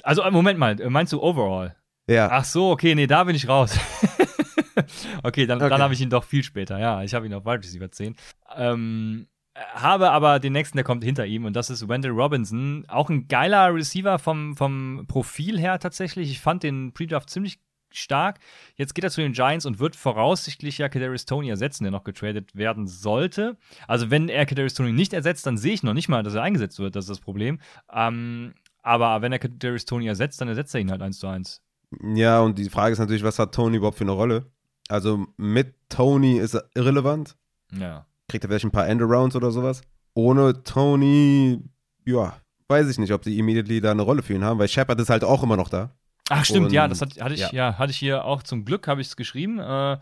[0.02, 1.76] Also, äh, Moment mal, äh, meinst du overall?
[2.08, 2.30] Ja.
[2.32, 3.78] Ach so, okay, nee, da bin ich raus.
[5.24, 5.70] okay, dann, Okay.
[5.70, 6.80] dann habe ich ihn doch viel später.
[6.80, 8.16] Ja, ich habe ihn auf Wide Receiver 10.
[8.56, 12.86] Ähm, habe aber den nächsten, der kommt hinter ihm und das ist Wendell Robinson.
[12.88, 16.32] Auch ein geiler Receiver vom, vom Profil her tatsächlich.
[16.32, 17.60] Ich fand den Pre-Draft ziemlich
[17.92, 18.40] stark.
[18.76, 22.04] Jetzt geht er zu den Giants und wird voraussichtlich ja Kadarius Tony ersetzen, der noch
[22.04, 23.56] getradet werden sollte.
[23.88, 26.42] Also wenn er Kadarius Tony nicht ersetzt, dann sehe ich noch nicht mal, dass er
[26.42, 26.96] eingesetzt wird.
[26.96, 27.60] Das ist das Problem.
[27.94, 31.62] Ähm, aber wenn er Kadarius Tony ersetzt, dann ersetzt er ihn halt eins zu eins.
[32.16, 34.46] Ja, und die Frage ist natürlich, was hat Tony überhaupt für eine Rolle?
[34.90, 37.36] Also mit Tony ist er irrelevant.
[37.72, 38.06] Ja.
[38.28, 39.82] Kriegt er vielleicht ein paar Endarounds oder sowas.
[40.14, 41.62] Ohne Tony,
[42.06, 42.34] ja,
[42.68, 45.10] weiß ich nicht, ob sie immediately da eine Rolle für ihn haben, weil Shepard ist
[45.10, 45.92] halt auch immer noch da.
[46.30, 47.50] Ach stimmt, Und- ja, das hat, hatte ich, ja.
[47.52, 47.78] ja.
[47.78, 49.60] hatte ich hier auch zum Glück, habe ich es geschrieben.
[49.60, 49.98] Äh,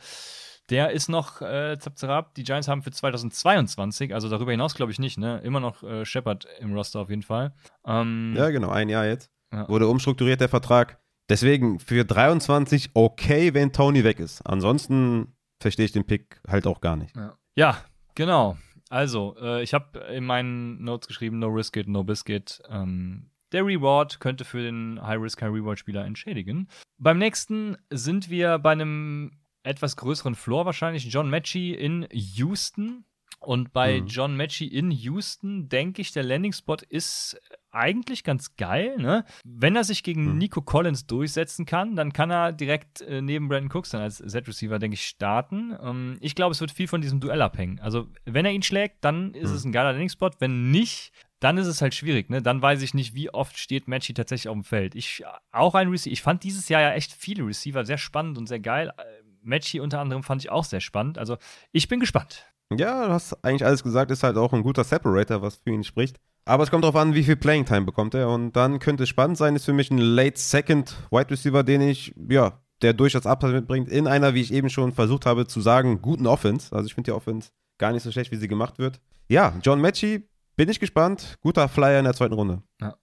[0.70, 4.92] der ist noch, äh, zap, zap, die Giants haben für 2022, also darüber hinaus glaube
[4.92, 5.40] ich nicht, ne?
[5.44, 7.54] Immer noch äh, Shepard im Roster auf jeden Fall.
[7.86, 9.30] Ähm, Ja, genau, ein Jahr jetzt.
[9.52, 9.68] Ja.
[9.68, 11.00] Wurde umstrukturiert, der Vertrag.
[11.32, 14.42] Deswegen für 23 okay, wenn Tony weg ist.
[14.42, 17.16] Ansonsten verstehe ich den Pick halt auch gar nicht.
[17.56, 17.78] Ja,
[18.16, 18.58] genau.
[18.90, 22.62] Also, äh, ich habe in meinen Notes geschrieben, no risk it, no biscuit.
[22.70, 26.68] Ähm, der Reward könnte für den High-Risk, High-Reward-Spieler entschädigen.
[26.98, 29.32] Beim nächsten sind wir bei einem
[29.64, 33.06] etwas größeren Floor wahrscheinlich, John Matchy in Houston.
[33.40, 34.08] Und bei Mhm.
[34.08, 37.40] John Matchy in Houston denke ich, der Landing-Spot ist
[37.72, 38.96] eigentlich ganz geil.
[38.98, 39.26] Ne?
[39.44, 40.38] Wenn er sich gegen Mhm.
[40.38, 44.80] Nico Collins durchsetzen kann, dann kann er direkt äh, neben Brandon Cooks dann als Z-Receiver,
[44.80, 45.76] denke ich, starten.
[45.82, 47.80] Ähm, ich glaube, es wird viel von diesem Duell abhängen.
[47.80, 49.56] Also, wenn er ihn schlägt, dann ist Mhm.
[49.56, 50.30] es ein geiler Landing-Spot.
[50.40, 52.30] Wenn nicht, dann ist es halt schwierig.
[52.30, 52.42] Ne?
[52.42, 54.94] Dann weiß ich nicht, wie oft steht Matchy tatsächlich auf dem Feld.
[54.96, 56.14] Ich auch ein Receiver.
[56.14, 58.92] Ich fand dieses Jahr ja echt viele Receiver sehr spannend und sehr geil.
[58.98, 59.04] Äh,
[59.44, 61.18] Matchy unter anderem fand ich auch sehr spannend.
[61.18, 61.38] Also,
[61.72, 62.46] ich bin gespannt.
[62.78, 65.84] Ja, du hast eigentlich alles gesagt, ist halt auch ein guter Separator, was für ihn
[65.84, 66.20] spricht.
[66.46, 68.30] Aber es kommt darauf an, wie viel Playing Time bekommt er.
[68.30, 71.82] Und dann könnte es spannend sein, ist für mich ein Late Second Wide Receiver, den
[71.82, 75.62] ich, ja, der durchaus Upside mitbringt, in einer, wie ich eben schon versucht habe zu
[75.62, 76.76] sagen, guten Offense.
[76.76, 79.00] Also ich finde die Offense gar nicht so schlecht, wie sie gemacht wird.
[79.30, 81.38] Ja, John Matchy, bin ich gespannt.
[81.42, 82.62] Guter Flyer in der zweiten Runde.
[82.82, 82.96] Ja,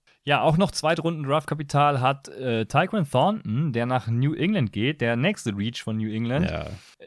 [0.42, 5.56] auch noch Zweitrunden Draftkapital hat äh, Tyquan Thornton, der nach New England geht, der nächste
[5.56, 6.50] Reach von New England.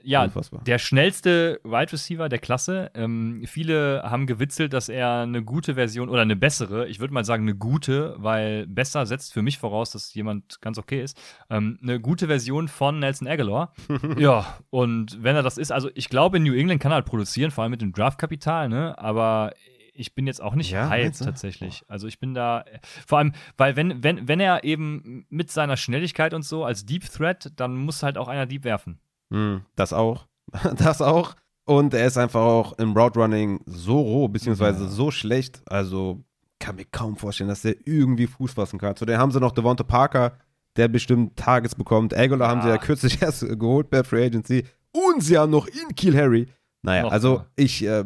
[0.03, 0.63] Ja, unfassbar.
[0.63, 2.89] der schnellste Wide Receiver der Klasse.
[2.95, 7.24] Ähm, viele haben gewitzelt, dass er eine gute Version oder eine bessere, ich würde mal
[7.24, 11.78] sagen eine gute, weil besser setzt für mich voraus, dass jemand ganz okay ist, ähm,
[11.84, 13.74] eine gute Version von Nelson Aguilar.
[14.17, 17.51] ja, und wenn er das ist, also ich glaube, New England kann er halt produzieren,
[17.51, 18.97] vor allem mit dem Draftkapital, ne?
[18.97, 19.53] Aber
[19.94, 21.84] ich bin jetzt auch nicht Ja, hyped tatsächlich.
[21.88, 22.64] Also ich bin da,
[23.06, 27.10] vor allem, weil wenn, wenn, wenn er eben mit seiner Schnelligkeit und so als Deep
[27.12, 29.00] Threat, dann muss halt auch einer Deep werfen.
[29.32, 30.28] Hm, das auch.
[30.78, 31.36] Das auch.
[31.66, 34.89] Und er ist einfach auch im Route Running so roh, beziehungsweise Ja.
[34.89, 35.62] so schlecht.
[35.66, 36.24] Also
[36.60, 38.96] kann mir kaum vorstellen, dass der irgendwie Fuß fassen kann.
[38.96, 40.34] Zudem haben sie noch Devonta Parker,
[40.76, 42.16] der bestimmt Tages bekommt.
[42.16, 42.82] Aguilar haben sie ja Ja.
[42.82, 44.66] kürzlich erst geholt bei Free Agency.
[44.92, 46.48] Und sie haben noch in Kiel Harry.
[46.82, 47.46] Naja, Noch, also ja.
[47.56, 48.04] ich, äh,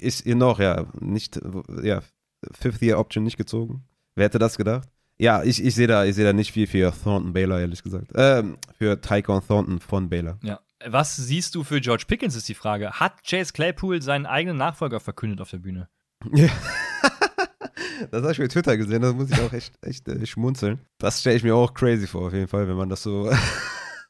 [0.00, 1.40] ist ihr noch, ja, nicht,
[1.82, 2.02] ja,
[2.52, 3.84] Fifth Year Option nicht gezogen.
[4.14, 4.88] Wer hätte das gedacht?
[5.18, 8.12] Ja, ich, ich sehe da, ich sehe da nicht viel für Thornton Baylor, ehrlich gesagt.
[8.14, 10.38] Ähm, für Tycon Thornton von Baylor.
[10.42, 10.60] Ja.
[10.86, 12.92] Was siehst du für George Pickens, ist die Frage.
[12.92, 15.88] Hat Chase Claypool seinen eigenen Nachfolger verkündet auf der Bühne?
[16.32, 16.48] Ja.
[18.12, 20.78] Das habe ich bei Twitter gesehen, da muss ich auch echt, echt äh, schmunzeln.
[20.98, 23.28] Das stelle ich mir auch crazy vor, auf jeden Fall, wenn man das so.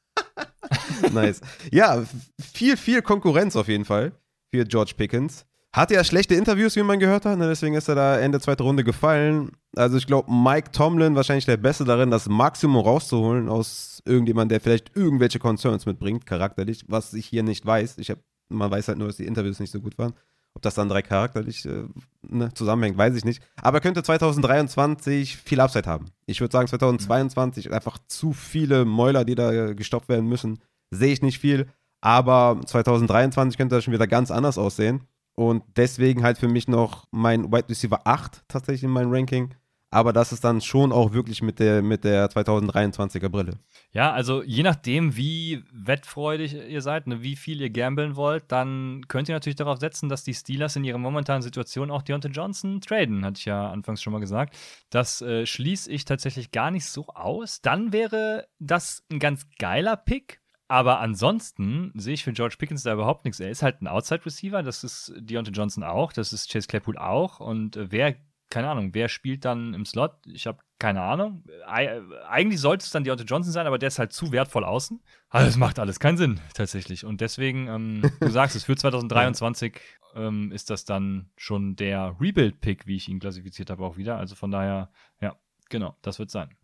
[1.12, 1.40] nice.
[1.72, 2.04] Ja,
[2.38, 4.12] viel, viel Konkurrenz auf jeden Fall
[4.50, 5.46] für George Pickens.
[5.72, 7.46] Hatte ja schlechte Interviews, wie man gehört hat, ne?
[7.46, 9.50] deswegen ist er da Ende zweite Runde gefallen.
[9.76, 14.60] Also ich glaube, Mike Tomlin wahrscheinlich der Beste darin, das Maximum rauszuholen aus irgendjemandem, der
[14.60, 17.98] vielleicht irgendwelche Concerns mitbringt, charakterlich, was ich hier nicht weiß.
[17.98, 20.14] Ich hab, man weiß halt nur, dass die Interviews nicht so gut waren.
[20.54, 21.84] Ob das dann direkt charakterlich äh,
[22.22, 23.42] ne, zusammenhängt, weiß ich nicht.
[23.60, 26.06] Aber er könnte 2023 viel Upside haben.
[26.24, 30.60] Ich würde sagen, 2022 einfach zu viele Mäuler, die da gestoppt werden müssen.
[30.90, 31.68] Sehe ich nicht viel.
[32.00, 35.02] Aber 2023 könnte das schon wieder ganz anders aussehen.
[35.38, 39.54] Und deswegen halt für mich noch mein Wide Receiver 8 tatsächlich in meinem Ranking.
[39.88, 43.52] Aber das ist dann schon auch wirklich mit der, mit der 2023er Brille.
[43.92, 49.02] Ja, also je nachdem, wie wettfreudig ihr seid, ne, wie viel ihr gambeln wollt, dann
[49.06, 52.80] könnt ihr natürlich darauf setzen, dass die Steelers in ihrer momentanen Situation auch Deontay Johnson
[52.80, 54.56] traden, hatte ich ja anfangs schon mal gesagt.
[54.90, 57.60] Das äh, schließe ich tatsächlich gar nicht so aus.
[57.60, 60.40] Dann wäre das ein ganz geiler Pick.
[60.68, 63.40] Aber ansonsten sehe ich für George Pickens da überhaupt nichts.
[63.40, 67.40] Er ist halt ein Outside-Receiver, das ist Deontay Johnson auch, das ist Chase Claypool auch.
[67.40, 68.16] Und äh, wer
[68.50, 70.12] keine Ahnung, wer spielt dann im Slot?
[70.26, 71.44] Ich habe keine Ahnung.
[71.66, 75.02] Eig eigentlich sollte es dann Deontay Johnson sein, aber der ist halt zu wertvoll außen.
[75.28, 77.04] Also das macht alles keinen Sinn, tatsächlich.
[77.04, 79.80] Und deswegen, ähm, du sagst es, für 2023
[80.14, 84.16] ähm, ist das dann schon der Rebuild-Pick, wie ich ihn klassifiziert habe, auch wieder.
[84.16, 84.90] Also von daher,
[85.20, 85.36] ja,
[85.68, 86.56] genau, das wird sein.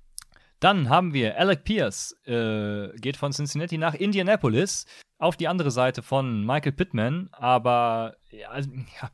[0.60, 4.86] Dann haben wir Alec Pierce, äh, geht von Cincinnati nach Indianapolis
[5.18, 9.10] auf die andere Seite von Michael Pittman, aber ja, also, ja,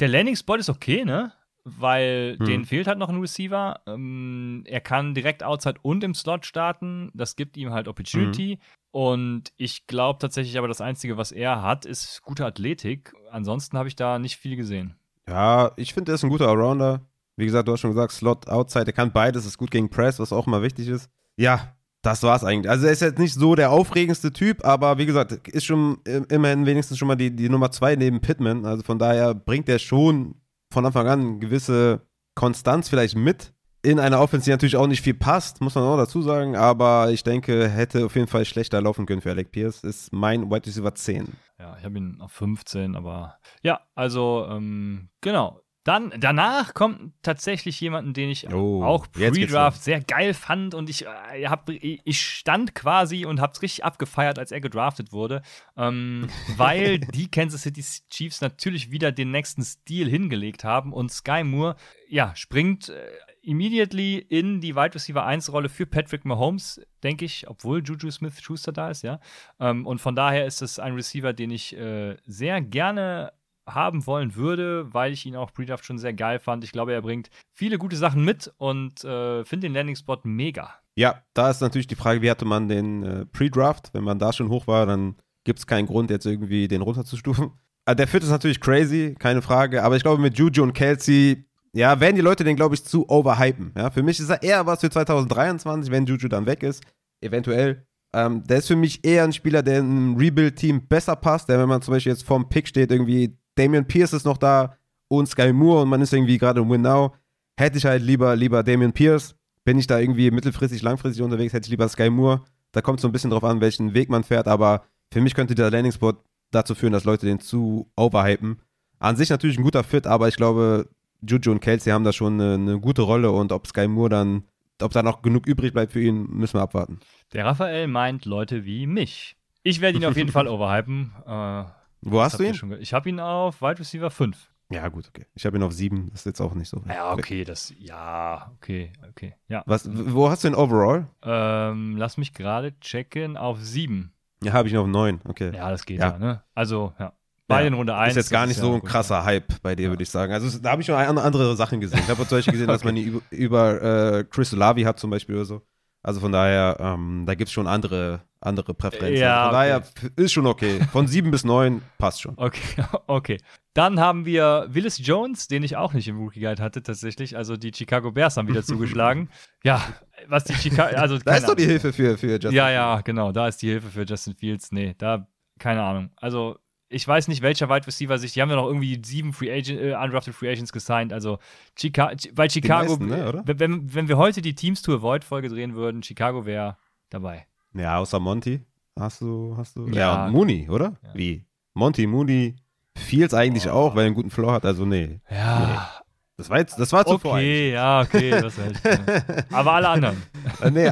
[0.00, 1.32] der Landing-Spot ist okay, ne?
[1.64, 2.46] Weil hm.
[2.46, 3.80] denen fehlt halt noch ein Receiver.
[3.86, 7.12] Ähm, er kann direkt outside und im Slot starten.
[7.14, 8.54] Das gibt ihm halt Opportunity.
[8.54, 8.60] Hm.
[8.90, 13.14] Und ich glaube tatsächlich aber, das Einzige, was er hat, ist gute Athletik.
[13.30, 14.96] Ansonsten habe ich da nicht viel gesehen.
[15.28, 17.00] Ja, ich finde, er ist ein guter Allrounder.
[17.36, 20.18] Wie gesagt, du hast schon gesagt, Slot, Outside, er kann beides, ist gut gegen Press,
[20.18, 21.08] was auch immer wichtig ist.
[21.36, 22.68] Ja, das war's eigentlich.
[22.68, 26.66] Also er ist jetzt nicht so der aufregendste Typ, aber wie gesagt, ist schon immerhin
[26.66, 28.66] wenigstens schon mal die, die Nummer zwei neben Pittman.
[28.66, 30.34] Also von daher bringt er schon
[30.72, 32.02] von Anfang an gewisse
[32.34, 33.54] Konstanz vielleicht mit.
[33.84, 37.10] In einer Offense, die natürlich auch nicht viel passt, muss man auch dazu sagen, aber
[37.10, 39.82] ich denke, hätte auf jeden Fall schlechter laufen können für Alec Pierce.
[39.82, 41.32] Ist mein Wide Receiver 10.
[41.58, 45.61] Ja, ich habe ihn auf 15, aber ja, also ähm, genau.
[45.84, 51.06] Dann danach kommt tatsächlich jemanden, den ich oh, auch Pre-Draft sehr geil fand und ich,
[51.34, 55.42] äh, hab, ich stand quasi und hab's richtig abgefeiert, als er gedraftet wurde,
[55.76, 61.42] ähm, weil die Kansas City Chiefs natürlich wieder den nächsten Stil hingelegt haben und Sky
[61.42, 61.74] Moore,
[62.08, 63.08] ja, springt äh,
[63.42, 68.40] immediately in die Wide Receiver 1 Rolle für Patrick Mahomes, denke ich, obwohl Juju Smith
[68.40, 69.18] Schuster da ist, ja.
[69.58, 73.32] Ähm, und von daher ist es ein Receiver, den ich äh, sehr gerne
[73.66, 76.64] haben wollen würde, weil ich ihn auch Pre-Draft schon sehr geil fand.
[76.64, 80.74] Ich glaube, er bringt viele gute Sachen mit und äh, finde den Landing-Spot mega.
[80.96, 83.90] Ja, da ist natürlich die Frage, wie hatte man den äh, Pre-Draft?
[83.92, 87.52] Wenn man da schon hoch war, dann gibt es keinen Grund, jetzt irgendwie den runterzustufen.
[87.84, 91.46] Also der Fit ist natürlich crazy, keine Frage, aber ich glaube, mit Juju und Kelsey,
[91.72, 93.72] ja, werden die Leute den, glaube ich, zu overhypen.
[93.76, 96.84] Ja, für mich ist er eher was für 2023, wenn Juju dann weg ist,
[97.20, 97.86] eventuell.
[98.14, 101.58] Ähm, der ist für mich eher ein Spieler, der in einem Rebuild-Team besser passt, der,
[101.58, 104.76] wenn man zum Beispiel jetzt vorm Pick steht, irgendwie Damian Pierce ist noch da
[105.08, 107.14] und Sky Moore und man ist irgendwie gerade im Win Now.
[107.56, 109.34] Hätte ich halt lieber, lieber Damian Pierce.
[109.64, 112.40] Bin ich da irgendwie mittelfristig, langfristig unterwegs, hätte ich lieber Sky Moore.
[112.72, 115.34] Da kommt es so ein bisschen drauf an, welchen Weg man fährt, aber für mich
[115.34, 116.14] könnte der Landing-Spot
[116.50, 118.60] dazu führen, dass Leute den zu overhypen.
[118.98, 120.88] An sich natürlich ein guter Fit, aber ich glaube,
[121.20, 124.44] Juju und Kelsey haben da schon eine, eine gute Rolle und ob Sky Moore dann,
[124.80, 127.00] ob da noch genug übrig bleibt für ihn, müssen wir abwarten.
[127.32, 129.36] Der Raphael meint Leute wie mich.
[129.62, 131.12] Ich werde ihn auf jeden Fall overhypen.
[131.26, 131.64] Äh,
[132.02, 132.54] wo hast du ihn?
[132.54, 134.52] Schon, ich habe ihn auf Wide Receiver 5.
[134.70, 135.26] Ja, gut, okay.
[135.34, 136.10] Ich habe ihn auf 7.
[136.10, 136.82] Das ist jetzt auch nicht so.
[136.88, 137.74] Ja, okay, das.
[137.78, 139.34] Ja, okay, okay.
[139.48, 139.62] Ja.
[139.66, 141.06] Was, wo hast du ihn overall?
[141.22, 143.36] Ähm, lass mich gerade checken.
[143.36, 144.12] Auf 7.
[144.42, 145.20] Ja, habe ich ihn auf 9.
[145.24, 145.54] Okay.
[145.54, 146.42] Ja, das geht ja, ja ne?
[146.54, 147.12] Also, ja.
[147.48, 148.12] Bei ja, in Runde 1.
[148.12, 149.24] Ist jetzt gar nicht so ein krasser ja.
[149.24, 149.88] Hype bei dir, ja.
[149.90, 150.32] würde ich sagen.
[150.32, 152.00] Also, da habe ich schon andere Sachen gesehen.
[152.02, 152.74] Ich habe zum Beispiel gesehen, okay.
[152.74, 155.62] dass man ihn über, über äh, Chris Lavi hat, zum Beispiel oder so.
[156.02, 159.22] Also von daher, ähm, da gibt es schon andere, andere Präferenzen.
[159.22, 159.82] Ja, von daher
[160.16, 160.80] ist schon okay.
[160.90, 162.34] Von sieben bis neun passt schon.
[162.36, 163.38] Okay, okay.
[163.72, 167.36] Dann haben wir Willis Jones, den ich auch nicht im Rookie Guide hatte tatsächlich.
[167.36, 169.30] Also die Chicago Bears haben wieder zugeschlagen.
[169.62, 169.80] Ja,
[170.26, 172.52] was die Chicago, also da ist doch die Hilfe für, für Justin.
[172.52, 174.72] Ja, ja, genau, da ist die Hilfe für Justin Fields.
[174.72, 176.10] Nee, da keine Ahnung.
[176.16, 176.58] Also
[176.92, 179.80] ich weiß nicht, welcher Wide Receiver sich, die haben ja noch irgendwie sieben Free Agent,
[179.80, 181.38] äh, undrafted Free Agents gesigned, also
[181.76, 185.74] Chica weil Chicago, meisten, ne, wenn, wenn wir heute die Teams to Avoid Folge drehen
[185.74, 186.76] würden, Chicago wäre
[187.10, 187.46] dabei.
[187.74, 188.60] Ja, außer Monty.
[188.98, 189.88] Hast du, hast du?
[189.88, 190.94] Ja, ja und Mooney, oder?
[191.02, 191.14] Ja.
[191.14, 191.46] Wie?
[191.74, 192.56] Monty, Mooney,
[192.96, 193.72] Fields eigentlich oh.
[193.72, 195.20] auch, weil er einen guten Floor hat, also nee.
[195.30, 195.58] Ja.
[195.66, 196.02] Nee.
[196.36, 197.34] Das war jetzt, das war zuvor.
[197.34, 199.44] Okay, ja, okay, das heißt, ja.
[199.56, 200.22] Aber alle anderen.
[200.60, 200.90] Äh, nee,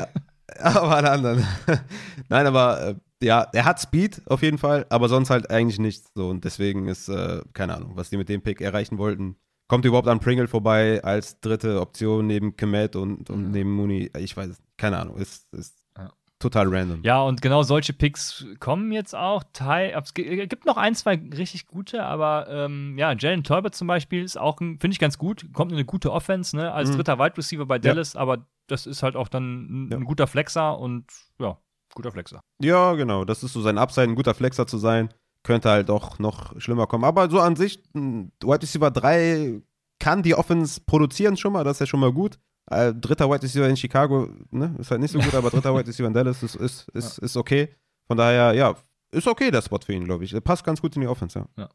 [0.63, 1.47] aber alle anderen.
[2.29, 6.11] Nein, aber äh, ja, er hat Speed auf jeden Fall, aber sonst halt eigentlich nichts.
[6.15, 9.37] So, und deswegen ist, äh, keine Ahnung, was die mit dem Pick erreichen wollten.
[9.69, 13.51] Kommt überhaupt an Pringle vorbei als dritte Option neben Kemet und, und mhm.
[13.53, 14.11] neben Mooney?
[14.19, 16.11] Ich weiß es, keine Ahnung, ist, ist ja.
[16.41, 17.03] total random.
[17.05, 19.45] Ja, und genau solche Picks kommen jetzt auch.
[19.55, 24.37] Es gibt noch ein, zwei richtig gute, aber ähm, ja, Jalen Tolbert zum Beispiel ist
[24.41, 26.97] auch, finde ich ganz gut, kommt in eine gute Offense, ne, als mhm.
[26.97, 28.21] dritter Wide Receiver bei Dallas, ja.
[28.21, 29.99] aber das ist halt auch dann ein, ja.
[29.99, 31.05] ein guter Flexer und
[31.39, 31.59] ja,
[31.95, 32.41] guter Flexer.
[32.61, 33.25] Ja, genau.
[33.25, 35.13] Das ist so sein Upside, ein guter Flexer zu sein.
[35.43, 37.05] Könnte halt auch noch schlimmer kommen.
[37.05, 39.63] Aber so an sich, Wide Receiver 3
[39.99, 41.65] kann die Offense produzieren schon mal.
[41.65, 42.39] Das ist ja schon mal gut.
[42.71, 45.89] Äh, dritter Wide Receiver in Chicago ne, ist halt nicht so gut, aber dritter Wide
[45.89, 47.25] Receiver in Dallas ist, ist, ist, ja.
[47.25, 47.75] ist okay.
[48.07, 48.77] Von daher, ja,
[49.13, 50.33] ist okay der Spot für ihn, glaube ich.
[50.33, 51.47] Er passt ganz gut in die Offense, ja.
[51.57, 51.69] ja.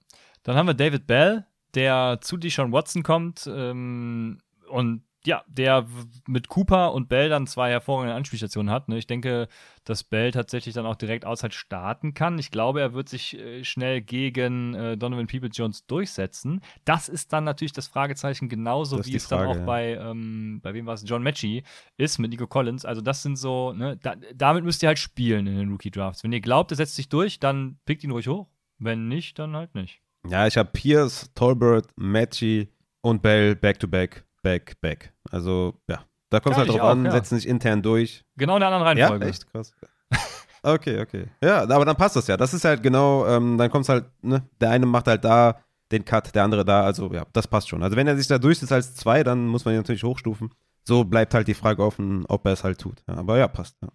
[0.44, 4.40] Dann haben wir David Bell, der zu Deshaun Watson kommt ähm,
[4.70, 5.86] und ja, der
[6.28, 8.90] mit Cooper und Bell dann zwei hervorragende Anspielstationen hat.
[8.90, 8.98] Ne?
[8.98, 9.48] Ich denke,
[9.84, 12.40] dass Bell tatsächlich dann auch direkt außerhalb starten kann.
[12.40, 16.62] Ich glaube, er wird sich äh, schnell gegen äh, Donovan Peoples-Jones durchsetzen.
[16.86, 19.66] Das ist dann natürlich das Fragezeichen, genauso wie es Frage, dann auch ja.
[19.66, 21.64] bei, ähm, bei wem war es, John Matchy
[21.98, 22.86] ist mit Nico Collins.
[22.86, 26.24] Also das sind so, ne, da, damit müsst ihr halt spielen in den Rookie-Drafts.
[26.24, 28.48] Wenn ihr glaubt, er setzt sich durch, dann pickt ihn ruhig hoch.
[28.78, 30.02] Wenn nicht, dann halt nicht.
[30.28, 32.70] Ja, ich habe Pierce, Tolbert, Matchy
[33.02, 34.10] und Bell back-to-back.
[34.10, 35.14] -back back, back.
[35.32, 36.06] Also, ja.
[36.30, 37.12] Da kommt es halt drauf auch, an, ja.
[37.12, 38.24] setzen sich intern durch.
[38.36, 39.26] Genau in der anderen Reihenfolge.
[39.26, 39.74] Ja, echt krass.
[40.64, 41.28] okay, okay.
[41.42, 42.36] Ja, aber dann passt das ja.
[42.36, 45.62] Das ist halt genau, ähm, dann kommt es halt, ne, der eine macht halt da
[45.92, 46.84] den Cut, der andere da.
[46.84, 47.84] Also, ja, das passt schon.
[47.84, 50.52] Also, wenn er sich da durchsetzt als zwei, dann muss man ihn natürlich hochstufen.
[50.84, 53.04] So bleibt halt die Frage offen, ob er es halt tut.
[53.08, 53.78] Ja, aber ja, passt.
[53.82, 53.90] Ja.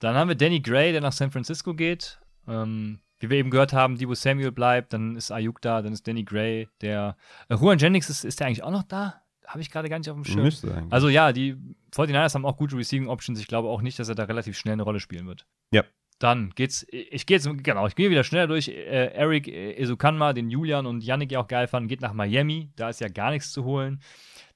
[0.00, 2.20] Dann haben wir Danny Gray, der nach San Francisco geht.
[2.46, 6.06] Ähm, wie wir eben gehört haben, Debo Samuel bleibt, dann ist Ayuk da, dann ist
[6.06, 7.16] Danny Gray, der.
[7.48, 9.22] Äh, Juan Jennings, ist, ist der eigentlich auch noch da?
[9.48, 10.42] Habe ich gerade gar nicht auf dem Schirm.
[10.42, 10.92] Müsste eigentlich.
[10.92, 11.56] Also ja, die
[11.94, 13.40] 49ers haben auch gute Receiving Options.
[13.40, 15.46] Ich glaube auch nicht, dass er da relativ schnell eine Rolle spielen wird.
[15.72, 15.82] Ja.
[16.18, 18.68] Dann geht's, ich gehe jetzt, genau, ich gehe wieder schneller durch.
[18.68, 22.70] Äh, Eric Esukanma, den Julian und Yannick ja auch geil fanden, geht nach Miami.
[22.76, 24.00] Da ist ja gar nichts zu holen.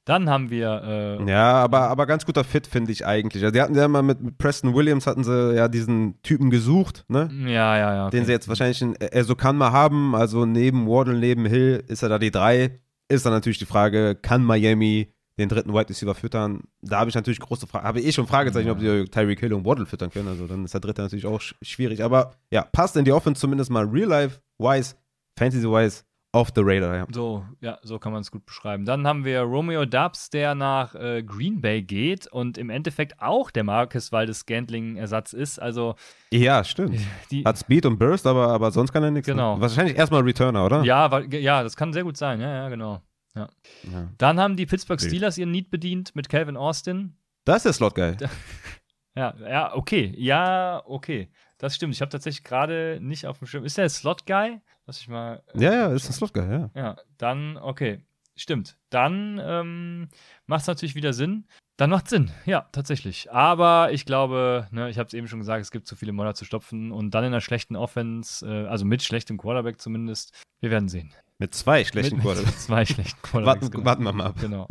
[0.05, 1.19] Dann haben wir.
[1.21, 3.45] Äh, ja, aber, aber ganz guter Fit, finde ich eigentlich.
[3.45, 7.05] Also die hatten ja mal mit, mit, Preston Williams hatten sie ja diesen Typen gesucht,
[7.07, 7.31] ne?
[7.45, 8.07] Ja, ja, ja.
[8.07, 8.17] Okay.
[8.17, 10.17] Den sie jetzt wahrscheinlich in Esukanma haben.
[10.17, 12.81] Also neben Wardle, neben Hill ist er da die drei
[13.13, 16.65] ist dann natürlich die Frage, kann Miami den dritten Wide Receiver füttern?
[16.81, 17.87] Da habe ich natürlich große Fragen.
[17.87, 18.73] Habe ich schon Fragezeichen, ja.
[18.73, 20.29] ob sie Tyreek Hill und Waddle füttern können.
[20.29, 22.03] Also dann ist der dritte natürlich auch schwierig.
[22.03, 24.95] Aber ja, passt in die Offense zumindest mal real life wise,
[25.39, 26.03] fantasy wise
[26.33, 26.97] off the radar.
[26.97, 27.07] Ja.
[27.13, 28.85] So, ja, so kann man es gut beschreiben.
[28.85, 33.51] Dann haben wir Romeo Dubs, der nach äh, Green Bay geht und im Endeffekt auch
[33.51, 35.61] der Marcus Waldes Scantling Ersatz ist.
[35.61, 35.95] Also
[36.31, 36.99] ja, stimmt.
[37.31, 39.27] Die, Hat Speed und Burst, aber, aber sonst kann er nichts.
[39.27, 39.57] Genau.
[39.57, 39.61] Ne?
[39.61, 40.83] Wahrscheinlich erstmal Returner, oder?
[40.83, 42.41] Ja, ja, das kann sehr gut sein.
[42.41, 43.03] Ja, ja, genau.
[43.35, 43.49] Ja.
[43.85, 44.09] ja.
[44.19, 47.17] Dann haben die Pittsburgh Steelers ihren Need bedient mit Calvin Austin.
[47.45, 48.17] Das ist der Slot-Guy.
[49.15, 50.15] Ja, ja, okay.
[50.17, 51.29] Ja, okay.
[51.63, 51.95] Das stimmt.
[51.95, 53.65] Ich habe tatsächlich gerade nicht auf dem Schirm.
[53.65, 54.61] Ist der Slot-Guy?
[54.85, 55.45] Lass ich mal.
[55.55, 56.71] Äh, ja, ja, ist ein Slot-Guy, ja.
[56.75, 58.05] Ja, dann, okay.
[58.35, 58.77] Stimmt.
[58.91, 60.09] Dann ähm,
[60.47, 61.47] macht es natürlich wieder Sinn.
[61.79, 63.33] Dann macht Sinn, ja, tatsächlich.
[63.33, 66.35] Aber ich glaube, ne, ich habe es eben schon gesagt, es gibt zu viele Modder
[66.35, 70.33] zu stopfen und dann in einer schlechten Offense, äh, also mit schlechtem Quarterback zumindest.
[70.61, 71.13] Wir werden sehen.
[71.39, 72.55] Mit zwei schlechten mit, Quarterbacks.
[72.55, 73.63] Mit zwei schlechten Quarterbacks.
[73.63, 73.85] warten, genau.
[73.85, 74.37] warten wir mal ab.
[74.39, 74.69] Genau.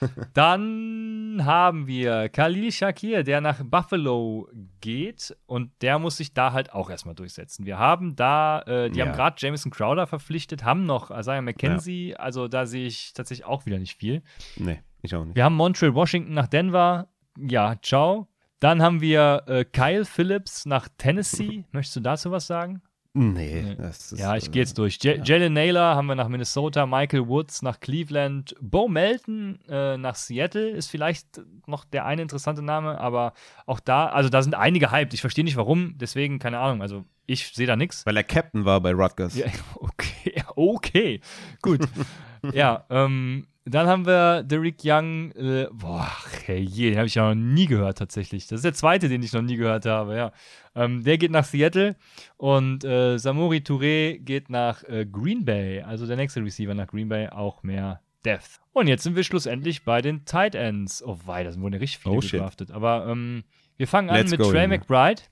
[0.34, 4.48] Dann haben wir Khalil Shakir, der nach Buffalo
[4.80, 7.64] geht und der muss sich da halt auch erstmal durchsetzen.
[7.64, 9.06] Wir haben da, äh, die ja.
[9.06, 12.16] haben gerade Jameson Crowder verpflichtet, haben noch Isaiah McKenzie, ja.
[12.16, 14.22] also da sehe ich tatsächlich auch wieder nicht viel.
[14.56, 15.36] Nee, ich auch nicht.
[15.36, 17.08] Wir haben Montreal Washington nach Denver.
[17.38, 18.28] Ja, ciao.
[18.60, 21.64] Dann haben wir äh, Kyle Phillips nach Tennessee.
[21.72, 22.82] Möchtest du dazu was sagen?
[23.14, 23.76] Nee.
[23.78, 24.98] Ist, ja, ich gehe jetzt durch.
[25.02, 25.24] J ja.
[25.24, 30.70] Jalen Naylor haben wir nach Minnesota, Michael Woods nach Cleveland, Bo Melton äh, nach Seattle
[30.70, 33.34] ist vielleicht noch der eine interessante Name, aber
[33.66, 35.12] auch da, also da sind einige hyped.
[35.12, 36.80] Ich verstehe nicht warum, deswegen keine Ahnung.
[36.80, 38.06] Also ich sehe da nichts.
[38.06, 39.36] Weil er Captain war bei Rutgers.
[39.36, 41.20] Ja, okay, okay,
[41.60, 41.86] gut.
[42.54, 45.30] ja, ähm, dann haben wir Derek Young.
[45.32, 46.10] Äh, boah,
[46.46, 48.46] hey, den habe ich ja noch nie gehört tatsächlich.
[48.46, 50.32] Das ist der zweite, den ich noch nie gehört habe, ja.
[50.74, 51.96] Ähm, der geht nach Seattle
[52.36, 55.82] und äh, Samori Touré geht nach äh, Green Bay.
[55.82, 58.60] Also der nächste Receiver nach Green Bay, auch mehr Depth.
[58.72, 61.02] Und jetzt sind wir schlussendlich bei den Tight Ends.
[61.02, 62.70] Oh, wei, da wurden ja richtig viele oh, gedraftet.
[62.70, 63.44] Aber ähm,
[63.76, 65.22] wir fangen Let's an mit go, Trey McBride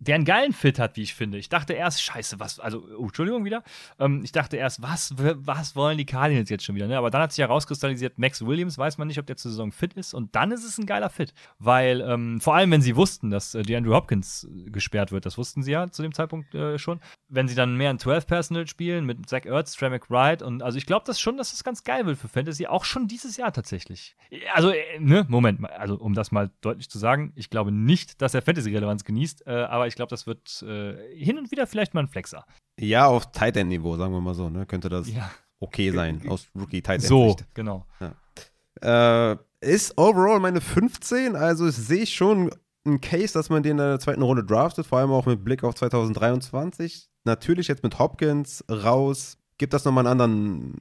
[0.00, 1.38] der einen geilen Fit hat, wie ich finde.
[1.38, 3.62] Ich dachte erst, scheiße, was, also, oh, Entschuldigung wieder.
[3.98, 6.86] Ähm, ich dachte erst, was, was wollen die Cardinals jetzt schon wieder?
[6.86, 6.96] Ne?
[6.96, 9.94] Aber dann hat sich herauskristallisiert, Max Williams weiß man nicht, ob der zur Saison fit
[9.94, 10.14] ist.
[10.14, 11.34] Und dann ist es ein geiler Fit.
[11.58, 15.36] Weil, ähm, vor allem, wenn sie wussten, dass äh, DeAndre Hopkins äh, gesperrt wird, das
[15.36, 17.00] wussten sie ja zu dem Zeitpunkt äh, schon.
[17.28, 20.86] Wenn sie dann mehr ein 12-Personal spielen mit Zach Ertz, Trey McBride und also ich
[20.86, 24.16] glaube das schon, dass das ganz geil wird für Fantasy, auch schon dieses Jahr tatsächlich.
[24.54, 28.34] Also, äh, ne, Moment, also um das mal deutlich zu sagen, ich glaube nicht, dass
[28.34, 32.00] er Fantasy-Relevanz genießt, äh, aber ich glaube, das wird äh, hin und wieder vielleicht mal
[32.00, 32.44] ein Flexer.
[32.78, 34.66] Ja, auf Tight End Niveau, sagen wir mal so, ne?
[34.66, 35.30] Könnte das ja.
[35.58, 37.08] okay sein aus Rookie Tight End.
[37.08, 37.86] So, genau.
[38.00, 39.32] Ja.
[39.32, 42.50] Äh, ist overall meine 15, also sehe ich schon
[42.86, 45.64] ein Case, dass man den in der zweiten Runde draftet, vor allem auch mit Blick
[45.64, 47.08] auf 2023.
[47.24, 50.76] Natürlich jetzt mit Hopkins raus, gibt das nochmal einen anderen,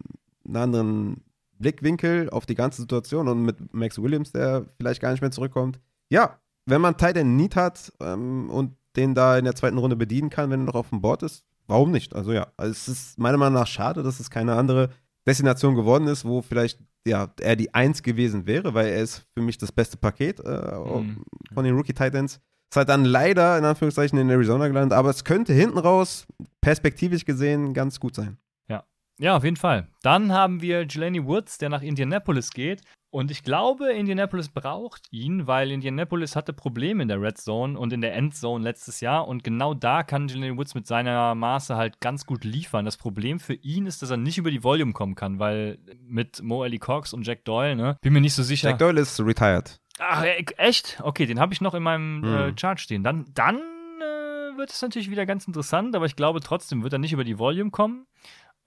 [0.46, 1.24] einen anderen
[1.60, 5.80] Blickwinkel auf die ganze Situation und mit Max Williams, der vielleicht gar nicht mehr zurückkommt.
[6.10, 9.96] Ja, wenn man Tight End Need hat ähm, und den da in der zweiten Runde
[9.96, 12.16] bedienen kann, wenn er noch auf dem Board ist, warum nicht?
[12.16, 14.90] Also ja, also es ist meiner Meinung nach schade, dass es keine andere
[15.26, 19.42] Destination geworden ist, wo vielleicht ja, er die Eins gewesen wäre, weil er ist für
[19.42, 21.24] mich das beste Paket äh, mhm.
[21.54, 22.40] von den Rookie Titans.
[22.70, 26.28] Ist halt dann leider in Anführungszeichen in Arizona gelandet, aber es könnte hinten raus,
[26.60, 28.38] perspektivisch gesehen, ganz gut sein.
[28.68, 28.84] Ja,
[29.20, 29.88] ja, auf jeden Fall.
[30.02, 32.82] Dann haben wir Jelani Woods, der nach Indianapolis geht.
[33.10, 37.94] Und ich glaube, Indianapolis braucht ihn, weil Indianapolis hatte Probleme in der Red Zone und
[37.94, 39.28] in der Endzone letztes Jahr.
[39.28, 42.84] Und genau da kann Julian Woods mit seiner Maße halt ganz gut liefern.
[42.84, 46.42] Das Problem für ihn ist, dass er nicht über die Volume kommen kann, weil mit
[46.44, 48.70] Mo Ellie Cox und Jack Doyle, ne, bin mir nicht so sicher.
[48.70, 49.80] Jack Doyle ist retired.
[50.00, 51.00] Ach, e- echt?
[51.02, 52.36] Okay, den habe ich noch in meinem Hm.
[52.36, 53.04] äh, Chart stehen.
[53.04, 57.00] Dann, dann äh, wird es natürlich wieder ganz interessant, aber ich glaube trotzdem wird er
[57.00, 58.06] nicht über die Volume kommen.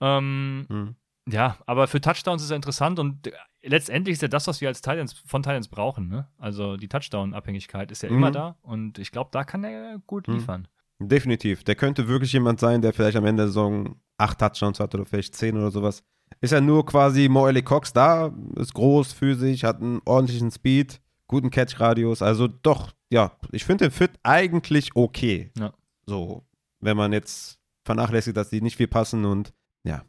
[0.01, 0.95] Ähm, Hm.
[1.27, 3.31] Ja, aber für Touchdowns ist er interessant und äh,
[3.63, 6.07] letztendlich ist ja das, was wir als Titans, von Titans brauchen.
[6.07, 6.27] Ne?
[6.37, 8.15] Also die Touchdown-Abhängigkeit ist ja Mhm.
[8.17, 10.33] immer da und ich glaube, da kann er gut Mhm.
[10.35, 10.67] liefern.
[10.99, 11.63] Definitiv.
[11.63, 15.05] Der könnte wirklich jemand sein, der vielleicht am Ende der Saison acht Touchdowns hat oder
[15.05, 16.03] vielleicht zehn oder sowas.
[16.41, 21.01] Ist ja nur quasi Mo Ellie Cox da, ist groß, physisch, hat einen ordentlichen Speed,
[21.27, 22.21] guten Catch-Radius.
[22.21, 25.51] Also doch, ja, ich finde den Fit eigentlich okay.
[25.57, 25.73] Ja.
[26.05, 26.45] So,
[26.79, 29.53] wenn man jetzt vernachlässigt, dass die nicht viel passen und
[29.83, 30.03] ja,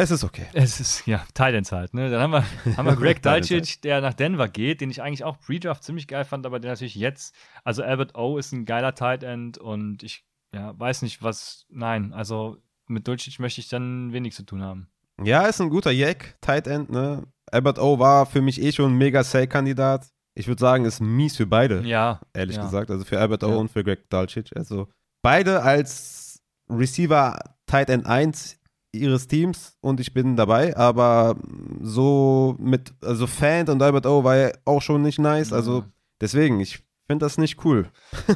[0.00, 0.46] es ist okay.
[0.52, 1.94] Es ist, ja, Titans halt.
[1.94, 2.10] Ne?
[2.10, 5.24] Dann haben wir, haben wir Greg Titans Dulcich, der nach Denver geht, den ich eigentlich
[5.24, 8.94] auch Pre-Draft ziemlich geil fand, aber der natürlich jetzt, also Albert O ist ein geiler
[8.94, 10.24] Tight End und ich
[10.54, 12.56] ja, weiß nicht, was, nein, also
[12.88, 14.88] mit Dulcich möchte ich dann wenig zu tun haben.
[15.22, 17.24] Ja, ist ein guter Jack, Tight End, ne?
[17.52, 20.06] Albert O war für mich eh schon ein mega Sale-Kandidat.
[20.34, 21.82] Ich würde sagen, ist mies für beide.
[21.84, 22.62] Ja, ehrlich Ja.
[22.62, 22.90] gesagt.
[22.90, 23.56] Also für Albert O Ja.
[23.56, 24.56] und für Greg Dulcich.
[24.56, 24.88] Also
[25.22, 26.40] beide als
[26.70, 28.59] Receiver Tight End 1
[28.92, 31.36] ihres Teams und ich bin dabei, aber
[31.80, 35.52] so mit, also Fan und Albert O war ja auch schon nicht nice.
[35.52, 35.84] Also
[36.20, 37.88] deswegen, ich finde das nicht cool.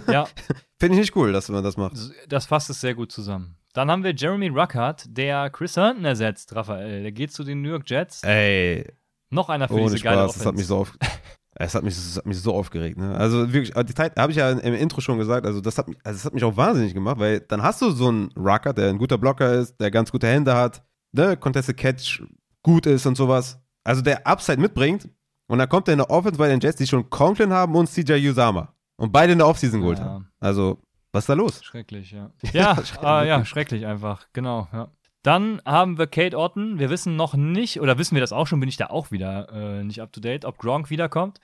[0.08, 0.26] ja,
[0.80, 1.94] Finde ich nicht cool, dass man das macht.
[2.28, 3.56] das fasst es sehr gut zusammen.
[3.72, 7.02] Dann haben wir Jeremy Ruckert, der Chris Herndon ersetzt, Raphael.
[7.02, 8.22] Der geht zu den New York Jets.
[8.22, 8.84] Ey,
[9.30, 10.68] Noch einer für ohne diese geile Spaß, das hat mich Offense.
[10.68, 10.98] so auf,
[11.56, 12.98] es hat mich, es hat mich so aufgeregt.
[12.98, 13.14] Ne?
[13.16, 15.96] Also wirklich, die Zeit habe ich ja im Intro schon gesagt, also das, hat mich,
[16.04, 18.90] also das hat mich auch wahnsinnig gemacht, weil dann hast du so einen Rucker, der
[18.90, 20.82] ein guter Blocker ist, der ganz gute Hände hat,
[21.12, 22.22] ne, Contested Catch
[22.62, 23.58] gut ist und sowas.
[23.84, 25.08] Also der Upside mitbringt
[25.46, 27.88] und dann kommt er in der Offense bei den Jets, die schon Conklin haben und
[27.88, 28.72] CJ Usama.
[28.96, 30.04] Und beide in der Offseason geholt Ja.
[30.04, 30.28] haben.
[30.40, 30.80] Also,
[31.12, 31.62] was ist da los?
[31.64, 32.30] Schrecklich, ja.
[32.52, 33.02] Ja, schrecklich.
[33.02, 34.88] äh, ja, schrecklich einfach, genau, ja.
[35.24, 36.78] Dann haben wir Kate Otten.
[36.78, 39.48] Wir wissen noch nicht, oder wissen wir das auch schon, bin ich da auch wieder
[39.52, 41.40] äh, nicht up to date, ob Gronk wiederkommt.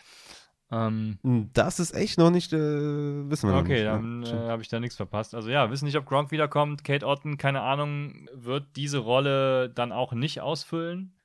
[0.70, 1.18] Ähm,
[1.54, 3.86] Das ist echt noch nicht, äh, wissen wir noch okay, nicht.
[3.86, 5.34] dann Ja, äh, habe ich da nichts verpasst.
[5.34, 6.84] Also ja, wissen nicht, ob Gronk wiederkommt.
[6.84, 11.16] Kate Otten, keine Ahnung, wird diese Rolle dann auch nicht ausfüllen.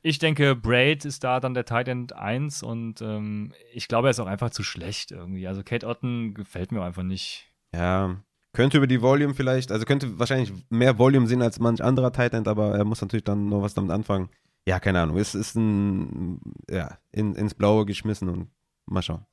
[0.00, 4.12] Ich denke, Braid ist da dann der Tight End 1 und ähm, ich glaube, er
[4.12, 5.46] ist auch einfach zu schlecht irgendwie.
[5.46, 7.52] Also Kate Otten gefällt mir einfach nicht.
[7.74, 8.16] Ja,
[8.52, 12.34] könnte über die Volume vielleicht, also könnte wahrscheinlich mehr Volume sehen als manch anderer Tight
[12.34, 14.28] End, aber er muss natürlich dann noch was damit anfangen.
[14.66, 15.16] Ja, keine Ahnung.
[15.16, 18.48] Es ist ein, ja, in, ins Blaue geschmissen und
[18.86, 19.24] mal schauen.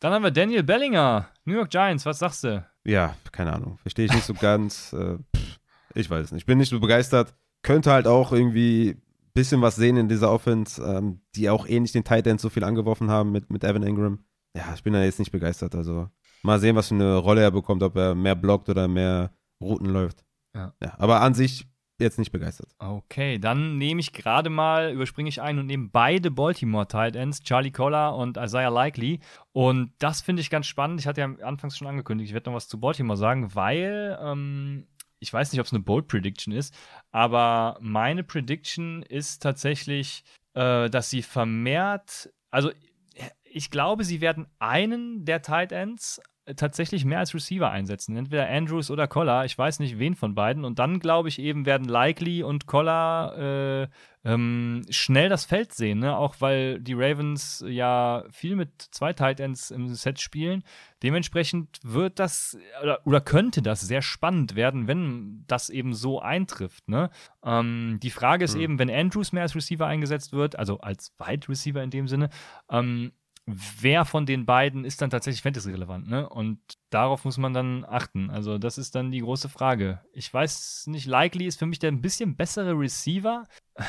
[0.00, 2.66] Dann haben wir Daniel Bellinger, New York Giants, was sagst du?
[2.84, 3.78] Ja, keine Ahnung.
[3.78, 4.92] Verstehe ich nicht so ganz.
[4.94, 5.60] Äh, pff,
[5.94, 6.42] ich weiß es nicht.
[6.42, 7.34] Ich bin nicht so begeistert.
[7.62, 11.92] Könnte halt auch irgendwie ein bisschen was sehen in dieser Offense, ähm, die auch ähnlich
[11.92, 14.24] den Tight so viel angeworfen haben mit, mit Evan Ingram.
[14.56, 15.74] Ja, ich bin da jetzt nicht begeistert.
[15.74, 16.08] Also
[16.44, 19.30] mal sehen, was für eine Rolle er bekommt, ob er mehr blockt oder mehr
[19.60, 20.24] Routen läuft.
[20.54, 20.72] Ja.
[20.82, 21.66] ja aber an sich
[21.98, 22.68] jetzt nicht begeistert.
[22.78, 27.42] Okay, dann nehme ich gerade mal, überspringe ich ein und nehme beide Baltimore Tight Ends,
[27.42, 29.20] Charlie Collar und Isaiah Likely.
[29.52, 31.00] Und das finde ich ganz spannend.
[31.00, 34.86] Ich hatte ja anfangs schon angekündigt, ich werde noch was zu Baltimore sagen, weil ähm,
[35.20, 36.74] ich weiß nicht, ob es eine Bold Prediction ist,
[37.10, 42.70] aber meine Prediction ist tatsächlich, äh, dass sie vermehrt, also
[43.44, 46.20] ich glaube, sie werden einen der Tight Ends
[46.56, 48.16] tatsächlich mehr als Receiver einsetzen.
[48.16, 49.44] Entweder Andrews oder Collar.
[49.46, 50.64] Ich weiß nicht, wen von beiden.
[50.64, 53.38] Und dann, glaube ich, eben werden Likely und Collar
[53.82, 53.88] äh,
[54.24, 56.00] ähm, schnell das Feld sehen.
[56.00, 56.16] Ne?
[56.16, 60.64] Auch weil die Ravens ja viel mit zwei Tight Ends im Set spielen.
[61.02, 66.88] Dementsprechend wird das oder, oder könnte das sehr spannend werden, wenn das eben so eintrifft.
[66.88, 67.10] Ne?
[67.42, 68.60] Ähm, die Frage ist Mhm.
[68.60, 72.28] eben, wenn Andrews mehr als Receiver eingesetzt wird, also als Wide Receiver in dem Sinne,
[72.70, 73.12] ähm,
[73.46, 76.28] wer von den beiden ist dann tatsächlich Fantasy-relevant, ne?
[76.28, 76.58] Und
[76.90, 78.30] darauf muss man dann achten.
[78.30, 80.00] Also, das ist dann die große Frage.
[80.12, 83.44] Ich weiß nicht, Likely ist für mich der ein bisschen bessere Receiver.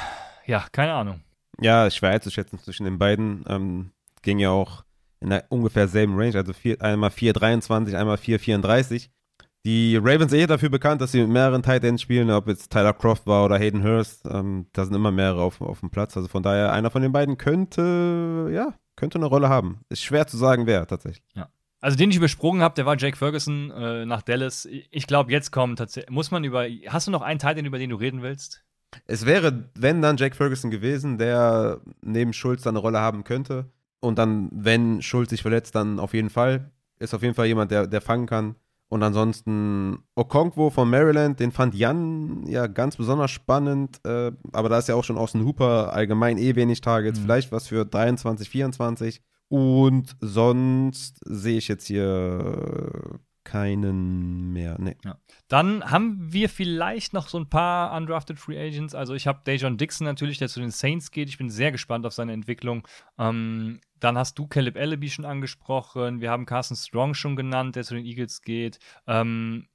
[0.47, 1.23] Ja, keine Ahnung.
[1.59, 3.43] Ja, schwer einzuschätzen zwischen den beiden.
[3.47, 4.83] Ähm, ging ja auch
[5.19, 9.09] in der ungefähr selben Range, also vier, einmal 4,23, einmal 4,34.
[9.65, 12.71] Die Ravens sind eh dafür bekannt, dass sie mit mehreren Tight Ends spielen, ob jetzt
[12.71, 14.23] Tyler Croft war oder Hayden Hurst.
[14.29, 16.15] Ähm, da sind immer mehrere auf, auf dem Platz.
[16.15, 19.81] Also von daher, einer von den beiden könnte, ja, könnte eine Rolle haben.
[19.89, 21.23] Ist schwer zu sagen, wer tatsächlich.
[21.81, 24.67] Also, den ich übersprungen habe, der war Jake Ferguson äh, nach Dallas.
[24.89, 26.09] Ich glaube, jetzt kommen tatsächlich.
[26.09, 26.65] Muss man über.
[26.87, 28.63] Hast du noch einen Teil, über den du reden willst?
[29.05, 33.69] Es wäre, wenn dann Jack Ferguson gewesen, der neben Schulz dann eine Rolle haben könnte.
[33.99, 36.71] Und dann, wenn Schulz sich verletzt, dann auf jeden Fall.
[36.97, 38.55] Ist auf jeden Fall jemand, der, der fangen kann.
[38.87, 43.99] Und ansonsten Okonkwo von Maryland, den fand Jan ja ganz besonders spannend.
[44.05, 47.19] Äh, aber da ist ja auch schon Austin Hooper allgemein eh wenig Targets.
[47.19, 47.23] Mhm.
[47.23, 49.21] Vielleicht was für 23, 24.
[49.47, 54.75] Und sonst sehe ich jetzt hier keinen mehr.
[54.77, 54.97] Nee.
[55.05, 55.17] Ja.
[55.47, 58.93] Dann haben wir vielleicht noch so ein paar undrafted Free Agents.
[58.93, 61.29] Also ich habe Dejon Dixon natürlich, der zu den Saints geht.
[61.29, 62.85] Ich bin sehr gespannt auf seine Entwicklung.
[63.17, 66.19] Ähm, dann hast du Caleb Ellaby schon angesprochen.
[66.19, 68.79] Wir haben Carson Strong schon genannt, der zu den Eagles geht.
[69.07, 69.67] Ähm,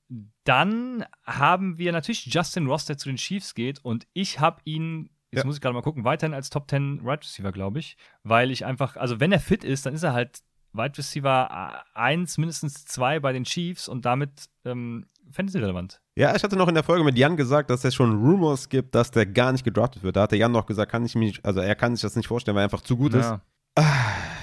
[0.44, 3.82] dann haben wir natürlich Justin Ross, der zu den Chiefs geht.
[3.82, 5.46] Und ich habe ihn Jetzt ja.
[5.46, 7.96] muss ich gerade mal gucken, weiterhin als Top 10 Right Receiver, glaube ich.
[8.24, 10.40] Weil ich einfach, also wenn er fit ist, dann ist er halt
[10.72, 16.00] Wide Receiver 1, mindestens 2 bei den Chiefs und damit ähm, Fantasy-relevant.
[16.16, 18.94] Ja, ich hatte noch in der Folge mit Jan gesagt, dass es schon Rumors gibt,
[18.94, 20.16] dass der gar nicht gedraftet wird.
[20.16, 22.56] Da hatte Jan noch gesagt, kann ich mich, also er kann sich das nicht vorstellen,
[22.56, 23.20] weil er einfach zu gut ja.
[23.20, 23.40] ist.
[23.76, 23.84] Ah,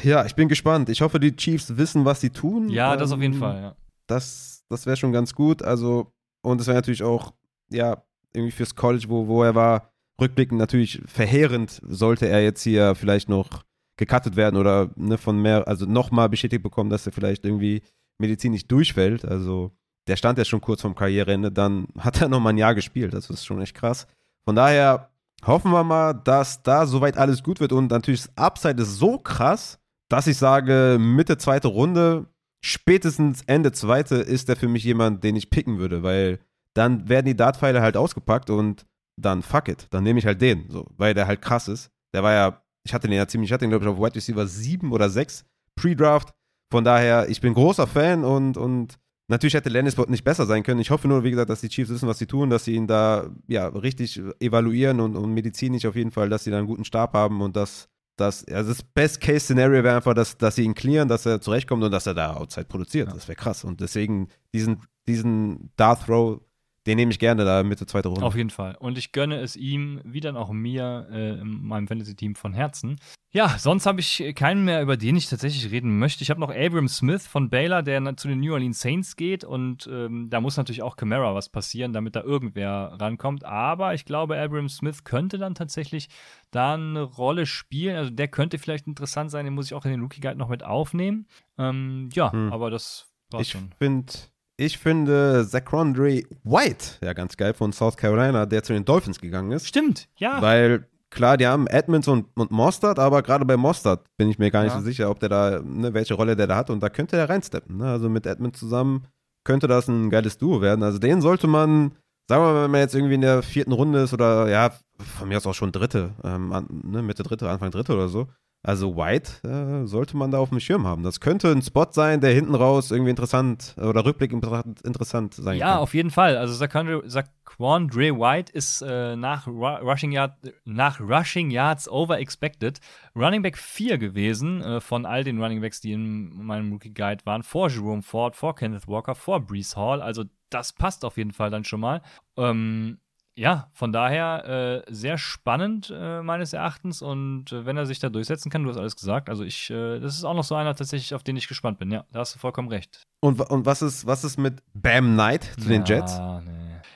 [0.04, 0.90] ja, ich bin gespannt.
[0.90, 2.70] Ich hoffe, die Chiefs wissen, was sie tun.
[2.70, 3.76] Ja, ähm, das auf jeden ähm, Fall, ja.
[4.08, 5.62] Das, das wäre schon ganz gut.
[5.62, 7.34] Also, und es wäre natürlich auch,
[7.70, 12.96] ja, irgendwie fürs College, wo, wo er war, rückblickend natürlich verheerend, sollte er jetzt hier
[12.96, 13.64] vielleicht noch
[13.98, 17.82] gecuttet werden oder ne, von mehr, also nochmal bestätigt bekommen, dass er vielleicht irgendwie
[18.20, 19.26] medizinisch durchfällt.
[19.26, 19.72] Also
[20.08, 23.14] der stand ja schon kurz vorm Karriereende, dann hat er nochmal ein Jahr gespielt.
[23.14, 24.08] Das ist schon echt krass.
[24.46, 25.10] Von daher
[25.46, 29.18] hoffen wir mal, dass da soweit alles gut wird und natürlich das Upside ist so
[29.18, 29.80] krass,
[30.10, 32.28] dass ich sage, Mitte zweite Runde,
[32.64, 36.40] spätestens Ende zweite ist der für mich jemand, den ich picken würde, weil
[36.74, 38.86] dann werden die Dartpfeile halt ausgepackt und
[39.20, 41.92] dann fuck it, dann nehme ich halt den, so, weil der halt krass ist.
[42.14, 44.16] Der war ja ich hatte den ja ziemlich, ich hatte den, glaube ich, auf Wide
[44.16, 45.46] Receiver 7 oder 6
[45.76, 46.34] Pre-Draft.
[46.72, 48.98] Von daher, ich bin großer Fan und, und
[49.28, 50.80] natürlich hätte Landisbot nicht besser sein können.
[50.80, 52.88] Ich hoffe nur, wie gesagt, dass die Chiefs wissen, was sie tun, dass sie ihn
[52.88, 56.86] da ja richtig evaluieren und, und medizinisch auf jeden Fall, dass sie da einen guten
[56.86, 61.08] Stab haben und dass das, also das Best-Case-Szenario wäre einfach, dass, dass sie ihn clearen,
[61.08, 63.10] dass er zurechtkommt und dass er da Outside produziert.
[63.10, 63.14] Ja.
[63.14, 63.64] Das wäre krass.
[63.64, 66.42] Und deswegen diesen, diesen Dart Throw
[66.88, 68.26] den nehme ich gerne da Mitte zweite Runde.
[68.26, 68.76] Auf jeden Fall.
[68.80, 72.98] Und ich gönne es ihm, wie dann auch mir, äh, in meinem Fantasy-Team von Herzen.
[73.32, 76.24] Ja, sonst habe ich keinen mehr, über den ich tatsächlich reden möchte.
[76.24, 79.44] Ich habe noch Abram Smith von Baylor, der zu den New Orleans Saints geht.
[79.44, 83.44] Und ähm, da muss natürlich auch Camara was passieren, damit da irgendwer rankommt.
[83.44, 86.08] Aber ich glaube, Abram Smith könnte dann tatsächlich
[86.52, 87.98] da eine Rolle spielen.
[87.98, 89.44] Also der könnte vielleicht interessant sein.
[89.44, 91.28] Den muss ich auch in den Rookie Guide noch mit aufnehmen.
[91.58, 92.54] Ähm, ja, hm.
[92.54, 93.70] aber das war's schon.
[93.72, 94.14] Ich finde
[94.58, 99.52] ich finde Zachrondre White ja ganz geil von South Carolina, der zu den Dolphins gegangen
[99.52, 99.68] ist.
[99.68, 100.42] Stimmt, ja.
[100.42, 104.52] Weil klar, die haben Edmonds und, und Mostard, aber gerade bei Mostard bin ich mir
[104.52, 104.80] gar nicht ja.
[104.80, 107.30] so sicher, ob der da, ne, welche Rolle der da hat und da könnte er
[107.30, 107.78] reinsteppen.
[107.78, 107.90] Ne?
[107.90, 109.08] Also mit Edmonds zusammen
[109.44, 110.84] könnte das ein geiles Duo werden.
[110.84, 111.92] Also den sollte man,
[112.28, 115.30] sagen wir mal, wenn man jetzt irgendwie in der vierten Runde ist oder ja, von
[115.30, 116.50] mir aus auch schon dritte, ähm,
[116.84, 118.28] ne, Mitte dritte, Anfang dritte oder so,
[118.68, 121.02] also White äh, sollte man da auf dem Schirm haben.
[121.02, 125.66] Das könnte ein Spot sein, der hinten raus irgendwie interessant oder Rückblick interessant sein ja,
[125.66, 125.76] kann.
[125.76, 126.36] Ja, auf jeden Fall.
[126.36, 130.34] Also Zaquandre White ist äh, nach, Rushing Yard,
[130.66, 132.82] nach Rushing Yards over expected
[133.16, 137.26] Running Back 4 gewesen äh, von all den Running Backs, die in meinem Rookie Guide
[137.26, 137.44] waren.
[137.44, 140.02] Vor Jerome Ford, vor Kenneth Walker, vor Brees Hall.
[140.02, 142.02] Also das passt auf jeden Fall dann schon mal.
[142.36, 143.00] Ähm,
[143.38, 148.10] ja, von daher äh, sehr spannend äh, meines Erachtens und äh, wenn er sich da
[148.10, 149.30] durchsetzen kann, du hast alles gesagt.
[149.30, 151.92] Also ich, äh, das ist auch noch so einer tatsächlich, auf den ich gespannt bin.
[151.92, 153.04] Ja, da hast du vollkommen recht.
[153.20, 156.18] Und, und was ist was ist mit Bam Knight zu den Jets?
[156.18, 156.52] Nee.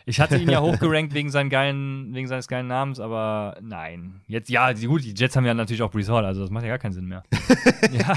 [0.08, 4.22] Ich hatte ihn ja hochgerankt wegen, seinen geilen, wegen seines geilen Namens, aber nein.
[4.26, 6.70] Jetzt ja, gut, die Jets haben ja natürlich auch Brees Hall, also das macht ja
[6.70, 7.22] gar keinen Sinn mehr.
[7.92, 8.16] ja.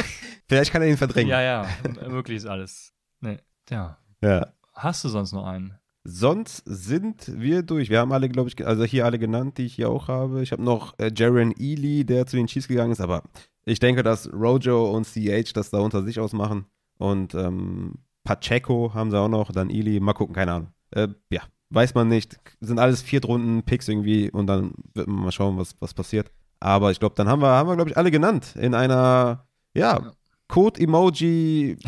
[0.49, 1.29] Vielleicht kann er ihn verdrängen.
[1.29, 1.69] Ja, ja,
[2.09, 2.95] möglich ist alles.
[3.21, 3.37] Nee,
[3.69, 3.99] ja.
[4.23, 4.49] Ja.
[4.73, 5.79] Hast du sonst noch einen?
[6.07, 7.89] Sonst sind wir durch.
[7.89, 10.43] Wir haben alle, glaube ich, also hier alle genannt, die ich hier auch habe.
[10.43, 13.23] Ich habe noch äh, Jaron Ely, der zu den Chiefs gegangen ist, aber
[13.65, 16.67] ich denke, dass Rojo und CH das da unter sich ausmachen.
[16.99, 20.69] Und ähm, Pacheco haben sie auch noch, dann Ely, mal gucken, keine Ahnung.
[20.91, 21.41] Äh, ja,
[21.71, 22.39] weiß man nicht.
[22.61, 26.31] Sind alles Viertrunden-Picks irgendwie und dann wird man mal schauen, was, was passiert.
[26.61, 28.55] Aber ich glaube, dann haben wir, haben wir, glaube ich, alle genannt.
[28.57, 30.13] In einer, ja,
[30.49, 31.79] Code-Emoji,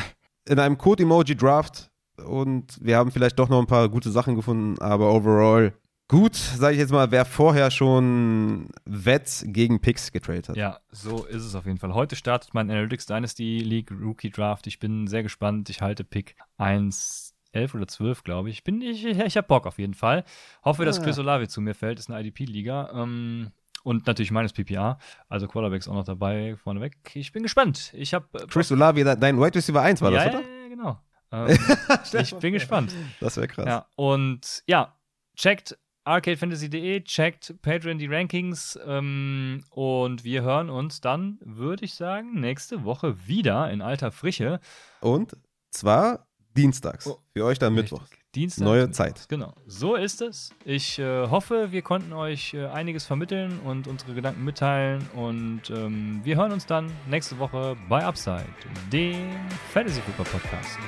[0.49, 1.91] in einem Code-Emoji-Draft
[2.25, 5.73] und wir haben vielleicht doch noch ein paar gute Sachen gefunden, aber overall
[6.09, 10.57] gut, sage ich jetzt mal, wer vorher schon Vets gegen Picks getradet hat.
[10.57, 11.95] Ja, so ist es auf jeden Fall.
[11.95, 14.67] Heute startet mein Analytics Dynasty League Rookie Draft.
[14.67, 15.69] Ich bin sehr gespannt.
[15.71, 17.33] Ich halte Pick 1.
[17.53, 18.65] 11 oder 12, glaube ich.
[18.65, 20.25] Bin, ich ich habe Bock auf jeden Fall.
[20.63, 21.99] Hoffe, dass ah, Chris Olave zu mir fällt.
[21.99, 22.91] Ist eine IDP-Liga.
[22.93, 23.51] Ähm,
[23.83, 24.99] und natürlich meines PPA.
[25.31, 26.97] Also Quarterbacks auch noch dabei, vorneweg.
[27.15, 27.95] Ich bin gespannt.
[27.95, 28.27] Ich habe.
[28.35, 30.41] Äh, Chris Olave, dein Wide Receiver 1 war das, ja, oder?
[30.41, 30.99] Ja, genau.
[31.37, 31.59] Ähm,
[32.21, 32.95] ich bin gespannt.
[33.21, 33.67] Das wäre krass.
[33.67, 34.97] Ja, und ja,
[35.37, 42.41] checkt arcadefantasy.de, checkt Patreon die Rankings ähm, und wir hören uns dann, würde ich sagen,
[42.41, 44.61] nächste Woche wieder in alter Frische.
[45.01, 45.37] Und
[45.71, 47.07] zwar dienstags.
[47.07, 47.75] Oh, Für euch dann.
[47.75, 48.03] Mittwoch.
[48.35, 48.65] Dienstag.
[48.65, 48.91] Neue.
[48.91, 49.29] Zeit.
[49.29, 49.55] Genau.
[49.67, 50.51] So ist es.
[50.65, 55.09] Ich äh, hoffe, wir konnten euch äh, einiges vermitteln und unsere Gedanken mitteilen.
[55.15, 58.45] Und ähm, wir hören uns dann nächste Woche bei Upside,
[58.93, 59.31] dem
[59.73, 60.79] Fantasy Football Podcast.